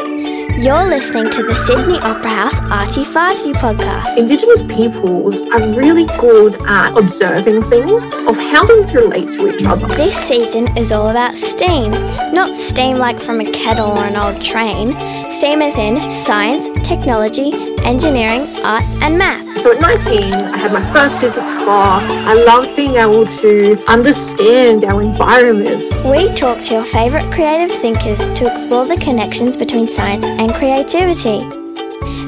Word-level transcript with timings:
You're 0.00 0.88
listening 0.88 1.30
to 1.30 1.42
the 1.44 1.54
Sydney 1.54 1.98
Opera 1.98 2.28
House 2.28 2.58
Arty 2.70 3.04
Farty 3.04 3.52
podcast. 3.54 4.16
Indigenous 4.16 4.62
peoples 4.62 5.42
are 5.42 5.68
really 5.78 6.06
good 6.18 6.60
at 6.66 6.98
observing 6.98 7.62
things, 7.62 8.16
of 8.26 8.36
how 8.36 8.66
things 8.66 8.92
relate 8.92 9.30
to 9.30 9.54
each 9.54 9.64
other. 9.64 9.86
This 9.88 10.16
season 10.16 10.76
is 10.76 10.90
all 10.90 11.10
about 11.10 11.36
STEAM, 11.36 11.92
not 12.34 12.56
STEAM 12.56 12.98
like 12.98 13.20
from 13.20 13.40
a 13.40 13.52
kettle 13.52 13.92
or 13.92 14.04
an 14.04 14.16
old 14.16 14.42
train. 14.44 14.92
STEAM 15.32 15.62
is 15.62 15.78
in 15.78 16.12
science, 16.12 16.66
technology, 16.86 17.73
engineering, 17.84 18.42
art, 18.64 18.84
and 19.02 19.18
math. 19.18 19.58
So 19.58 19.72
at 19.72 19.80
19, 19.80 20.32
I 20.34 20.56
had 20.56 20.72
my 20.72 20.82
first 20.92 21.20
physics 21.20 21.54
class. 21.54 22.18
I 22.18 22.34
loved 22.44 22.76
being 22.76 22.96
able 22.96 23.26
to 23.26 23.84
understand 23.88 24.84
our 24.84 25.02
environment. 25.02 25.92
We 26.04 26.34
talk 26.34 26.60
to 26.64 26.74
your 26.74 26.84
favourite 26.84 27.32
creative 27.32 27.74
thinkers 27.78 28.18
to 28.18 28.50
explore 28.50 28.86
the 28.86 28.96
connections 28.96 29.56
between 29.56 29.88
science 29.88 30.24
and 30.24 30.52
creativity. 30.54 31.48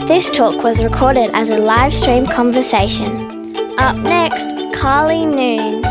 This 0.06 0.30
talk 0.30 0.62
was 0.62 0.84
recorded 0.84 1.30
as 1.34 1.50
a 1.50 1.58
live 1.58 1.92
stream 1.92 2.26
conversation. 2.26 3.54
Up 3.78 3.96
next, 3.96 4.46
Karlie 4.74 5.26
Noon. 5.26 5.85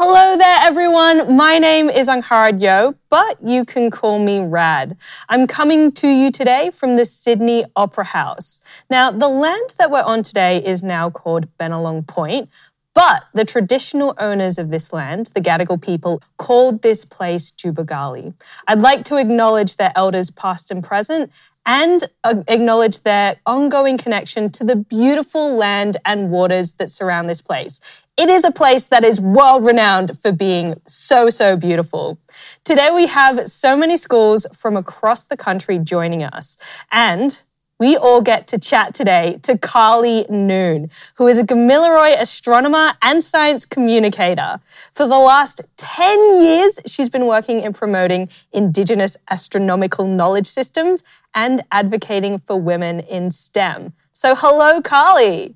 Hello 0.00 0.36
there, 0.36 0.58
everyone. 0.60 1.34
My 1.34 1.58
name 1.58 1.90
is 1.90 2.08
Angharad 2.08 2.62
Yeo, 2.62 2.94
but 3.10 3.36
you 3.42 3.64
can 3.64 3.90
call 3.90 4.24
me 4.24 4.38
Rad. 4.38 4.96
I'm 5.28 5.48
coming 5.48 5.90
to 5.90 6.06
you 6.06 6.30
today 6.30 6.70
from 6.70 6.94
the 6.94 7.04
Sydney 7.04 7.64
Opera 7.74 8.04
House. 8.04 8.60
Now, 8.88 9.10
the 9.10 9.26
land 9.26 9.74
that 9.76 9.90
we're 9.90 10.04
on 10.04 10.22
today 10.22 10.64
is 10.64 10.84
now 10.84 11.10
called 11.10 11.48
Bennelong 11.58 12.06
Point, 12.06 12.48
but 12.94 13.24
the 13.34 13.44
traditional 13.44 14.14
owners 14.18 14.56
of 14.56 14.70
this 14.70 14.92
land, 14.92 15.32
the 15.34 15.40
Gadigal 15.40 15.82
people, 15.82 16.22
called 16.36 16.82
this 16.82 17.04
place 17.04 17.50
Tubowgule. 17.50 18.34
I'd 18.68 18.80
like 18.80 19.02
to 19.06 19.16
acknowledge 19.16 19.78
their 19.78 19.90
elders 19.96 20.30
past 20.30 20.70
and 20.70 20.84
present 20.84 21.32
and 21.66 22.04
uh, 22.22 22.42
acknowledge 22.46 23.00
their 23.00 23.40
ongoing 23.46 23.98
connection 23.98 24.48
to 24.48 24.62
the 24.62 24.76
beautiful 24.76 25.56
land 25.56 25.96
and 26.04 26.30
waters 26.30 26.74
that 26.74 26.88
surround 26.88 27.28
this 27.28 27.42
place. 27.42 27.80
It 28.18 28.28
is 28.28 28.42
a 28.42 28.50
place 28.50 28.84
that 28.88 29.04
is 29.04 29.20
world 29.20 29.64
renowned 29.64 30.18
for 30.18 30.32
being 30.32 30.80
so, 30.88 31.30
so 31.30 31.56
beautiful. 31.56 32.18
Today 32.64 32.90
we 32.90 33.06
have 33.06 33.48
so 33.48 33.76
many 33.76 33.96
schools 33.96 34.44
from 34.52 34.76
across 34.76 35.22
the 35.22 35.36
country 35.36 35.78
joining 35.78 36.24
us. 36.24 36.58
And 36.90 37.40
we 37.78 37.96
all 37.96 38.20
get 38.20 38.48
to 38.48 38.58
chat 38.58 38.92
today 38.92 39.38
to 39.44 39.56
Karlie 39.56 40.28
Noon, 40.28 40.90
who 41.14 41.28
is 41.28 41.38
a 41.38 41.44
Gamilaroi 41.44 42.20
astronomer 42.20 42.94
and 43.02 43.22
science 43.22 43.64
communicator. 43.64 44.58
For 44.92 45.06
the 45.06 45.20
last 45.20 45.60
10 45.76 46.42
years, 46.42 46.80
she's 46.86 47.08
been 47.08 47.26
working 47.26 47.62
in 47.62 47.72
promoting 47.72 48.30
Indigenous 48.50 49.16
astronomical 49.30 50.08
knowledge 50.08 50.48
systems 50.48 51.04
and 51.36 51.62
advocating 51.70 52.40
for 52.40 52.60
women 52.60 52.98
in 52.98 53.30
STEM. 53.30 53.92
So, 54.12 54.34
hello, 54.34 54.82
Karlie. 54.82 55.54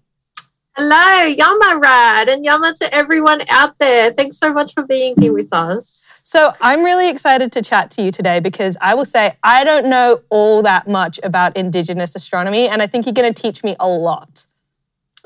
Hello, 0.75 0.97
Yaama 0.97 1.83
Rad, 1.83 2.31
and 2.31 2.47
Yaama 2.47 2.75
to 2.79 2.95
everyone 2.95 3.43
out 3.51 3.79
there. 3.79 4.11
Thanks 4.11 4.39
so 4.39 4.55
much 4.55 4.73
for 4.73 4.83
being 4.85 5.15
here 5.21 5.35
with 5.35 5.53
us. 5.53 6.09
So, 6.25 6.49
I'm 6.63 6.83
really 6.83 7.11
excited 7.11 7.53
to 7.53 7.61
chat 7.61 7.91
to 7.91 8.03
you 8.03 8.11
today 8.11 8.41
because 8.41 8.79
I 8.81 8.95
will 8.95 9.05
say 9.05 9.37
I 9.43 9.65
don't 9.65 9.91
know 9.91 10.23
all 10.31 10.63
that 10.63 10.89
much 10.89 11.21
about 11.23 11.59
Indigenous 11.59 12.15
astronomy, 12.15 12.69
and 12.69 12.81
I 12.81 12.87
think 12.87 13.05
you're 13.05 13.13
going 13.13 13.31
to 13.31 13.43
teach 13.43 13.63
me 13.63 13.77
a 13.79 13.87
lot. 13.87 14.47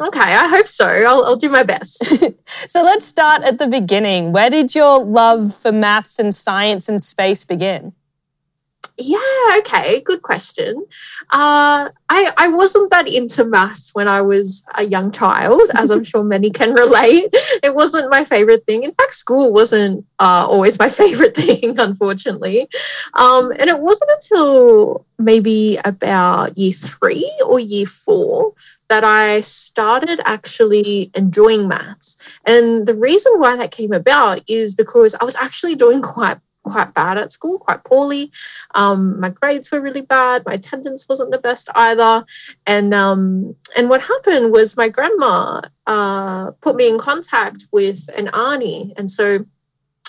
Okay, 0.01 0.19
I 0.19 0.49
hope 0.49 0.67
so. 0.67 0.85
I'll, 0.85 1.25
I'll 1.25 1.37
do 1.37 1.49
my 1.49 1.63
best. 1.63 2.05
so, 2.69 2.83
let's 2.83 3.07
start 3.07 3.45
at 3.45 3.59
the 3.61 3.69
beginning. 3.69 4.33
Where 4.33 4.51
did 4.51 4.75
your 4.75 5.05
love 5.05 5.55
for 5.55 5.71
maths 5.71 6.19
and 6.19 6.35
science 6.35 6.89
and 6.89 7.01
space 7.01 7.45
begin? 7.45 7.93
Yeah, 8.99 9.59
okay, 9.59 10.01
good 10.01 10.23
question. 10.23 10.87
Uh, 11.31 11.91
I, 12.09 12.31
I 12.35 12.49
wasn't 12.49 12.91
that 12.93 13.07
into 13.13 13.45
maths 13.45 13.95
when 13.95 14.09
I 14.09 14.23
was 14.23 14.65
a 14.75 14.85
young 14.85 15.11
child, 15.11 15.61
as 15.75 15.91
I'm 15.91 16.03
sure 16.03 16.25
many 16.25 16.49
can 16.49 16.73
relate. 16.83 17.29
It 17.63 17.75
wasn't 17.75 18.11
my 18.11 18.25
favorite 18.25 18.65
thing. 18.65 18.85
In 18.85 18.93
fact, 18.93 19.13
school 19.13 19.53
wasn't 19.53 20.07
uh, 20.19 20.47
always 20.49 20.79
my 20.79 20.89
favorite 21.03 21.37
thing, 21.37 21.79
unfortunately. 21.79 22.69
Um, 23.13 23.51
and 23.51 23.69
it 23.69 23.79
wasn't 23.79 24.13
until 24.13 25.05
maybe 25.19 25.79
about 25.85 26.57
year 26.57 26.73
three 26.73 27.31
or 27.45 27.61
year 27.61 27.87
four 27.87 28.55
that 28.89 29.05
I 29.05 29.43
started 29.43 30.21
actually 30.25 31.11
enjoying 31.15 31.69
maths. 31.69 32.39
And 32.47 32.87
the 32.87 32.95
reason 32.95 33.35
why 33.37 33.57
that 33.57 33.73
came 33.73 33.93
about 33.93 34.43
is 34.49 34.75
because 34.75 35.15
I 35.15 35.25
was 35.25 35.37
actually 35.37 35.75
doing 35.75 36.01
quite 36.01 36.39
quite 36.67 36.95
bad 36.95 37.19
at 37.19 37.33
school, 37.33 37.59
quite 37.59 37.85
poorly. 37.85 38.33
Um, 38.75 39.21
my 39.21 39.31
grades 39.31 39.71
were 39.71 39.81
really 39.81 40.03
bad. 40.03 40.45
My 40.45 40.55
attendance 40.55 41.09
wasn't 41.09 41.33
the 41.33 41.39
best 41.39 41.69
either. 41.75 42.25
And 42.67 42.93
um, 42.93 43.57
and 43.77 43.89
what 43.89 44.03
happened 44.03 44.53
was 44.53 44.77
my 44.77 44.89
grandma 44.89 45.63
uh, 45.87 46.51
put 46.61 46.77
me 46.77 46.89
in 46.89 46.99
contact 46.99 47.65
with 47.73 48.09
an 48.17 48.27
Arnie. 48.27 48.93
and 48.99 49.11
so 49.11 49.47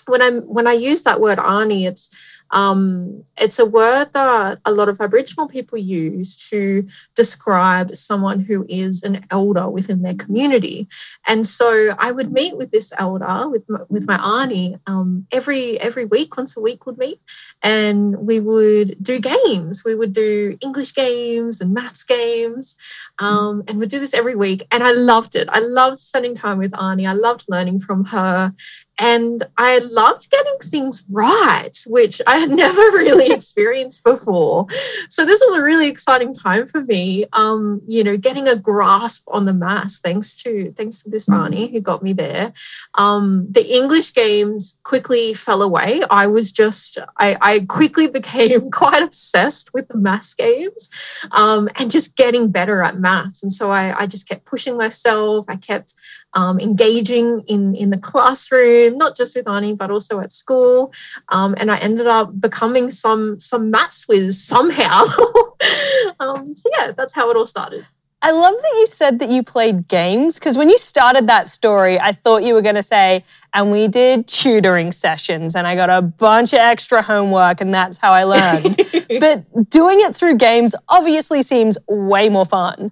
when 0.07 0.21
I 0.21 0.29
when 0.31 0.67
I 0.67 0.73
use 0.73 1.03
that 1.03 1.21
word 1.21 1.37
Arnie, 1.37 1.87
it's 1.87 2.36
um, 2.51 3.23
it's 3.39 3.59
a 3.59 3.65
word 3.65 4.13
that 4.13 4.59
a 4.65 4.71
lot 4.71 4.89
of 4.89 5.01
Aboriginal 5.01 5.47
people 5.47 5.77
use 5.77 6.49
to 6.49 6.87
describe 7.15 7.95
someone 7.95 8.39
who 8.39 8.65
is 8.67 9.03
an 9.03 9.25
elder 9.31 9.69
within 9.69 10.01
their 10.01 10.15
community. 10.15 10.87
And 11.27 11.45
so 11.45 11.95
I 11.97 12.11
would 12.11 12.31
meet 12.31 12.57
with 12.57 12.71
this 12.71 12.93
elder, 12.97 13.49
with 13.49 13.69
my, 13.69 13.79
with 13.89 14.07
my 14.07 14.17
auntie, 14.17 14.77
um, 14.87 15.27
every 15.31 15.79
every 15.79 16.05
week, 16.05 16.37
once 16.37 16.55
a 16.57 16.61
week 16.61 16.85
would 16.85 16.97
meet, 16.97 17.19
and 17.61 18.15
we 18.17 18.39
would 18.39 19.01
do 19.01 19.19
games. 19.19 19.83
We 19.83 19.95
would 19.95 20.13
do 20.13 20.57
English 20.61 20.93
games 20.95 21.61
and 21.61 21.73
maths 21.73 22.03
games, 22.03 22.77
um, 23.19 23.63
and 23.67 23.79
we'd 23.79 23.89
do 23.89 23.99
this 23.99 24.13
every 24.13 24.35
week. 24.35 24.65
And 24.71 24.83
I 24.83 24.91
loved 24.93 25.35
it. 25.35 25.49
I 25.51 25.59
loved 25.59 25.99
spending 25.99 26.35
time 26.35 26.57
with 26.57 26.71
Arnie. 26.71 27.07
I 27.07 27.13
loved 27.13 27.45
learning 27.49 27.79
from 27.79 28.05
her. 28.05 28.53
And 28.99 29.43
I 29.57 29.79
loved 29.79 30.29
getting 30.31 30.57
things 30.59 31.03
right, 31.09 31.71
which 31.87 32.21
I 32.25 32.37
had 32.37 32.49
never 32.65 32.81
really 32.81 33.33
experienced 33.33 34.03
before. 34.03 34.67
So 35.09 35.25
this 35.25 35.41
was 35.45 35.59
a 35.59 35.63
really 35.63 35.87
exciting 35.87 36.33
time 36.33 36.67
for 36.67 36.81
me. 36.81 37.25
Um, 37.33 37.81
you 37.87 38.03
know, 38.03 38.17
getting 38.17 38.47
a 38.47 38.55
grasp 38.55 39.27
on 39.27 39.45
the 39.45 39.53
maths, 39.53 39.99
thanks 39.99 40.35
to 40.43 40.73
thanks 40.75 41.03
to 41.03 41.09
this 41.09 41.29
Arnie 41.29 41.71
who 41.71 41.79
got 41.79 42.03
me 42.03 42.13
there. 42.13 42.53
Um, 42.95 43.47
the 43.51 43.65
English 43.65 44.13
games 44.13 44.79
quickly 44.83 45.33
fell 45.33 45.61
away. 45.61 46.01
I 46.09 46.27
was 46.27 46.51
just 46.51 46.97
I, 47.17 47.37
I 47.41 47.59
quickly 47.67 48.07
became 48.19 48.71
quite 48.71 49.03
obsessed 49.03 49.73
with 49.73 49.87
the 49.87 49.97
maths 49.97 50.33
games 50.33 50.89
um, 51.31 51.69
and 51.75 51.91
just 51.91 52.15
getting 52.15 52.51
better 52.51 52.81
at 52.81 52.99
maths. 52.99 53.43
And 53.43 53.51
so 53.51 53.71
I, 53.71 54.01
I 54.01 54.07
just 54.07 54.27
kept 54.27 54.45
pushing 54.45 54.77
myself. 54.77 55.45
I 55.47 55.55
kept 55.55 55.93
um, 56.33 56.59
engaging 56.59 57.43
in 57.47 57.75
in 57.75 57.89
the 57.89 57.97
classroom, 57.97 58.86
not 58.95 59.17
just 59.17 59.35
with 59.35 59.49
Ani, 59.49 59.73
but 59.73 59.91
also 59.91 60.19
at 60.19 60.31
school. 60.31 60.93
Um, 61.29 61.55
and 61.57 61.71
I 61.71 61.77
ended 61.77 62.07
up 62.07 62.39
becoming 62.39 62.91
some 62.91 63.39
some 63.39 63.71
maths 63.71 64.07
whiz 64.07 64.41
somehow. 64.41 65.03
um, 66.19 66.55
so 66.55 66.69
yeah, 66.77 66.91
that's 66.91 67.13
how 67.13 67.29
it 67.31 67.37
all 67.37 67.45
started. 67.45 67.85
I 68.21 68.31
love 68.31 68.55
that 68.55 68.75
you 68.79 68.87
said 68.87 69.19
that 69.19 69.29
you 69.29 69.43
played 69.43 69.87
games 69.87 70.39
because 70.39 70.57
when 70.57 70.69
you 70.69 70.77
started 70.79 71.27
that 71.27 71.47
story, 71.47 71.99
I 71.99 72.13
thought 72.13 72.43
you 72.43 72.55
were 72.55 72.63
going 72.63 72.75
to 72.75 72.83
say, 72.83 73.23
and 73.53 73.71
we 73.71 73.87
did 73.87 74.27
tutoring 74.27 74.91
sessions 74.91 75.55
and 75.55 75.67
I 75.67 75.75
got 75.75 75.91
a 75.91 76.01
bunch 76.01 76.53
of 76.53 76.59
extra 76.59 77.03
homework 77.03 77.61
and 77.61 77.71
that's 77.71 77.99
how 77.99 78.13
I 78.13 78.23
learned. 78.23 78.81
but 79.19 79.69
doing 79.69 79.99
it 79.99 80.15
through 80.15 80.37
games 80.37 80.73
obviously 80.89 81.43
seems 81.43 81.77
way 81.87 82.27
more 82.27 82.45
fun. 82.45 82.91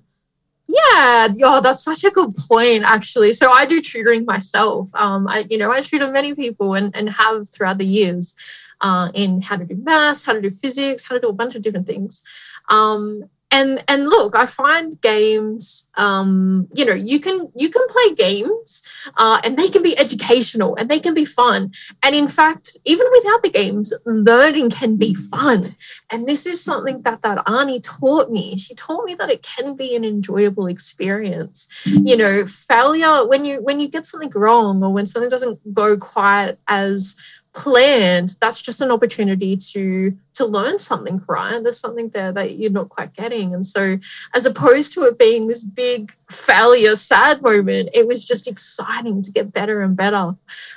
Yeah, 0.76 1.30
oh, 1.44 1.62
that's 1.62 1.84
such 1.84 2.04
a 2.04 2.12
good 2.12 2.36
point, 2.36 2.84
actually. 2.84 3.32
So 3.32 3.50
I 3.50 3.66
do 3.66 3.80
tutoring 3.80 4.26
myself. 4.26 4.94
Um, 4.94 5.26
I, 5.28 5.46
you 5.50 5.58
know, 5.58 5.72
I 5.72 5.80
tutor 5.80 6.12
many 6.12 6.36
people 6.36 6.74
and, 6.74 6.94
and 6.96 7.10
have 7.10 7.50
throughout 7.50 7.78
the 7.78 7.86
years 7.86 8.36
uh, 8.82 9.10
in 9.14 9.42
how 9.42 9.56
to 9.56 9.64
do 9.64 9.76
maths, 9.76 10.26
how 10.26 10.34
to 10.34 10.42
do 10.42 10.50
physics, 10.50 11.08
how 11.08 11.16
to 11.16 11.22
do 11.22 11.30
a 11.30 11.34
bunch 11.34 11.56
of 11.56 11.62
different 11.62 11.88
things. 11.88 12.24
Um, 12.70 13.24
and 13.56 13.84
and 13.88 14.06
look 14.14 14.36
i 14.36 14.46
find 14.46 15.00
games 15.02 15.90
um, 15.96 16.68
you 16.76 16.86
know 16.86 16.94
you 16.94 17.20
can 17.20 17.38
you 17.56 17.70
can 17.70 17.86
play 17.88 18.16
games 18.16 18.84
uh, 19.18 19.40
and 19.44 19.58
they 19.58 19.70
can 19.70 19.84
be 19.84 19.98
educational 19.98 20.76
and 20.76 20.90
they 20.90 21.00
can 21.00 21.14
be 21.14 21.26
fun. 21.26 21.72
And 22.04 22.16
in 22.16 22.28
fact 22.28 22.78
even 22.86 23.08
without 23.12 23.44
the 23.44 23.50
games 23.50 23.94
learning 24.06 24.70
can 24.70 24.98
be 24.98 25.14
fun. 25.14 25.64
And 26.12 26.28
this 26.28 26.46
is 26.46 26.64
something 26.64 27.02
that 27.04 27.22
that 27.22 27.50
Ani 27.50 27.80
taught 27.80 28.32
me. 28.32 28.58
She 28.58 28.76
taught 28.76 29.06
me 29.06 29.16
that 29.16 29.30
it 29.30 29.44
can 29.44 29.76
be 29.76 29.96
an 29.96 30.06
enjoyable 30.06 30.68
experience. 30.68 31.68
You 31.86 32.18
know 32.18 32.46
failure 32.46 33.28
when 33.28 33.46
you 33.46 33.62
when 33.62 33.80
you 33.80 33.88
get 33.88 34.06
something 34.06 34.32
wrong 34.36 34.84
or 34.84 34.92
when 34.92 35.06
something 35.06 35.30
doesn't 35.30 35.74
go 35.74 35.98
quite 35.98 36.58
as 36.68 37.16
planned, 37.56 38.36
that's 38.42 38.62
just 38.62 38.82
an 38.82 38.92
opportunity 38.92 39.56
to 39.58 40.16
to 40.34 40.46
learn 40.46 40.78
something, 40.78 41.24
right? 41.28 41.64
There's 41.64 41.80
something 41.80 42.10
there 42.10 42.34
that 42.34 42.58
you're 42.58 42.72
not 42.72 42.90
quite 42.90 43.14
getting. 43.14 43.54
And 43.54 43.66
so 43.66 43.98
as 44.34 44.46
opposed 44.46 44.94
to 44.94 45.04
it 45.04 45.18
being 45.18 45.48
this 45.48 45.64
big 45.64 46.14
failure, 46.30 46.98
sad 46.98 47.42
moment, 47.42 47.90
it 47.94 48.06
was 48.06 48.26
just 48.26 48.48
exciting 48.48 49.22
to 49.22 49.32
get 49.32 49.54
better 49.54 49.82
and 49.82 49.96
better. 49.96 50.36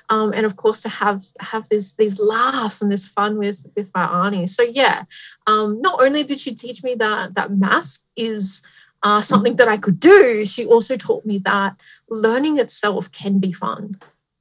Um, 0.08 0.32
and 0.32 0.46
of 0.46 0.54
course 0.56 0.82
to 0.82 0.88
have 0.88 1.24
have 1.40 1.68
this 1.68 1.94
these 1.94 2.20
laughs 2.20 2.80
and 2.80 2.90
this 2.90 3.06
fun 3.06 3.38
with 3.38 3.66
with 3.76 3.90
my 3.94 4.04
auntie. 4.04 4.46
So 4.46 4.62
yeah, 4.62 5.04
um, 5.46 5.80
not 5.80 6.00
only 6.00 6.22
did 6.22 6.38
she 6.38 6.54
teach 6.54 6.84
me 6.84 6.94
that 6.94 7.34
that 7.34 7.50
mask 7.50 8.04
is 8.16 8.66
uh, 9.02 9.20
something 9.20 9.56
that 9.56 9.68
I 9.68 9.76
could 9.76 10.00
do, 10.00 10.44
she 10.44 10.66
also 10.66 10.96
taught 10.96 11.26
me 11.26 11.38
that 11.38 11.76
learning 12.08 12.58
itself 12.58 13.10
can 13.12 13.38
be 13.38 13.52
fun. 13.52 13.96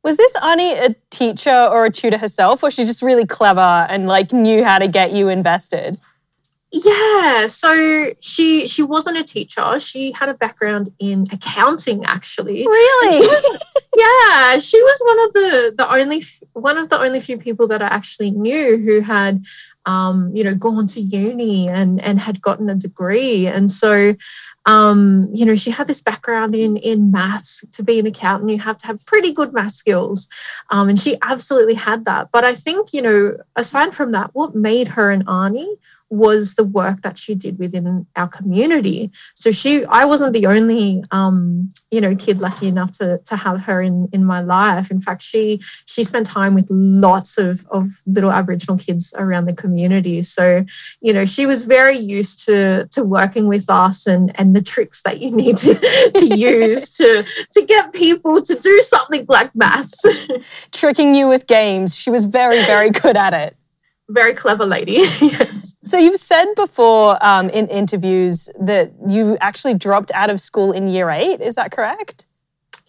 Was 0.07 0.15
this 0.15 0.38
Annie 0.42 0.71
a 0.71 0.95
teacher 1.09 1.68
or 1.69 1.83
a 1.83 1.89
tutor 1.89 2.18
herself, 2.18 2.63
or 2.63 2.71
she 2.71 2.86
just 2.86 3.01
really 3.01 3.25
clever 3.25 3.59
and 3.89 4.07
like 4.07 4.31
knew 4.31 4.63
how 4.63 4.80
to 4.80 4.88
get 4.88 5.12
you 5.12 5.27
invested? 5.27 5.98
Yeah, 6.71 7.48
so 7.48 8.12
she 8.21 8.69
she 8.69 8.83
wasn't 8.83 9.18
a 9.18 9.24
teacher. 9.25 9.77
She 9.81 10.13
had 10.13 10.30
a 10.30 10.33
background 10.33 10.94
in 10.98 11.25
accounting, 11.33 12.06
actually. 12.06 12.65
Really? 12.65 13.18
She 13.18 13.19
was, 13.19 13.59
yeah, 13.98 14.59
she 14.59 14.81
was 14.81 15.01
one 15.04 15.19
of 15.25 15.33
the 15.33 15.74
the 15.75 15.94
only 15.94 16.24
one 16.53 16.77
of 16.77 16.88
the 16.88 16.98
only 16.98 17.19
few 17.19 17.38
people 17.38 17.68
that 17.68 17.81
I 17.81 17.88
actually 17.88 18.31
knew 18.31 18.77
who 18.77 19.01
had 19.01 19.44
um, 19.88 20.31
you 20.33 20.44
know, 20.44 20.53
gone 20.53 20.86
to 20.88 21.01
uni 21.01 21.69
and 21.69 22.01
and 22.01 22.19
had 22.19 22.42
gotten 22.42 22.69
a 22.69 22.75
degree. 22.75 23.48
And 23.48 23.71
so, 23.71 24.13
um, 24.67 25.29
you 25.33 25.45
know, 25.45 25.55
she 25.55 25.71
had 25.71 25.87
this 25.87 26.01
background 26.01 26.53
in 26.53 26.75
in 26.75 27.09
maths. 27.09 27.63
To 27.73 27.83
be 27.83 27.99
an 27.99 28.05
accountant, 28.05 28.51
you 28.51 28.59
have 28.59 28.77
to 28.77 28.87
have 28.87 29.05
pretty 29.05 29.31
good 29.31 29.53
math 29.53 29.71
skills, 29.71 30.27
um, 30.69 30.89
and 30.89 30.99
she 30.99 31.17
absolutely 31.21 31.75
had 31.75 32.05
that. 32.05 32.29
But 32.33 32.43
I 32.43 32.53
think, 32.53 32.93
you 32.93 33.01
know, 33.01 33.37
aside 33.55 33.95
from 33.95 34.11
that, 34.11 34.31
what 34.33 34.55
made 34.55 34.89
her 34.89 35.09
an 35.09 35.23
Arnie 35.25 35.77
was 36.09 36.55
the 36.55 36.63
work 36.63 37.01
that 37.01 37.17
she 37.17 37.35
did 37.35 37.59
within 37.59 38.05
our 38.15 38.27
community. 38.27 39.11
So 39.35 39.51
she, 39.51 39.83
I 39.83 40.05
wasn't 40.05 40.33
the 40.33 40.45
only, 40.45 41.03
um, 41.11 41.69
you 41.91 41.99
know, 41.99 42.15
kid 42.15 42.39
lucky 42.39 42.67
enough 42.67 42.91
to 42.99 43.19
to 43.25 43.35
have 43.35 43.61
her 43.63 43.81
in 43.81 44.09
in 44.13 44.23
my 44.23 44.41
life. 44.41 44.91
In 44.91 45.01
fact, 45.01 45.21
she 45.21 45.59
she 45.85 46.03
spent 46.03 46.27
time 46.27 46.55
with 46.55 46.67
lots 46.69 47.37
of 47.37 47.65
of 47.69 47.87
little 48.05 48.31
Aboriginal 48.31 48.77
kids 48.77 49.13
around 49.17 49.45
the 49.45 49.53
community. 49.53 50.21
So, 50.21 50.65
you 51.01 51.13
know, 51.13 51.25
she 51.25 51.45
was 51.45 51.63
very 51.63 51.97
used 51.97 52.45
to 52.45 52.87
to 52.91 53.03
working 53.03 53.47
with 53.47 53.69
us 53.69 54.07
and 54.07 54.31
and 54.39 54.56
the 54.57 54.63
tricks 54.63 55.04
that 55.04 55.19
you 55.21 55.30
need 55.31 55.57
to 55.57 55.74
to 56.15 56.25
use 56.36 56.98
to 56.98 57.24
to 57.54 57.65
get 57.65 57.94
people 57.94 58.42
to 58.42 58.56
do 58.56 58.81
something 58.81 59.25
like 59.30 59.54
maths. 59.56 60.04
Tricking 60.71 61.13
you 61.13 61.27
with 61.27 61.45
games. 61.48 61.95
She 61.95 62.09
was 62.09 62.25
very 62.25 62.59
very 62.63 62.89
good 62.89 63.15
at 63.15 63.33
it 63.33 63.56
very 64.09 64.33
clever 64.33 64.65
lady. 64.65 64.94
yes. 65.21 65.75
So 65.83 65.98
you've 65.98 66.15
said 66.15 66.54
before 66.56 67.18
um, 67.21 67.50
in 67.50 67.68
interviews 67.68 68.50
that 68.57 68.94
you 69.06 69.38
actually 69.42 69.74
dropped 69.74 70.12
out 70.13 70.30
of 70.30 70.39
school 70.39 70.71
in 70.71 70.88
year 70.88 71.10
eight. 71.10 71.42
Is 71.42 71.56
that 71.56 71.71
correct? 71.71 72.25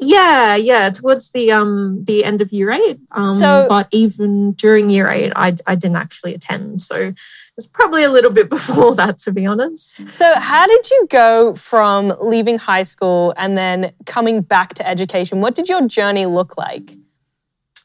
Yeah, 0.01 0.55
yeah, 0.55 0.91
towards 0.91 1.33
the 1.33 1.51
um 1.51 2.05
the 2.05 2.25
end 2.25 2.41
of 2.41 2.53
year 2.53 2.71
eight. 2.71 3.01
Um, 3.11 3.27
so, 3.27 3.67
but 3.69 3.89
even 3.91 4.53
during 4.53 4.91
year 4.91 5.09
eight, 5.09 5.33
I 5.35 5.57
I 5.67 5.75
didn't 5.75 5.97
actually 5.97 6.35
attend. 6.35 6.81
So 6.81 7.13
it's 7.59 7.67
probably 7.67 8.05
a 8.05 8.11
little 8.11 8.31
bit 8.31 8.49
before 8.57 8.95
that, 8.95 9.19
to 9.19 9.33
be 9.33 9.45
honest. 9.45 10.09
So 10.09 10.33
how 10.37 10.67
did 10.67 10.89
you 10.91 11.07
go 11.11 11.55
from 11.55 12.15
leaving 12.23 12.57
high 12.57 12.85
school 12.85 13.35
and 13.37 13.59
then 13.59 13.93
coming 14.07 14.41
back 14.41 14.73
to 14.75 14.89
education? 14.89 15.41
What 15.41 15.55
did 15.55 15.69
your 15.69 15.87
journey 15.87 16.25
look 16.25 16.57
like? 16.57 16.97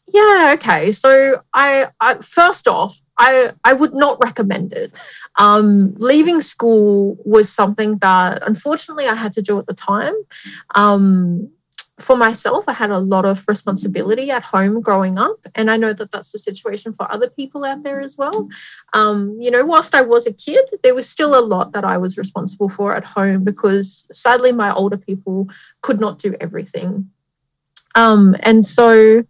Yeah, 0.07 0.51
okay. 0.55 0.91
So 0.91 1.41
I, 1.53 1.87
I 1.99 2.15
first 2.15 2.67
off, 2.67 3.01
I, 3.17 3.51
I 3.63 3.73
would 3.73 3.93
not 3.93 4.19
recommend 4.23 4.73
it. 4.73 4.93
Um, 5.39 5.95
leaving 5.97 6.41
school 6.41 7.17
was 7.25 7.51
something 7.51 7.97
that 7.97 8.45
unfortunately 8.45 9.07
I 9.07 9.15
had 9.15 9.33
to 9.33 9.41
do 9.41 9.57
at 9.59 9.65
the 9.65 9.73
time. 9.73 10.13
Um, 10.75 11.49
for 11.99 12.17
myself, 12.17 12.65
I 12.67 12.73
had 12.73 12.89
a 12.89 12.97
lot 12.97 13.25
of 13.25 13.47
responsibility 13.47 14.31
at 14.31 14.43
home 14.43 14.81
growing 14.81 15.17
up, 15.17 15.37
and 15.53 15.69
I 15.69 15.77
know 15.77 15.93
that 15.93 16.11
that's 16.11 16.31
the 16.31 16.39
situation 16.39 16.93
for 16.93 17.11
other 17.11 17.29
people 17.29 17.63
out 17.63 17.83
there 17.83 18.01
as 18.01 18.17
well. 18.17 18.49
Um, 18.93 19.37
you 19.39 19.51
know, 19.51 19.63
whilst 19.65 19.93
I 19.93 20.01
was 20.01 20.25
a 20.25 20.33
kid, 20.33 20.65
there 20.81 20.95
was 20.95 21.07
still 21.07 21.37
a 21.37 21.41
lot 21.41 21.73
that 21.73 21.85
I 21.85 21.97
was 21.97 22.17
responsible 22.17 22.69
for 22.69 22.95
at 22.95 23.05
home 23.05 23.43
because 23.43 24.07
sadly, 24.11 24.51
my 24.51 24.73
older 24.73 24.97
people 24.97 25.49
could 25.81 25.99
not 25.99 26.17
do 26.17 26.35
everything. 26.39 27.11
Um, 27.95 28.35
and 28.41 28.65
so, 28.65 29.23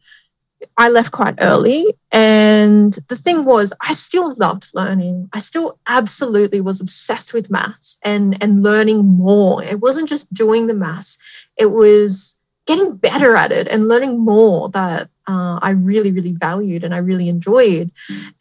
I 0.77 0.89
left 0.89 1.11
quite 1.11 1.35
early. 1.39 1.93
And 2.11 2.93
the 3.07 3.15
thing 3.15 3.45
was, 3.45 3.73
I 3.81 3.93
still 3.93 4.33
loved 4.35 4.67
learning. 4.73 5.29
I 5.33 5.39
still 5.39 5.77
absolutely 5.85 6.61
was 6.61 6.81
obsessed 6.81 7.33
with 7.33 7.49
maths 7.49 7.99
and, 8.03 8.41
and 8.41 8.63
learning 8.63 9.05
more. 9.05 9.63
It 9.63 9.79
wasn't 9.79 10.09
just 10.09 10.33
doing 10.33 10.67
the 10.67 10.73
maths, 10.73 11.17
it 11.57 11.69
was 11.69 12.37
getting 12.65 12.95
better 12.95 13.35
at 13.35 13.51
it 13.51 13.67
and 13.67 13.87
learning 13.87 14.19
more 14.19 14.69
that 14.69 15.09
uh, 15.27 15.59
I 15.61 15.71
really, 15.71 16.11
really 16.11 16.33
valued 16.33 16.83
and 16.83 16.93
I 16.93 16.97
really 16.97 17.29
enjoyed. 17.29 17.91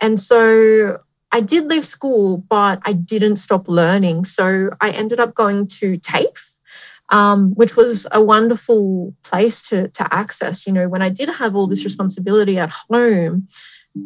And 0.00 0.18
so 0.18 0.98
I 1.30 1.40
did 1.40 1.66
leave 1.66 1.86
school, 1.86 2.38
but 2.38 2.80
I 2.84 2.92
didn't 2.92 3.36
stop 3.36 3.68
learning. 3.68 4.24
So 4.24 4.70
I 4.80 4.90
ended 4.90 5.20
up 5.20 5.34
going 5.34 5.66
to 5.78 5.98
TAFE 5.98 6.52
um, 7.12 7.54
which 7.54 7.76
was 7.76 8.06
a 8.10 8.22
wonderful 8.22 9.14
place 9.22 9.68
to, 9.68 9.88
to 9.88 10.14
access. 10.14 10.66
You 10.66 10.72
know, 10.72 10.88
when 10.88 11.02
I 11.02 11.10
did 11.10 11.28
have 11.28 11.54
all 11.54 11.66
this 11.66 11.84
responsibility 11.84 12.58
at 12.58 12.70
home, 12.70 13.48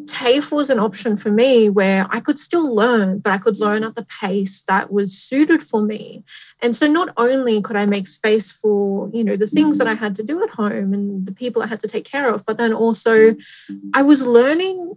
TAFE 0.07 0.51
was 0.51 0.71
an 0.71 0.81
option 0.81 1.17
for 1.17 1.31
me 1.31 1.71
where 1.71 2.07
I 2.11 2.21
could 2.21 2.39
still 2.39 2.75
learn, 2.75 3.21
but 3.21 3.33
I 3.33 3.39
could 3.39 3.61
learn 3.61 3.85
at 3.85 3.95
the 3.95 4.07
pace 4.21 4.65
that 4.65 4.93
was 4.93 5.17
suited 5.17 5.63
for 5.63 5.81
me. 5.81 6.25
And 6.61 6.75
so 6.75 6.89
not 6.89 7.11
only 7.17 7.63
could 7.63 7.77
I 7.77 7.87
make 7.87 8.09
space 8.09 8.51
for, 8.51 9.09
you 9.13 9.23
know, 9.23 9.37
the 9.37 9.47
things 9.47 9.79
that 9.79 9.87
I 9.87 9.95
had 9.95 10.17
to 10.17 10.25
do 10.25 10.43
at 10.43 10.51
home 10.51 10.93
and 10.93 11.25
the 11.25 11.33
people 11.33 11.63
I 11.63 11.67
had 11.67 11.81
to 11.81 11.89
take 11.89 12.05
care 12.05 12.29
of, 12.29 12.45
but 12.45 12.59
then 12.59 12.73
also 12.73 13.37
I 13.95 14.03
was 14.03 14.27
learning 14.27 14.97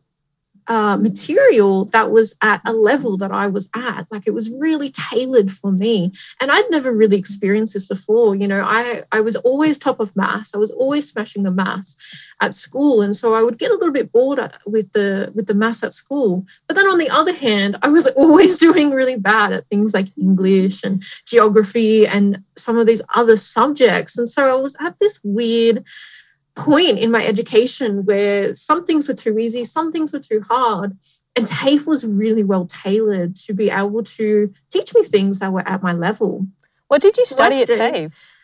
uh, 0.70 0.98
material 0.98 1.86
that 1.86 2.12
was 2.12 2.36
at 2.44 2.62
a 2.66 2.72
level 2.72 3.18
that 3.18 3.32
I 3.32 3.48
was 3.48 3.70
at. 3.76 4.06
Like 4.12 4.28
it 4.28 4.34
was 4.36 4.52
really 4.52 4.92
tailored 4.92 5.52
for 5.52 5.72
me. 5.72 6.12
And 6.40 6.52
I'd 6.52 6.70
never 6.70 6.92
really 6.92 7.18
experienced 7.18 7.74
this 7.74 7.88
before. 7.88 8.36
You 8.36 8.48
know, 8.48 8.62
I, 8.64 9.02
I 9.12 9.22
was 9.22 9.36
always 9.36 9.80
top 9.80 10.00
of 10.00 10.16
maths. 10.16 10.54
I 10.54 10.60
was 10.60 10.70
always 10.72 11.10
smashing 11.10 11.42
the 11.42 11.52
maths 11.52 12.32
at 12.40 12.54
school. 12.54 13.02
And 13.02 13.16
so 13.16 13.34
I 13.34 13.42
would 13.42 13.58
get 13.58 13.72
a 13.72 13.76
little 13.76 13.92
bit 13.92 14.12
bored 14.12 14.40
with 14.68 14.94
the 14.94 15.32
with 15.34 15.48
the 15.48 15.56
maths 15.56 15.84
at 15.84 15.96
school. 15.96 16.46
But 16.68 16.76
then 16.76 16.86
on 16.86 17.00
the 17.00 17.10
other 17.10 17.34
hand, 17.34 17.78
I 17.82 17.90
was 17.90 18.06
always 18.16 18.60
doing 18.60 18.92
really 18.92 19.18
bad 19.18 19.52
at 19.52 19.68
things 19.70 19.96
like 19.96 20.16
English 20.18 20.84
and 20.84 21.04
geography 21.26 22.06
and 22.06 22.44
some 22.56 22.78
of 22.78 22.86
these 22.86 23.02
other 23.16 23.38
subjects. 23.38 24.20
And 24.20 24.30
so 24.30 24.48
I 24.48 24.62
was 24.62 24.76
at 24.80 25.00
this 25.00 25.20
weird 25.24 25.84
point 26.56 27.00
in 27.00 27.12
my 27.12 27.26
education 27.26 28.06
where 28.06 28.56
some 28.56 28.86
things 28.86 29.08
were 29.08 29.14
too 29.14 29.38
easy, 29.38 29.64
some 29.64 29.92
things 29.92 30.14
were 30.14 30.20
too 30.20 30.42
hard. 30.48 30.98
And 31.36 31.48
TAFE 31.48 31.86
was 31.86 32.06
really 32.06 32.44
well 32.44 32.66
tailored 32.66 33.36
to 33.48 33.54
be 33.54 33.70
able 33.70 34.04
to 34.04 34.54
teach 34.70 34.94
me 34.94 35.04
things 35.04 35.40
that 35.40 35.54
were 35.54 35.68
at 35.68 35.82
my 35.82 35.94
level. 35.94 36.48
What 36.88 37.02
did 37.02 37.18
you 37.18 37.26
study 37.26 37.62
at 37.62 37.70
TAFE? 37.70 38.39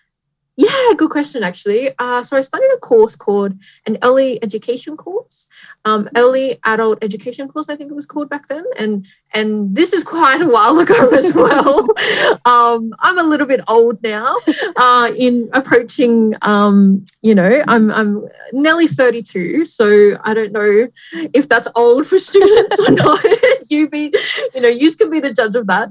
Yeah, 0.58 0.94
good 0.96 1.10
question, 1.10 1.44
actually. 1.44 1.92
Uh, 2.00 2.24
so 2.24 2.38
I 2.38 2.42
studied 2.42 2.72
a 2.74 2.78
course 2.78 3.18
called 3.18 3.60
an 3.86 3.98
early 4.04 4.42
education 4.42 4.96
course, 4.96 5.50
um, 5.84 6.08
early 6.16 6.60
adult 6.64 7.04
education 7.04 7.50
course, 7.50 7.68
I 7.68 7.76
think 7.76 7.92
it 7.92 7.94
was 7.94 8.06
called 8.06 8.30
back 8.30 8.48
then. 8.48 8.64
And 8.80 9.06
and 9.34 9.76
this 9.76 9.92
is 9.92 10.04
quite 10.16 10.42
a 10.42 10.48
while 10.48 10.80
ago 10.80 11.10
as 11.10 11.34
well. 11.36 11.80
um, 12.46 12.94
I'm 13.00 13.20
a 13.20 13.24
little 13.24 13.48
bit 13.48 13.62
old 13.68 14.02
now, 14.02 14.38
uh, 14.78 15.12
in 15.18 15.50
approaching, 15.52 16.36
um, 16.42 17.06
you 17.22 17.36
know, 17.36 17.64
I'm 17.68 17.92
I'm 17.92 18.26
nearly 18.54 18.88
32, 18.88 19.66
so 19.66 20.18
I 20.24 20.34
don't 20.34 20.54
know 20.54 20.88
if 21.34 21.50
that's 21.50 21.68
old 21.76 22.08
for 22.08 22.18
students 22.30 22.80
or 22.80 22.92
not. 22.92 23.26
you 23.70 23.90
be, 23.90 24.14
you 24.54 24.62
know, 24.62 24.70
you 24.70 24.94
can 24.96 25.10
be 25.10 25.20
the 25.20 25.34
judge 25.34 25.58
of 25.58 25.68
that. 25.68 25.90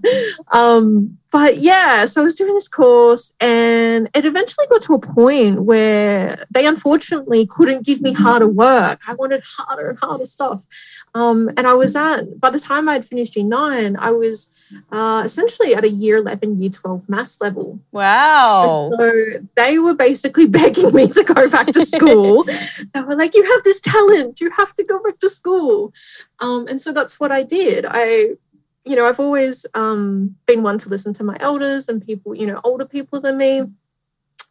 Um, 0.51 1.19
but 1.35 1.57
yeah, 1.57 2.07
so 2.07 2.21
I 2.21 2.25
was 2.25 2.37
doing 2.37 2.55
this 2.55 2.69
course 2.69 3.35
and 3.41 4.09
it 4.15 4.25
eventually 4.25 4.69
got 4.69 4.83
to 4.83 4.95
a 4.95 5.01
point 5.01 5.61
where 5.61 6.47
they 6.53 6.65
unfortunately 6.65 7.45
couldn't 7.45 7.85
give 7.85 8.01
me 8.01 8.13
harder 8.13 8.47
work. 8.47 9.01
I 9.09 9.15
wanted 9.15 9.43
harder 9.45 9.91
and 9.91 9.99
harder 9.99 10.27
stuff. 10.27 10.65
Um, 11.13 11.51
and 11.57 11.67
I 11.67 11.75
was 11.75 11.97
at, 11.97 12.39
by 12.39 12.51
the 12.51 12.61
time 12.61 12.89
I'd 12.89 13.05
finished 13.05 13.35
year 13.35 13.45
nine, 13.45 13.97
I 13.99 14.13
was 14.13 14.73
uh, 14.93 15.23
essentially 15.25 15.75
at 15.75 15.83
a 15.83 15.89
year 15.89 16.19
11, 16.19 16.63
year 16.63 16.71
12 16.71 17.09
maths 17.09 17.41
level. 17.41 17.81
Wow. 17.91 18.85
And 18.85 18.95
so 18.95 19.47
they 19.57 19.81
were 19.81 19.95
basically 19.95 20.47
begging 20.61 20.95
me 20.95 21.09
to 21.09 21.25
go 21.25 21.51
back 21.51 21.67
to 21.67 21.81
school. 21.81 22.45
they 22.95 23.01
were 23.01 23.17
like, 23.17 23.35
you 23.35 23.43
have 23.43 23.65
this 23.65 23.81
talent, 23.81 24.41
you 24.41 24.51
have 24.51 24.73
to 24.77 24.85
go 24.85 25.03
back 25.03 25.19
to 25.19 25.29
school. 25.29 25.93
Um, 26.39 26.69
and 26.69 26.81
so 26.81 26.93
that's 26.93 27.19
what 27.19 27.33
I 27.33 27.43
did. 27.43 27.87
I 27.89 28.37
you 28.85 28.97
know, 28.97 29.07
I've 29.07 29.21
always 29.21 29.65
um, 29.75 30.37
been 30.47 30.63
one 30.63 30.79
to 30.79 30.89
listen 30.89 31.15
to 31.15 31.25
my 31.25 31.37
elders 31.41 31.89
and 31.89 32.05
people, 32.05 32.35
you 32.35 32.47
know, 32.47 32.61
older 32.63 32.85
people 32.85 33.21
than 33.21 33.39
me. 33.39 33.63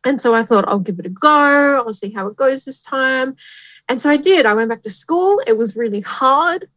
And 0.05 0.19
so 0.19 0.33
I 0.35 0.43
thought, 0.43 0.67
I'll 0.67 0.79
give 0.79 0.99
it 0.99 1.05
a 1.05 1.09
go. 1.09 1.83
I'll 1.85 1.93
see 1.93 2.11
how 2.11 2.27
it 2.27 2.35
goes 2.35 2.65
this 2.65 2.81
time. 2.81 3.35
And 3.87 4.01
so 4.01 4.09
I 4.09 4.17
did. 4.17 4.45
I 4.45 4.55
went 4.55 4.69
back 4.69 4.81
to 4.83 4.89
school. 4.89 5.41
It 5.45 5.55
was 5.55 5.77
really 5.77 6.01
hard, 6.01 6.67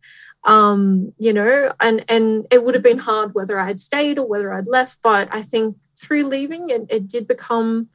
um, 0.45 1.13
you 1.19 1.33
know, 1.33 1.73
and, 1.81 2.05
and 2.09 2.47
it 2.53 2.63
would 2.63 2.75
have 2.75 2.85
been 2.85 2.99
hard 2.99 3.35
whether 3.35 3.59
I 3.59 3.67
had 3.67 3.81
stayed 3.81 4.19
or 4.19 4.27
whether 4.27 4.53
I'd 4.53 4.69
left. 4.69 5.01
But 5.03 5.29
I 5.33 5.43
think 5.43 5.77
through 5.99 6.25
leaving, 6.25 6.71
it, 6.71 6.87
it 6.91 7.09
did 7.09 7.27
become, 7.27 7.89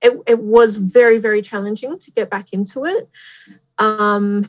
it, 0.00 0.18
it 0.26 0.40
was 0.40 0.76
very, 0.76 1.18
very 1.18 1.42
challenging 1.42 1.98
to 1.98 2.10
get 2.10 2.30
back 2.30 2.52
into 2.52 2.86
it. 2.86 3.08
Um, 3.78 4.42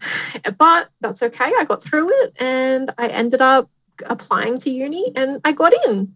but 0.57 0.89
that's 0.99 1.21
okay. 1.21 1.51
I 1.57 1.65
got 1.65 1.83
through 1.83 2.09
it 2.23 2.41
and 2.41 2.91
I 2.97 3.07
ended 3.07 3.41
up 3.41 3.69
applying 4.07 4.57
to 4.59 4.69
uni 4.69 5.11
and 5.15 5.39
I 5.43 5.51
got 5.51 5.73
in. 5.87 6.13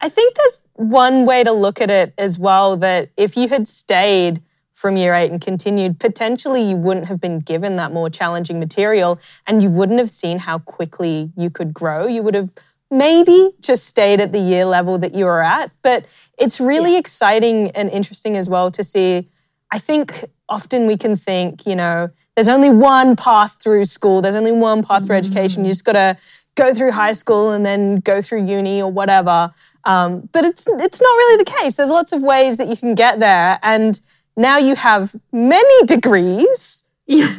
I 0.00 0.08
think 0.08 0.34
there's 0.34 0.62
one 0.74 1.26
way 1.26 1.44
to 1.44 1.52
look 1.52 1.80
at 1.80 1.90
it 1.90 2.14
as 2.16 2.38
well 2.38 2.76
that 2.78 3.10
if 3.16 3.36
you 3.36 3.48
had 3.48 3.68
stayed 3.68 4.42
from 4.72 4.96
year 4.96 5.12
eight 5.12 5.30
and 5.30 5.40
continued, 5.40 5.98
potentially 5.98 6.62
you 6.62 6.76
wouldn't 6.76 7.06
have 7.06 7.20
been 7.20 7.40
given 7.40 7.76
that 7.76 7.92
more 7.92 8.08
challenging 8.08 8.58
material 8.60 9.18
and 9.46 9.62
you 9.62 9.68
wouldn't 9.68 9.98
have 9.98 10.10
seen 10.10 10.38
how 10.38 10.58
quickly 10.58 11.32
you 11.36 11.50
could 11.50 11.74
grow. 11.74 12.06
You 12.06 12.22
would 12.22 12.34
have 12.34 12.50
maybe 12.90 13.50
just 13.60 13.86
stayed 13.86 14.20
at 14.20 14.32
the 14.32 14.38
year 14.38 14.64
level 14.64 14.96
that 14.98 15.14
you 15.14 15.24
were 15.24 15.42
at. 15.42 15.70
But 15.82 16.06
it's 16.38 16.60
really 16.60 16.92
yeah. 16.92 16.98
exciting 16.98 17.70
and 17.72 17.90
interesting 17.90 18.36
as 18.36 18.48
well 18.48 18.70
to 18.70 18.84
see. 18.84 19.28
I 19.70 19.78
think 19.78 20.24
often 20.48 20.86
we 20.86 20.96
can 20.96 21.16
think, 21.16 21.66
you 21.66 21.76
know, 21.76 22.08
there's 22.34 22.48
only 22.48 22.70
one 22.70 23.16
path 23.16 23.58
through 23.60 23.84
school, 23.84 24.22
there's 24.22 24.36
only 24.36 24.52
one 24.52 24.82
path 24.82 25.06
through 25.06 25.16
mm. 25.16 25.18
education. 25.18 25.64
You 25.64 25.72
just 25.72 25.84
got 25.84 25.92
to 25.92 26.16
go 26.58 26.74
through 26.74 26.92
high 26.92 27.12
school 27.12 27.52
and 27.52 27.64
then 27.64 28.00
go 28.00 28.20
through 28.20 28.44
uni 28.44 28.82
or 28.82 28.90
whatever. 28.90 29.54
Um, 29.84 30.28
but 30.32 30.44
it's 30.44 30.66
it's 30.66 31.00
not 31.00 31.08
really 31.08 31.44
the 31.44 31.50
case. 31.50 31.76
There's 31.76 31.90
lots 31.90 32.12
of 32.12 32.22
ways 32.22 32.58
that 32.58 32.68
you 32.68 32.76
can 32.76 32.94
get 32.94 33.20
there, 33.20 33.58
and 33.62 33.98
now 34.36 34.58
you 34.58 34.74
have 34.74 35.14
many 35.32 35.86
degrees. 35.86 36.84
Yeah. 37.06 37.28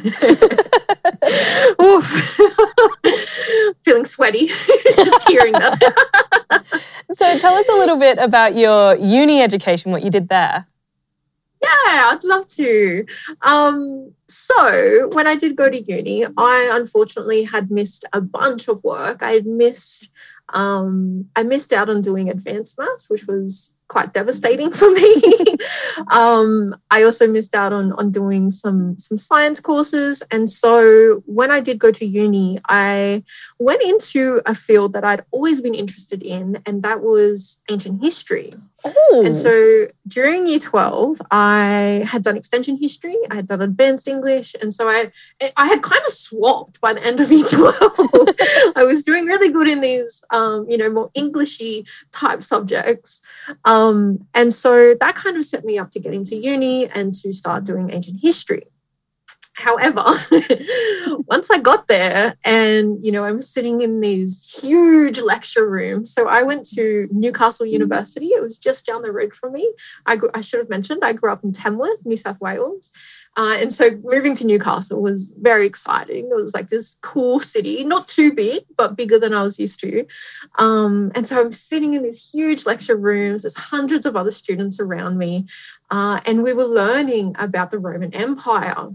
Feeling 3.84 4.04
sweaty 4.04 4.46
just 4.46 5.28
hearing 5.28 5.52
that. 5.52 6.82
so 7.12 7.38
tell 7.38 7.54
us 7.54 7.68
a 7.68 7.74
little 7.74 7.98
bit 7.98 8.18
about 8.18 8.56
your 8.56 8.96
uni 8.96 9.40
education, 9.40 9.92
what 9.92 10.02
you 10.02 10.10
did 10.10 10.28
there. 10.28 10.66
Yeah, 11.62 11.68
I'd 12.12 12.24
love 12.24 12.46
to. 12.48 13.04
Um, 13.42 14.12
so, 14.28 15.08
when 15.12 15.26
I 15.26 15.34
did 15.36 15.56
go 15.56 15.68
to 15.68 15.82
uni, 15.82 16.24
I 16.24 16.70
unfortunately 16.72 17.44
had 17.44 17.70
missed 17.70 18.04
a 18.12 18.20
bunch 18.22 18.68
of 18.68 18.82
work. 18.82 19.22
I 19.22 19.32
had 19.32 19.46
missed, 19.46 20.10
um, 20.48 21.28
I 21.36 21.42
missed 21.42 21.72
out 21.72 21.90
on 21.90 22.00
doing 22.00 22.30
advanced 22.30 22.78
maths, 22.78 23.10
which 23.10 23.26
was 23.26 23.74
quite 23.90 24.14
devastating 24.14 24.70
for 24.78 24.90
me. 24.90 25.14
um, 26.12 26.74
I 26.90 27.02
also 27.02 27.26
missed 27.26 27.54
out 27.54 27.72
on 27.72 27.92
on 27.92 28.10
doing 28.10 28.50
some 28.50 28.98
some 28.98 29.18
science 29.18 29.60
courses, 29.60 30.22
and 30.30 30.48
so 30.48 31.22
when 31.26 31.50
I 31.50 31.60
did 31.60 31.78
go 31.78 31.90
to 31.90 32.06
uni, 32.06 32.58
I 32.68 33.24
went 33.58 33.82
into 33.82 34.40
a 34.46 34.54
field 34.54 34.94
that 34.94 35.04
I'd 35.04 35.24
always 35.32 35.60
been 35.60 35.74
interested 35.74 36.22
in, 36.22 36.62
and 36.64 36.82
that 36.84 37.02
was 37.02 37.60
ancient 37.68 38.02
history. 38.02 38.52
Ooh. 38.86 39.26
And 39.26 39.36
so 39.36 39.86
during 40.08 40.46
year 40.46 40.58
12, 40.58 41.20
I 41.30 42.02
had 42.06 42.22
done 42.22 42.38
extension 42.38 42.78
history, 42.78 43.16
I 43.30 43.34
had 43.34 43.46
done 43.46 43.60
advanced 43.60 44.08
English, 44.08 44.54
and 44.62 44.72
so 44.72 44.88
I 44.88 45.10
I 45.56 45.66
had 45.66 45.82
kind 45.82 46.02
of 46.06 46.12
swapped 46.12 46.80
by 46.80 46.94
the 46.94 47.04
end 47.04 47.20
of 47.20 47.30
year 47.30 47.44
12. 47.50 47.74
I 48.76 48.84
was 48.84 49.02
doing 49.04 49.26
really 49.26 49.50
good 49.50 49.68
in 49.68 49.80
these 49.80 50.24
um, 50.30 50.66
you 50.70 50.78
know 50.78 50.90
more 50.90 51.10
Englishy 51.14 51.84
type 52.12 52.42
subjects. 52.42 53.22
Um, 53.64 53.79
um, 53.80 54.26
and 54.34 54.52
so 54.52 54.94
that 54.94 55.14
kind 55.14 55.36
of 55.36 55.44
set 55.44 55.64
me 55.64 55.78
up 55.78 55.90
to 55.92 56.00
get 56.00 56.12
into 56.12 56.36
uni 56.36 56.86
and 56.88 57.14
to 57.14 57.32
start 57.32 57.64
doing 57.64 57.90
ancient 57.90 58.20
history. 58.20 58.64
However, 59.60 60.02
once 61.26 61.50
I 61.50 61.58
got 61.58 61.86
there 61.86 62.34
and, 62.44 63.04
you 63.04 63.12
know, 63.12 63.24
I'm 63.24 63.42
sitting 63.42 63.80
in 63.80 64.00
these 64.00 64.60
huge 64.62 65.20
lecture 65.20 65.68
rooms. 65.68 66.12
So 66.12 66.28
I 66.28 66.42
went 66.42 66.66
to 66.70 67.08
Newcastle 67.12 67.66
University. 67.66 68.28
It 68.28 68.42
was 68.42 68.58
just 68.58 68.86
down 68.86 69.02
the 69.02 69.12
road 69.12 69.34
from 69.34 69.52
me. 69.52 69.72
I, 70.06 70.18
I 70.34 70.40
should 70.40 70.60
have 70.60 70.70
mentioned 70.70 71.04
I 71.04 71.12
grew 71.12 71.30
up 71.30 71.44
in 71.44 71.52
Tamworth, 71.52 72.04
New 72.04 72.16
South 72.16 72.40
Wales. 72.40 72.92
Uh, 73.36 73.56
and 73.60 73.72
so 73.72 73.90
moving 74.02 74.34
to 74.34 74.46
Newcastle 74.46 75.00
was 75.00 75.32
very 75.38 75.66
exciting. 75.66 76.26
It 76.26 76.34
was 76.34 76.52
like 76.52 76.68
this 76.68 76.96
cool 77.00 77.38
city, 77.38 77.84
not 77.84 78.08
too 78.08 78.32
big, 78.32 78.64
but 78.76 78.96
bigger 78.96 79.18
than 79.18 79.32
I 79.32 79.42
was 79.42 79.58
used 79.58 79.80
to. 79.80 80.06
Um, 80.58 81.12
and 81.14 81.26
so 81.26 81.40
I'm 81.40 81.52
sitting 81.52 81.94
in 81.94 82.02
these 82.02 82.30
huge 82.32 82.66
lecture 82.66 82.96
rooms. 82.96 83.42
There's 83.42 83.56
hundreds 83.56 84.04
of 84.04 84.16
other 84.16 84.32
students 84.32 84.80
around 84.80 85.16
me. 85.16 85.46
Uh, 85.90 86.20
and 86.26 86.42
we 86.42 86.52
were 86.52 86.64
learning 86.64 87.36
about 87.38 87.70
the 87.70 87.78
Roman 87.78 88.14
Empire. 88.14 88.88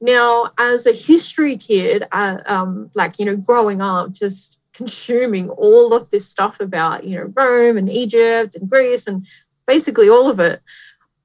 Now, 0.00 0.50
as 0.58 0.86
a 0.86 0.92
history 0.92 1.56
kid, 1.56 2.04
uh, 2.12 2.38
um, 2.46 2.90
like, 2.94 3.18
you 3.18 3.24
know, 3.24 3.36
growing 3.36 3.80
up, 3.80 4.12
just 4.12 4.58
consuming 4.74 5.48
all 5.48 5.94
of 5.94 6.10
this 6.10 6.28
stuff 6.28 6.60
about, 6.60 7.04
you 7.04 7.16
know, 7.16 7.32
Rome 7.34 7.78
and 7.78 7.90
Egypt 7.90 8.54
and 8.54 8.68
Greece 8.68 9.06
and 9.06 9.26
basically 9.66 10.08
all 10.08 10.28
of 10.28 10.38
it, 10.38 10.60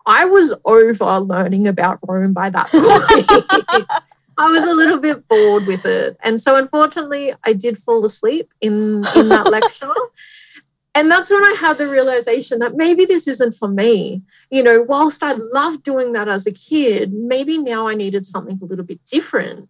I 0.06 0.26
was 0.26 0.56
over 0.66 1.20
learning 1.20 1.68
about 1.68 2.00
Rome 2.08 2.34
by 2.34 2.50
that 2.50 2.68
point. 2.68 3.88
I 4.38 4.46
was 4.46 4.66
a 4.66 4.74
little 4.74 5.00
bit 5.00 5.28
bored 5.28 5.68
with 5.68 5.86
it. 5.86 6.18
And 6.24 6.40
so 6.42 6.56
unfortunately 6.56 7.34
I 7.44 7.54
did 7.54 7.78
fall 7.78 8.04
asleep 8.06 8.52
in, 8.62 9.04
in 9.16 9.30
that 9.30 9.48
lecture. 9.52 9.94
And 10.94 11.10
that's 11.10 11.32
when 11.32 11.44
I 11.44 11.56
had 11.60 11.78
the 11.78 11.88
realization 11.88 12.60
that 12.60 12.76
maybe 12.76 13.06
this 13.06 13.28
isn't 13.28 13.54
for 13.54 13.68
me. 13.68 14.24
You 14.50 14.64
know, 14.64 14.82
whilst 14.82 15.24
I 15.24 15.34
loved 15.34 15.84
doing 15.84 16.14
that 16.14 16.28
as 16.28 16.48
a 16.48 16.52
kid, 16.52 17.14
maybe 17.14 17.58
now 17.58 17.88
I 17.88 17.96
needed 17.96 18.26
something 18.26 18.60
a 18.62 18.66
little 18.66 18.86
bit 18.86 19.04
different. 19.06 19.70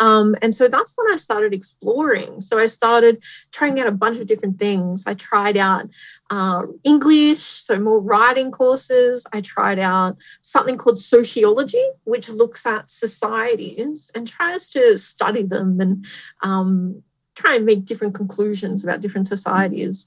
Um, 0.00 0.36
and 0.42 0.54
so 0.54 0.68
that's 0.68 0.94
when 0.96 1.12
I 1.12 1.16
started 1.16 1.54
exploring. 1.54 2.40
So 2.40 2.58
I 2.58 2.66
started 2.66 3.22
trying 3.50 3.80
out 3.80 3.88
a 3.88 3.92
bunch 3.92 4.18
of 4.18 4.26
different 4.26 4.58
things. 4.58 5.04
I 5.06 5.14
tried 5.14 5.56
out 5.56 5.90
uh, 6.30 6.62
English, 6.84 7.40
so 7.40 7.80
more 7.80 8.00
writing 8.00 8.52
courses. 8.52 9.26
I 9.32 9.40
tried 9.40 9.78
out 9.78 10.18
something 10.40 10.76
called 10.76 10.98
sociology, 10.98 11.84
which 12.04 12.28
looks 12.28 12.64
at 12.66 12.90
societies 12.90 14.12
and 14.14 14.28
tries 14.28 14.70
to 14.70 14.98
study 14.98 15.42
them 15.42 15.80
and 15.80 16.06
um, 16.42 17.02
try 17.38 17.54
and 17.56 17.64
make 17.64 17.84
different 17.84 18.14
conclusions 18.14 18.84
about 18.84 19.00
different 19.00 19.28
societies. 19.28 20.06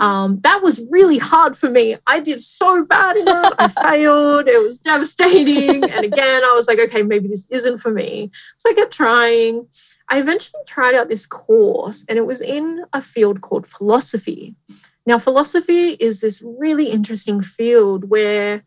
Um, 0.00 0.40
that 0.40 0.60
was 0.62 0.84
really 0.90 1.18
hard 1.18 1.56
for 1.56 1.70
me. 1.70 1.96
I 2.06 2.20
did 2.20 2.42
so 2.42 2.84
bad 2.84 3.16
in 3.16 3.26
it. 3.26 3.54
I 3.58 3.68
failed. 3.96 4.48
It 4.48 4.62
was 4.62 4.78
devastating. 4.78 5.82
And 5.82 6.04
again, 6.04 6.44
I 6.44 6.52
was 6.54 6.68
like, 6.68 6.78
okay, 6.78 7.02
maybe 7.02 7.28
this 7.28 7.50
isn't 7.50 7.78
for 7.78 7.90
me. 7.90 8.30
So 8.58 8.70
I 8.70 8.74
kept 8.74 8.92
trying. 8.92 9.66
I 10.08 10.20
eventually 10.20 10.62
tried 10.66 10.94
out 10.94 11.08
this 11.08 11.26
course, 11.26 12.04
and 12.08 12.18
it 12.18 12.26
was 12.26 12.40
in 12.40 12.84
a 12.92 13.00
field 13.00 13.40
called 13.40 13.66
philosophy. 13.66 14.54
Now, 15.06 15.18
philosophy 15.18 15.90
is 15.90 16.20
this 16.20 16.42
really 16.44 16.90
interesting 16.90 17.40
field 17.40 18.08
where 18.08 18.62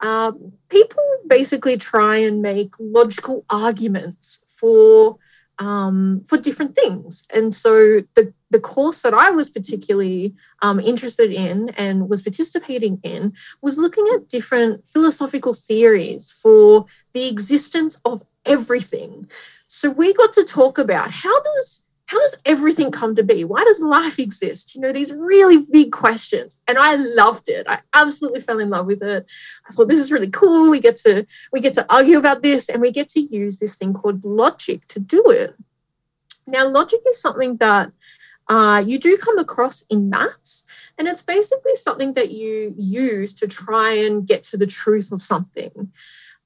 um, 0.00 0.52
people 0.68 1.02
basically 1.26 1.76
try 1.76 2.16
and 2.16 2.42
make 2.42 2.74
logical 2.80 3.44
arguments 3.48 4.44
for 4.48 5.18
um, 5.58 6.24
for 6.26 6.38
different 6.38 6.74
things. 6.74 7.24
And 7.34 7.54
so 7.54 8.00
the, 8.14 8.32
the 8.50 8.60
course 8.60 9.02
that 9.02 9.14
I 9.14 9.30
was 9.30 9.50
particularly 9.50 10.34
um, 10.62 10.80
interested 10.80 11.32
in 11.32 11.70
and 11.70 12.08
was 12.08 12.22
participating 12.22 13.00
in 13.02 13.34
was 13.62 13.78
looking 13.78 14.06
at 14.14 14.28
different 14.28 14.86
philosophical 14.86 15.54
theories 15.54 16.30
for 16.32 16.86
the 17.12 17.28
existence 17.28 18.00
of 18.04 18.22
everything. 18.44 19.30
So 19.66 19.90
we 19.90 20.12
got 20.14 20.34
to 20.34 20.44
talk 20.44 20.78
about 20.78 21.10
how 21.10 21.42
does 21.42 21.83
how 22.06 22.20
does 22.20 22.36
everything 22.44 22.90
come 22.90 23.14
to 23.14 23.22
be? 23.22 23.44
Why 23.44 23.64
does 23.64 23.80
life 23.80 24.18
exist? 24.18 24.74
You 24.74 24.82
know, 24.82 24.92
these 24.92 25.12
really 25.12 25.64
big 25.64 25.90
questions. 25.90 26.58
And 26.68 26.76
I 26.76 26.96
loved 26.96 27.48
it. 27.48 27.66
I 27.68 27.80
absolutely 27.94 28.40
fell 28.40 28.58
in 28.58 28.68
love 28.70 28.86
with 28.86 29.02
it. 29.02 29.26
I 29.66 29.72
thought 29.72 29.88
this 29.88 29.98
is 29.98 30.12
really 30.12 30.30
cool. 30.30 30.70
We 30.70 30.80
get 30.80 30.96
to 30.98 31.26
we 31.50 31.60
get 31.60 31.74
to 31.74 31.86
argue 31.92 32.18
about 32.18 32.42
this 32.42 32.68
and 32.68 32.82
we 32.82 32.90
get 32.90 33.08
to 33.10 33.20
use 33.20 33.58
this 33.58 33.76
thing 33.76 33.94
called 33.94 34.24
logic 34.24 34.86
to 34.88 35.00
do 35.00 35.24
it. 35.30 35.54
Now, 36.46 36.68
logic 36.68 37.00
is 37.08 37.20
something 37.20 37.56
that 37.56 37.90
uh, 38.48 38.82
you 38.84 38.98
do 38.98 39.16
come 39.16 39.38
across 39.38 39.80
in 39.88 40.10
maths, 40.10 40.90
and 40.98 41.08
it's 41.08 41.22
basically 41.22 41.76
something 41.76 42.12
that 42.14 42.30
you 42.30 42.74
use 42.76 43.36
to 43.36 43.48
try 43.48 43.92
and 43.92 44.26
get 44.26 44.42
to 44.42 44.58
the 44.58 44.66
truth 44.66 45.12
of 45.12 45.22
something. 45.22 45.90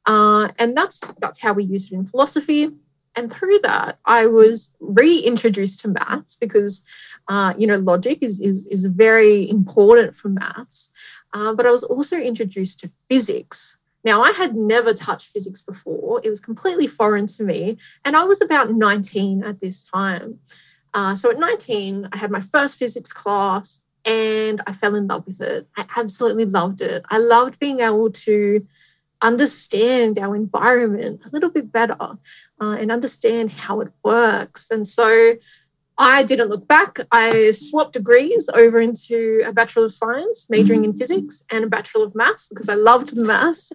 Uh, 0.06 0.48
and 0.60 0.76
that's 0.76 1.00
that's 1.18 1.42
how 1.42 1.52
we 1.52 1.64
use 1.64 1.90
it 1.90 1.96
in 1.96 2.06
philosophy 2.06 2.70
and 3.18 3.32
through 3.32 3.58
that, 3.64 3.98
I 4.04 4.26
was 4.26 4.72
reintroduced 4.78 5.80
to 5.80 5.88
maths 5.88 6.36
because, 6.36 6.84
uh, 7.26 7.52
you 7.58 7.66
know, 7.66 7.78
logic 7.78 8.22
is, 8.22 8.38
is, 8.38 8.64
is 8.68 8.84
very 8.84 9.50
important 9.50 10.14
for 10.14 10.28
maths. 10.28 10.92
Uh, 11.32 11.52
but 11.52 11.66
I 11.66 11.72
was 11.72 11.82
also 11.82 12.16
introduced 12.16 12.80
to 12.80 12.90
physics. 13.08 13.76
Now, 14.04 14.22
I 14.22 14.30
had 14.30 14.54
never 14.54 14.94
touched 14.94 15.30
physics 15.30 15.62
before, 15.62 16.20
it 16.22 16.30
was 16.30 16.40
completely 16.40 16.86
foreign 16.86 17.26
to 17.26 17.42
me. 17.42 17.78
And 18.04 18.16
I 18.16 18.22
was 18.22 18.40
about 18.40 18.70
19 18.70 19.42
at 19.42 19.60
this 19.60 19.88
time. 19.88 20.38
Uh, 20.94 21.16
so 21.16 21.32
at 21.32 21.40
19, 21.40 22.10
I 22.12 22.16
had 22.16 22.30
my 22.30 22.40
first 22.40 22.78
physics 22.78 23.12
class 23.12 23.82
and 24.04 24.60
I 24.64 24.72
fell 24.72 24.94
in 24.94 25.08
love 25.08 25.26
with 25.26 25.40
it. 25.40 25.66
I 25.76 25.84
absolutely 25.96 26.44
loved 26.44 26.82
it. 26.82 27.02
I 27.10 27.18
loved 27.18 27.58
being 27.58 27.80
able 27.80 28.12
to 28.12 28.64
understand 29.22 30.18
our 30.18 30.36
environment 30.36 31.24
a 31.26 31.30
little 31.30 31.50
bit 31.50 31.72
better 31.72 31.96
uh, 32.00 32.76
and 32.78 32.92
understand 32.92 33.52
how 33.52 33.80
it 33.80 33.88
works. 34.02 34.70
And 34.70 34.86
so 34.86 35.34
I 35.98 36.22
didn't 36.22 36.48
look 36.48 36.68
back. 36.68 37.00
I 37.10 37.50
swapped 37.50 37.94
degrees 37.94 38.48
over 38.54 38.80
into 38.80 39.42
a 39.44 39.52
Bachelor 39.52 39.86
of 39.86 39.92
Science, 39.92 40.48
majoring 40.48 40.84
in 40.84 40.96
physics, 40.96 41.42
and 41.50 41.64
a 41.64 41.68
Bachelor 41.68 42.04
of 42.04 42.14
Maths 42.14 42.46
because 42.46 42.68
I 42.68 42.74
loved 42.74 43.16
the 43.16 43.24
maths. 43.24 43.72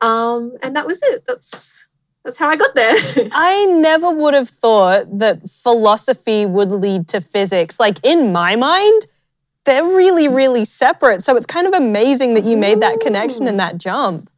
Um, 0.00 0.56
and 0.62 0.74
that 0.74 0.86
was 0.86 1.00
it. 1.02 1.24
That's 1.26 1.76
that's 2.24 2.36
how 2.36 2.48
I 2.48 2.56
got 2.56 2.74
there. 2.74 2.94
I 3.32 3.64
never 3.66 4.10
would 4.10 4.34
have 4.34 4.48
thought 4.48 5.18
that 5.18 5.48
philosophy 5.48 6.44
would 6.44 6.70
lead 6.70 7.08
to 7.08 7.20
physics. 7.20 7.80
Like 7.80 7.98
in 8.02 8.32
my 8.32 8.56
mind, 8.56 9.06
they're 9.64 9.84
really, 9.84 10.28
really 10.28 10.64
separate. 10.64 11.22
So 11.22 11.36
it's 11.36 11.46
kind 11.46 11.66
of 11.66 11.72
amazing 11.72 12.34
that 12.34 12.44
you 12.44 12.56
made 12.56 12.80
that 12.80 13.00
connection 13.00 13.46
and 13.46 13.58
that 13.60 13.78
jump. 13.78 14.29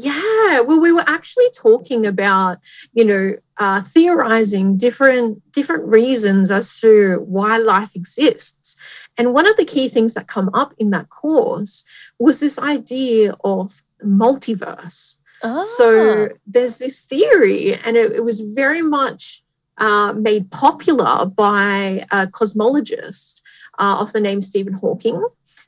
Yeah, 0.00 0.60
well, 0.60 0.80
we 0.80 0.92
were 0.92 1.04
actually 1.04 1.50
talking 1.50 2.06
about, 2.06 2.58
you 2.92 3.04
know, 3.04 3.32
uh, 3.56 3.82
theorizing 3.82 4.76
different 4.76 5.42
different 5.50 5.86
reasons 5.86 6.52
as 6.52 6.80
to 6.82 7.16
why 7.26 7.58
life 7.58 7.96
exists, 7.96 9.08
and 9.18 9.34
one 9.34 9.48
of 9.48 9.56
the 9.56 9.64
key 9.64 9.88
things 9.88 10.14
that 10.14 10.28
come 10.28 10.50
up 10.54 10.72
in 10.78 10.90
that 10.90 11.10
course 11.10 11.84
was 12.16 12.38
this 12.38 12.60
idea 12.60 13.34
of 13.42 13.82
multiverse. 14.00 15.18
Oh. 15.42 15.62
So 15.62 16.28
there's 16.46 16.78
this 16.78 17.00
theory, 17.00 17.74
and 17.74 17.96
it, 17.96 18.12
it 18.12 18.22
was 18.22 18.38
very 18.38 18.82
much 18.82 19.42
uh, 19.78 20.12
made 20.12 20.48
popular 20.52 21.26
by 21.26 22.04
a 22.12 22.28
cosmologist 22.28 23.42
uh, 23.76 23.96
of 23.98 24.12
the 24.12 24.20
name 24.20 24.42
Stephen 24.42 24.74
Hawking. 24.74 25.20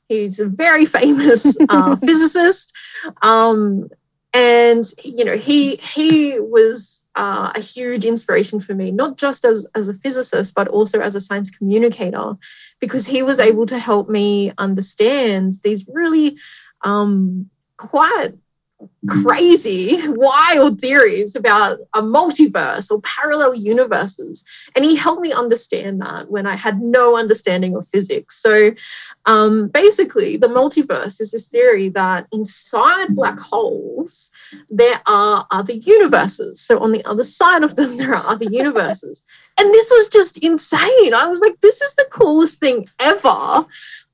He's 0.09 0.39
a 0.39 0.47
very 0.47 0.87
famous 0.99 1.57
uh, 1.69 1.97
physicist. 1.97 2.77
Um, 3.23 3.89
and 4.33 4.85
you 5.03 5.25
know 5.25 5.37
he 5.37 5.77
he 5.77 6.39
was 6.39 7.05
uh, 7.17 7.53
a 7.55 7.61
huge 7.61 8.05
inspiration 8.05 8.61
for 8.61 8.75
me 8.75 8.91
not 8.93 9.17
just 9.17 9.45
as 9.45 9.67
as 9.75 9.89
a 9.89 9.95
physicist 9.95 10.55
but 10.55 10.69
also 10.69 11.01
as 11.01 11.15
a 11.15 11.21
science 11.21 11.51
communicator 11.51 12.35
because 12.81 13.07
he 13.07 13.23
was 13.23 13.41
able 13.41 13.67
to 13.67 13.79
help 13.79 14.09
me 14.09 14.53
understand 14.57 15.55
these 15.65 15.87
really 15.93 16.39
um, 16.83 17.51
quite 17.77 18.35
crazy, 19.09 19.99
wild 20.07 20.81
theories 20.81 21.35
about 21.35 21.79
a 21.95 22.03
multiverse 22.03 22.91
or 22.91 23.01
parallel 23.01 23.55
universes. 23.55 24.45
And 24.77 24.85
he 24.85 24.97
helped 24.97 25.23
me 25.23 25.33
understand 25.33 26.03
that 26.03 26.31
when 26.31 26.47
I 26.47 26.57
had 26.57 26.81
no 26.81 27.17
understanding 27.17 27.77
of 27.77 27.89
physics. 27.89 28.41
So 28.41 28.73
um, 29.27 29.69
basically, 29.69 30.37
the 30.37 30.49
multiverse 30.49 31.21
is 31.21 31.33
this 31.33 31.49
theory 31.49 31.89
that 31.91 32.27
inside 32.33 33.15
black 33.15 33.39
holes, 33.39 34.31
there 34.69 35.01
are 35.07 35.47
other 35.51 35.75
universes. 35.75 36.61
So 36.61 36.81
on 36.81 36.93
the 36.93 37.05
other 37.05 37.25
side 37.25 37.63
of 37.63 37.77
them, 37.77 37.97
there 37.97 38.15
are 38.15 38.27
other 38.27 38.47
universes. 38.47 39.23
And 39.59 39.73
this 39.73 39.91
was 39.91 40.09
just 40.09 40.45
insane. 40.45 41.15
I 41.15 41.27
was 41.27 41.41
like, 41.41 41.61
this 41.61 41.81
is 41.81 41.95
the 41.95 42.07
coolest 42.11 42.61
thing 42.61 42.87
ever. 43.01 43.67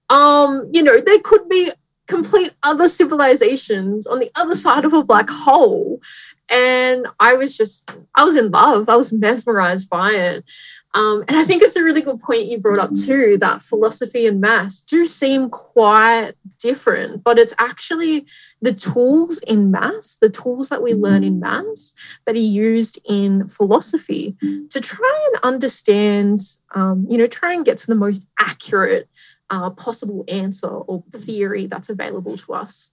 Um, 0.08 0.70
you 0.72 0.82
know, 0.82 1.00
there 1.00 1.20
could 1.24 1.48
be 1.48 1.72
complete 2.06 2.52
other 2.62 2.88
civilizations 2.88 4.06
on 4.06 4.20
the 4.20 4.30
other 4.36 4.56
side 4.56 4.84
of 4.84 4.92
a 4.92 5.04
black 5.04 5.28
hole. 5.28 6.00
And 6.48 7.06
I 7.18 7.34
was 7.34 7.56
just, 7.56 7.90
I 8.14 8.24
was 8.24 8.36
in 8.36 8.50
love. 8.50 8.88
I 8.88 8.96
was 8.96 9.12
mesmerized 9.12 9.90
by 9.90 10.12
it. 10.12 10.44
Um, 10.96 11.24
and 11.28 11.36
I 11.36 11.44
think 11.44 11.62
it's 11.62 11.76
a 11.76 11.84
really 11.84 12.00
good 12.00 12.20
point 12.20 12.46
you 12.46 12.58
brought 12.58 12.78
up 12.78 12.94
too 12.94 13.36
that 13.38 13.60
philosophy 13.60 14.26
and 14.26 14.40
maths 14.40 14.80
do 14.80 15.04
seem 15.04 15.50
quite 15.50 16.32
different, 16.58 17.22
but 17.22 17.38
it's 17.38 17.52
actually 17.58 18.26
the 18.62 18.72
tools 18.72 19.38
in 19.40 19.70
maths, 19.70 20.16
the 20.22 20.30
tools 20.30 20.70
that 20.70 20.82
we 20.82 20.94
learn 20.94 21.22
in 21.22 21.38
maths 21.38 22.18
that 22.24 22.34
are 22.34 22.38
used 22.38 22.98
in 23.04 23.46
philosophy 23.48 24.36
to 24.70 24.80
try 24.80 25.26
and 25.26 25.44
understand, 25.44 26.40
um, 26.74 27.06
you 27.10 27.18
know, 27.18 27.26
try 27.26 27.52
and 27.52 27.66
get 27.66 27.78
to 27.78 27.88
the 27.88 27.94
most 27.94 28.24
accurate 28.40 29.06
uh, 29.50 29.70
possible 29.70 30.24
answer 30.28 30.68
or 30.68 31.02
theory 31.12 31.66
that's 31.66 31.88
available 31.88 32.36
to 32.36 32.54
us. 32.54 32.90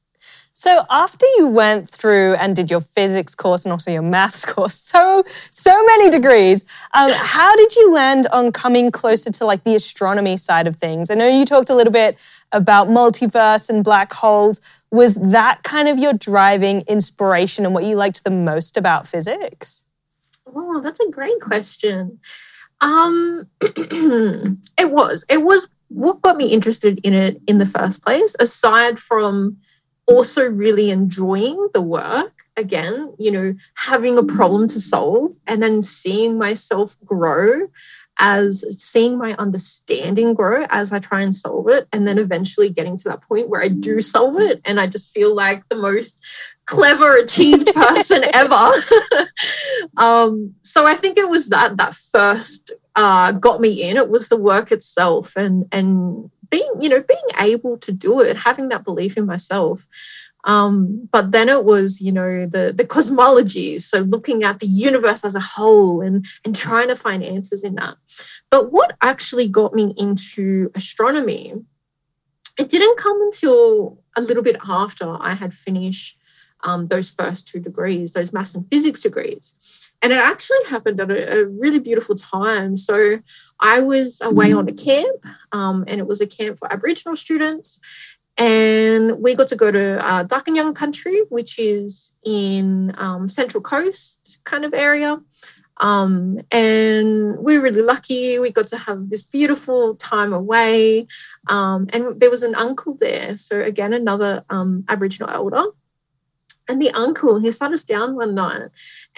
So 0.56 0.86
after 0.90 1.26
you 1.38 1.48
went 1.48 1.90
through 1.90 2.36
and 2.36 2.56
did 2.56 2.70
your 2.70 2.80
physics 2.80 3.34
course 3.34 3.66
and 3.66 3.72
also 3.72 3.92
your 3.92 4.04
maths 4.04 4.46
course, 4.54 4.76
so 4.76 5.24
so 5.52 5.84
many 5.86 6.10
degrees, 6.10 6.64
um, 6.94 7.10
how 7.12 7.56
did 7.56 7.76
you 7.76 7.94
land 7.94 8.28
on 8.32 8.52
coming 8.52 8.92
closer 8.92 9.32
to 9.32 9.46
like 9.46 9.64
the 9.64 9.76
astronomy 9.76 10.38
side 10.38 10.68
of 10.68 10.76
things? 10.76 11.10
I 11.10 11.16
know 11.16 11.28
you 11.28 11.46
talked 11.46 11.70
a 11.70 11.76
little 11.76 11.94
bit 11.94 12.18
about 12.52 12.88
multiverse 12.88 13.70
and 13.70 13.84
black 13.84 14.14
holes. 14.14 14.62
Was 14.92 15.16
that 15.16 15.64
kind 15.64 15.88
of 15.88 15.98
your 15.98 16.14
driving 16.14 16.82
inspiration 16.82 17.66
and 17.66 17.74
what 17.74 17.84
you 17.84 17.96
liked 17.96 18.24
the 18.24 18.30
most 18.30 18.78
about 18.78 19.08
physics? 19.08 19.86
Oh, 20.46 20.82
that's 20.82 21.00
a 21.00 21.10
great 21.10 21.42
question. 21.42 22.20
Um, 22.80 23.50
it 23.62 24.92
was. 24.92 25.26
It 25.30 25.42
was 25.42 25.68
what 25.94 26.22
got 26.22 26.38
me 26.38 26.52
interested 26.52 27.00
in 27.04 27.14
it 27.14 27.42
in 27.48 27.58
the 27.58 27.66
first 27.66 28.04
place, 28.04 28.36
aside 28.40 29.00
from 29.00 29.58
also 30.08 30.50
really 30.50 30.90
enjoying 30.90 31.70
the 31.74 31.82
work, 31.82 32.44
again, 32.58 33.14
you 33.20 33.32
know, 33.32 33.54
having 33.76 34.18
a 34.18 34.24
problem 34.24 34.68
to 34.68 34.80
solve 34.80 35.32
and 35.48 35.64
then 35.64 35.82
seeing 35.82 36.38
myself 36.38 36.98
grow 37.06 37.68
as 38.20 38.64
seeing 38.84 39.18
my 39.18 39.34
understanding 39.40 40.34
grow 40.34 40.66
as 40.70 40.92
I 40.92 41.00
try 41.00 41.22
and 41.22 41.36
solve 41.36 41.68
it, 41.70 41.88
and 41.92 42.08
then 42.08 42.20
eventually 42.20 42.70
getting 42.70 42.98
to 42.98 43.10
that 43.10 43.22
point 43.22 43.50
where 43.50 43.62
I 43.62 43.70
do 43.70 44.02
solve 44.02 44.40
it, 44.40 44.62
and 44.66 44.80
I 44.80 44.88
just 44.88 45.12
feel 45.12 45.34
like 45.34 45.68
the 45.68 45.76
most 45.76 46.24
clever, 46.66 47.16
achieved 47.16 47.74
person 47.74 48.24
ever. 48.34 48.72
um, 49.98 50.56
so 50.62 50.86
I 50.86 50.96
think 50.96 51.18
it 51.18 51.30
was 51.30 51.50
that 51.50 51.78
that 51.78 51.96
first 51.96 52.72
uh, 52.96 53.32
got 53.34 53.62
me 53.62 53.90
in. 53.90 53.98
It 53.98 54.10
was 54.10 54.30
the 54.30 54.38
work 54.38 54.72
itself, 54.72 55.36
and 55.36 55.68
and 55.72 56.30
being 56.50 56.72
you 56.80 56.90
know 56.90 57.02
being 57.02 57.20
able 57.40 57.78
to 57.80 57.92
do 57.92 58.22
it, 58.22 58.38
having 58.38 58.70
that 58.70 58.84
belief 58.84 59.18
in 59.18 59.26
myself. 59.26 59.86
Um, 60.46 61.08
but 61.10 61.32
then 61.32 61.48
it 61.48 61.64
was, 61.64 62.02
you 62.02 62.12
know, 62.12 62.46
the 62.46 62.74
the 62.76 62.86
cosmology, 62.86 63.80
so 63.80 64.00
looking 64.00 64.44
at 64.44 64.60
the 64.60 64.68
universe 64.68 65.24
as 65.24 65.36
a 65.36 65.40
whole 65.40 66.02
and 66.02 66.26
and 66.44 66.56
trying 66.56 66.90
to 66.90 66.96
find 66.96 67.24
answers 67.24 67.64
in 67.64 67.76
that. 67.76 67.96
But 68.50 68.72
what 68.72 68.98
actually 69.02 69.48
got 69.48 69.74
me 69.74 69.94
into 69.98 70.70
astronomy, 70.76 71.54
it 72.60 72.70
didn't 72.70 72.98
come 72.98 73.22
until 73.22 74.00
a 74.18 74.22
little 74.22 74.44
bit 74.44 74.58
after 74.68 75.16
I 75.18 75.34
had 75.34 75.54
finished 75.54 76.20
um, 76.64 76.88
those 76.88 77.10
first 77.10 77.48
two 77.48 77.60
degrees, 77.60 78.14
those 78.14 78.34
maths 78.34 78.56
and 78.56 78.68
physics 78.70 79.02
degrees. 79.02 79.56
And 80.02 80.12
it 80.12 80.20
actually 80.20 80.66
happened 80.68 81.00
at 81.00 81.12
a, 81.12 81.42
a 81.42 81.46
really 81.46 81.80
beautiful 81.80 82.16
time. 82.16 82.76
So 82.76 83.20
I 83.60 83.82
was 83.82 84.22
away 84.22 84.52
on 84.52 84.68
a 84.68 84.74
camp, 84.74 85.26
um, 85.52 85.86
and 85.88 86.00
it 86.00 86.08
was 86.08 86.22
a 86.22 86.28
camp 86.28 86.58
for 86.58 86.72
Aboriginal 86.72 87.16
students 87.16 87.80
and 88.38 89.22
we 89.22 89.36
got 89.36 89.50
to 89.50 89.56
go 89.56 89.70
to 89.70 90.04
uh, 90.04 90.24
Darkinjung 90.24 90.76
country, 90.76 91.22
which 91.30 91.60
is 91.60 92.16
in 92.24 92.94
um, 92.98 93.30
Central 93.30 93.62
Coast 93.62 94.40
kind 94.44 94.66
of 94.66 94.74
area. 94.74 95.22
Um, 95.78 96.40
and 96.52 97.38
we 97.38 97.58
were 97.58 97.64
really 97.64 97.82
lucky. 97.82 98.40
We 98.40 98.52
got 98.52 98.68
to 98.68 98.78
have 98.78 99.10
this 99.10 99.22
beautiful 99.22 99.96
time 99.96 100.34
away. 100.34 101.08
Um, 101.48 101.88
and 101.94 102.20
there 102.20 102.30
was 102.30 102.44
an 102.44 102.56
uncle 102.56 102.96
there. 102.96 103.38
So, 103.38 103.60
again, 103.60 103.94
another 103.94 104.44
um, 104.50 104.86
Aboriginal 104.88 105.30
elder. 105.30 105.66
And 106.70 106.82
the 106.82 106.92
uncle, 106.92 107.40
he 107.40 107.52
sat 107.52 107.74
us 107.74 107.84
down 107.84 108.16
one 108.16 108.36
night 108.36 108.70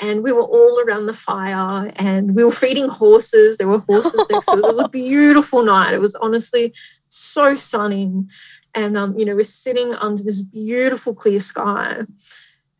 and 0.02 0.24
we 0.24 0.32
were 0.32 0.42
all 0.42 0.80
around 0.80 1.06
the 1.06 1.14
fire 1.14 1.92
and 1.98 2.36
we 2.36 2.44
were 2.44 2.52
feeding 2.52 2.90
horses. 2.90 3.58
There 3.58 3.68
were 3.68 3.80
horses 3.80 4.26
next 4.32 4.48
to 4.48 4.54
us. 4.54 4.64
It 4.64 4.68
was 4.68 4.80
a 4.80 4.90
beautiful 4.90 5.64
night. 5.64 5.94
It 5.94 6.02
was 6.02 6.16
honestly 6.16 6.74
so 7.10 7.56
stunning 7.56 8.30
and 8.76 8.98
um, 8.98 9.18
you 9.18 9.26
know 9.26 9.36
we're 9.36 9.44
sitting 9.44 9.94
under 9.96 10.22
this 10.22 10.42
beautiful 10.42 11.16
clear 11.16 11.40
sky 11.40 12.02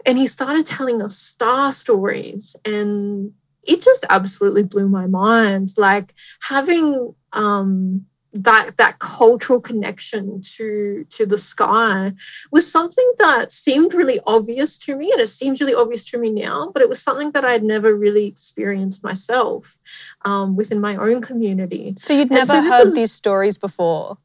and 0.06 0.18
he 0.18 0.28
started 0.28 0.66
telling 0.66 1.02
us 1.02 1.18
star 1.18 1.72
stories 1.72 2.56
and 2.66 3.32
it 3.64 3.82
just 3.82 4.06
absolutely 4.10 4.64
blew 4.64 4.88
my 4.88 5.08
mind 5.08 5.70
like 5.78 6.14
having 6.42 7.16
um, 7.34 8.06
that 8.36 8.78
that 8.78 9.00
cultural 9.00 9.60
connection 9.62 10.42
to 10.42 11.06
to 11.10 11.26
the 11.26 11.38
sky 11.38 12.12
was 12.52 12.70
something 12.70 13.12
that 13.18 13.52
seemed 13.52 13.94
really 13.94 14.20
obvious 14.28 14.78
to 14.78 14.96
me 14.96 15.12
and 15.12 15.22
it 15.22 15.28
seems 15.28 15.62
really 15.62 15.74
obvious 15.74 16.06
to 16.06 16.18
me 16.18 16.30
now 16.30 16.70
but 16.74 16.82
it 16.82 16.90
was 16.90 17.02
something 17.02 17.32
that 17.32 17.46
i'd 17.46 17.64
never 17.64 17.96
really 17.96 18.26
experienced 18.26 19.04
myself 19.04 19.80
um, 20.24 20.56
within 20.56 20.82
my 20.82 20.96
own 20.96 21.22
community. 21.22 21.94
So 21.98 22.14
you'd 22.14 22.32
never 22.32 22.46
so 22.46 22.62
heard 22.62 22.94
these 22.94 23.12
stories 23.12 23.58
before? 23.58 24.18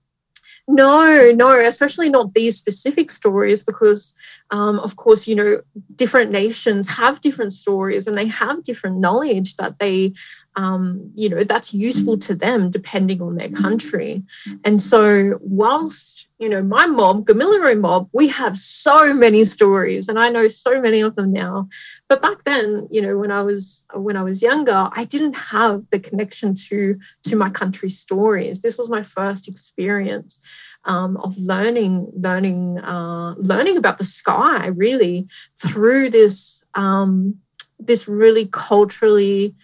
No, 0.68 1.33
no, 1.35 1.59
especially 1.59 2.11
not 2.11 2.33
these 2.33 2.57
specific 2.57 3.11
stories 3.11 3.62
because, 3.62 4.14
um, 4.51 4.79
of 4.79 4.94
course, 4.94 5.27
you 5.27 5.35
know, 5.35 5.61
different 5.96 6.31
nations 6.31 6.88
have 6.88 7.20
different 7.20 7.53
stories 7.53 8.07
and 8.07 8.16
they 8.16 8.27
have 8.27 8.62
different 8.62 8.99
knowledge 8.99 9.57
that 9.57 9.81
they, 9.81 10.12
um, 10.56 11.12
you 11.14 11.28
know, 11.28 11.44
that's 11.44 11.72
useful 11.72 12.18
to 12.18 12.34
them 12.34 12.70
depending 12.70 13.22
on 13.22 13.36
their 13.36 13.48
country. 13.48 14.24
And 14.64 14.82
so, 14.82 15.38
whilst, 15.40 16.28
you 16.38 16.48
know, 16.48 16.62
my 16.62 16.86
mob, 16.86 17.26
Gamilaroi 17.26 17.78
mob, 17.78 18.08
we 18.12 18.28
have 18.28 18.58
so 18.58 19.14
many 19.14 19.44
stories 19.44 20.08
and 20.08 20.18
I 20.18 20.30
know 20.30 20.48
so 20.48 20.80
many 20.80 21.00
of 21.02 21.14
them 21.14 21.32
now. 21.32 21.68
But 22.08 22.20
back 22.20 22.42
then, 22.44 22.88
you 22.90 23.00
know, 23.00 23.16
when 23.16 23.30
I 23.30 23.42
was 23.42 23.86
when 23.94 24.16
I 24.16 24.22
was 24.22 24.42
younger, 24.42 24.88
I 24.92 25.04
didn't 25.04 25.36
have 25.36 25.84
the 25.90 26.00
connection 26.00 26.54
to 26.68 26.98
to 27.24 27.36
my 27.36 27.50
country's 27.50 27.98
stories. 27.98 28.60
This 28.60 28.76
was 28.76 28.90
my 28.90 29.02
first 29.02 29.48
experience 29.48 30.40
um, 30.84 31.16
of 31.18 31.36
learning, 31.38 32.10
learning, 32.14 32.78
uh, 32.78 33.34
learning 33.36 33.76
about 33.76 33.98
the 33.98 34.04
sky 34.04 34.68
really 34.68 35.28
through 35.56 36.10
this 36.10 36.64
um, 36.74 37.36
this 37.78 38.08
really 38.08 38.46
culturally 38.46 39.54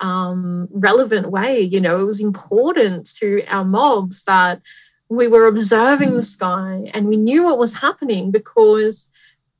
um, 0.00 0.68
relevant 0.72 1.30
way. 1.30 1.60
You 1.60 1.80
know, 1.80 2.00
it 2.00 2.04
was 2.04 2.20
important 2.20 3.14
to 3.16 3.44
our 3.46 3.64
mobs 3.64 4.24
that 4.24 4.60
we 5.08 5.28
were 5.28 5.46
observing 5.46 6.14
the 6.14 6.22
sky 6.22 6.90
and 6.94 7.06
we 7.08 7.16
knew 7.16 7.44
what 7.44 7.58
was 7.58 7.74
happening 7.74 8.30
because 8.30 9.10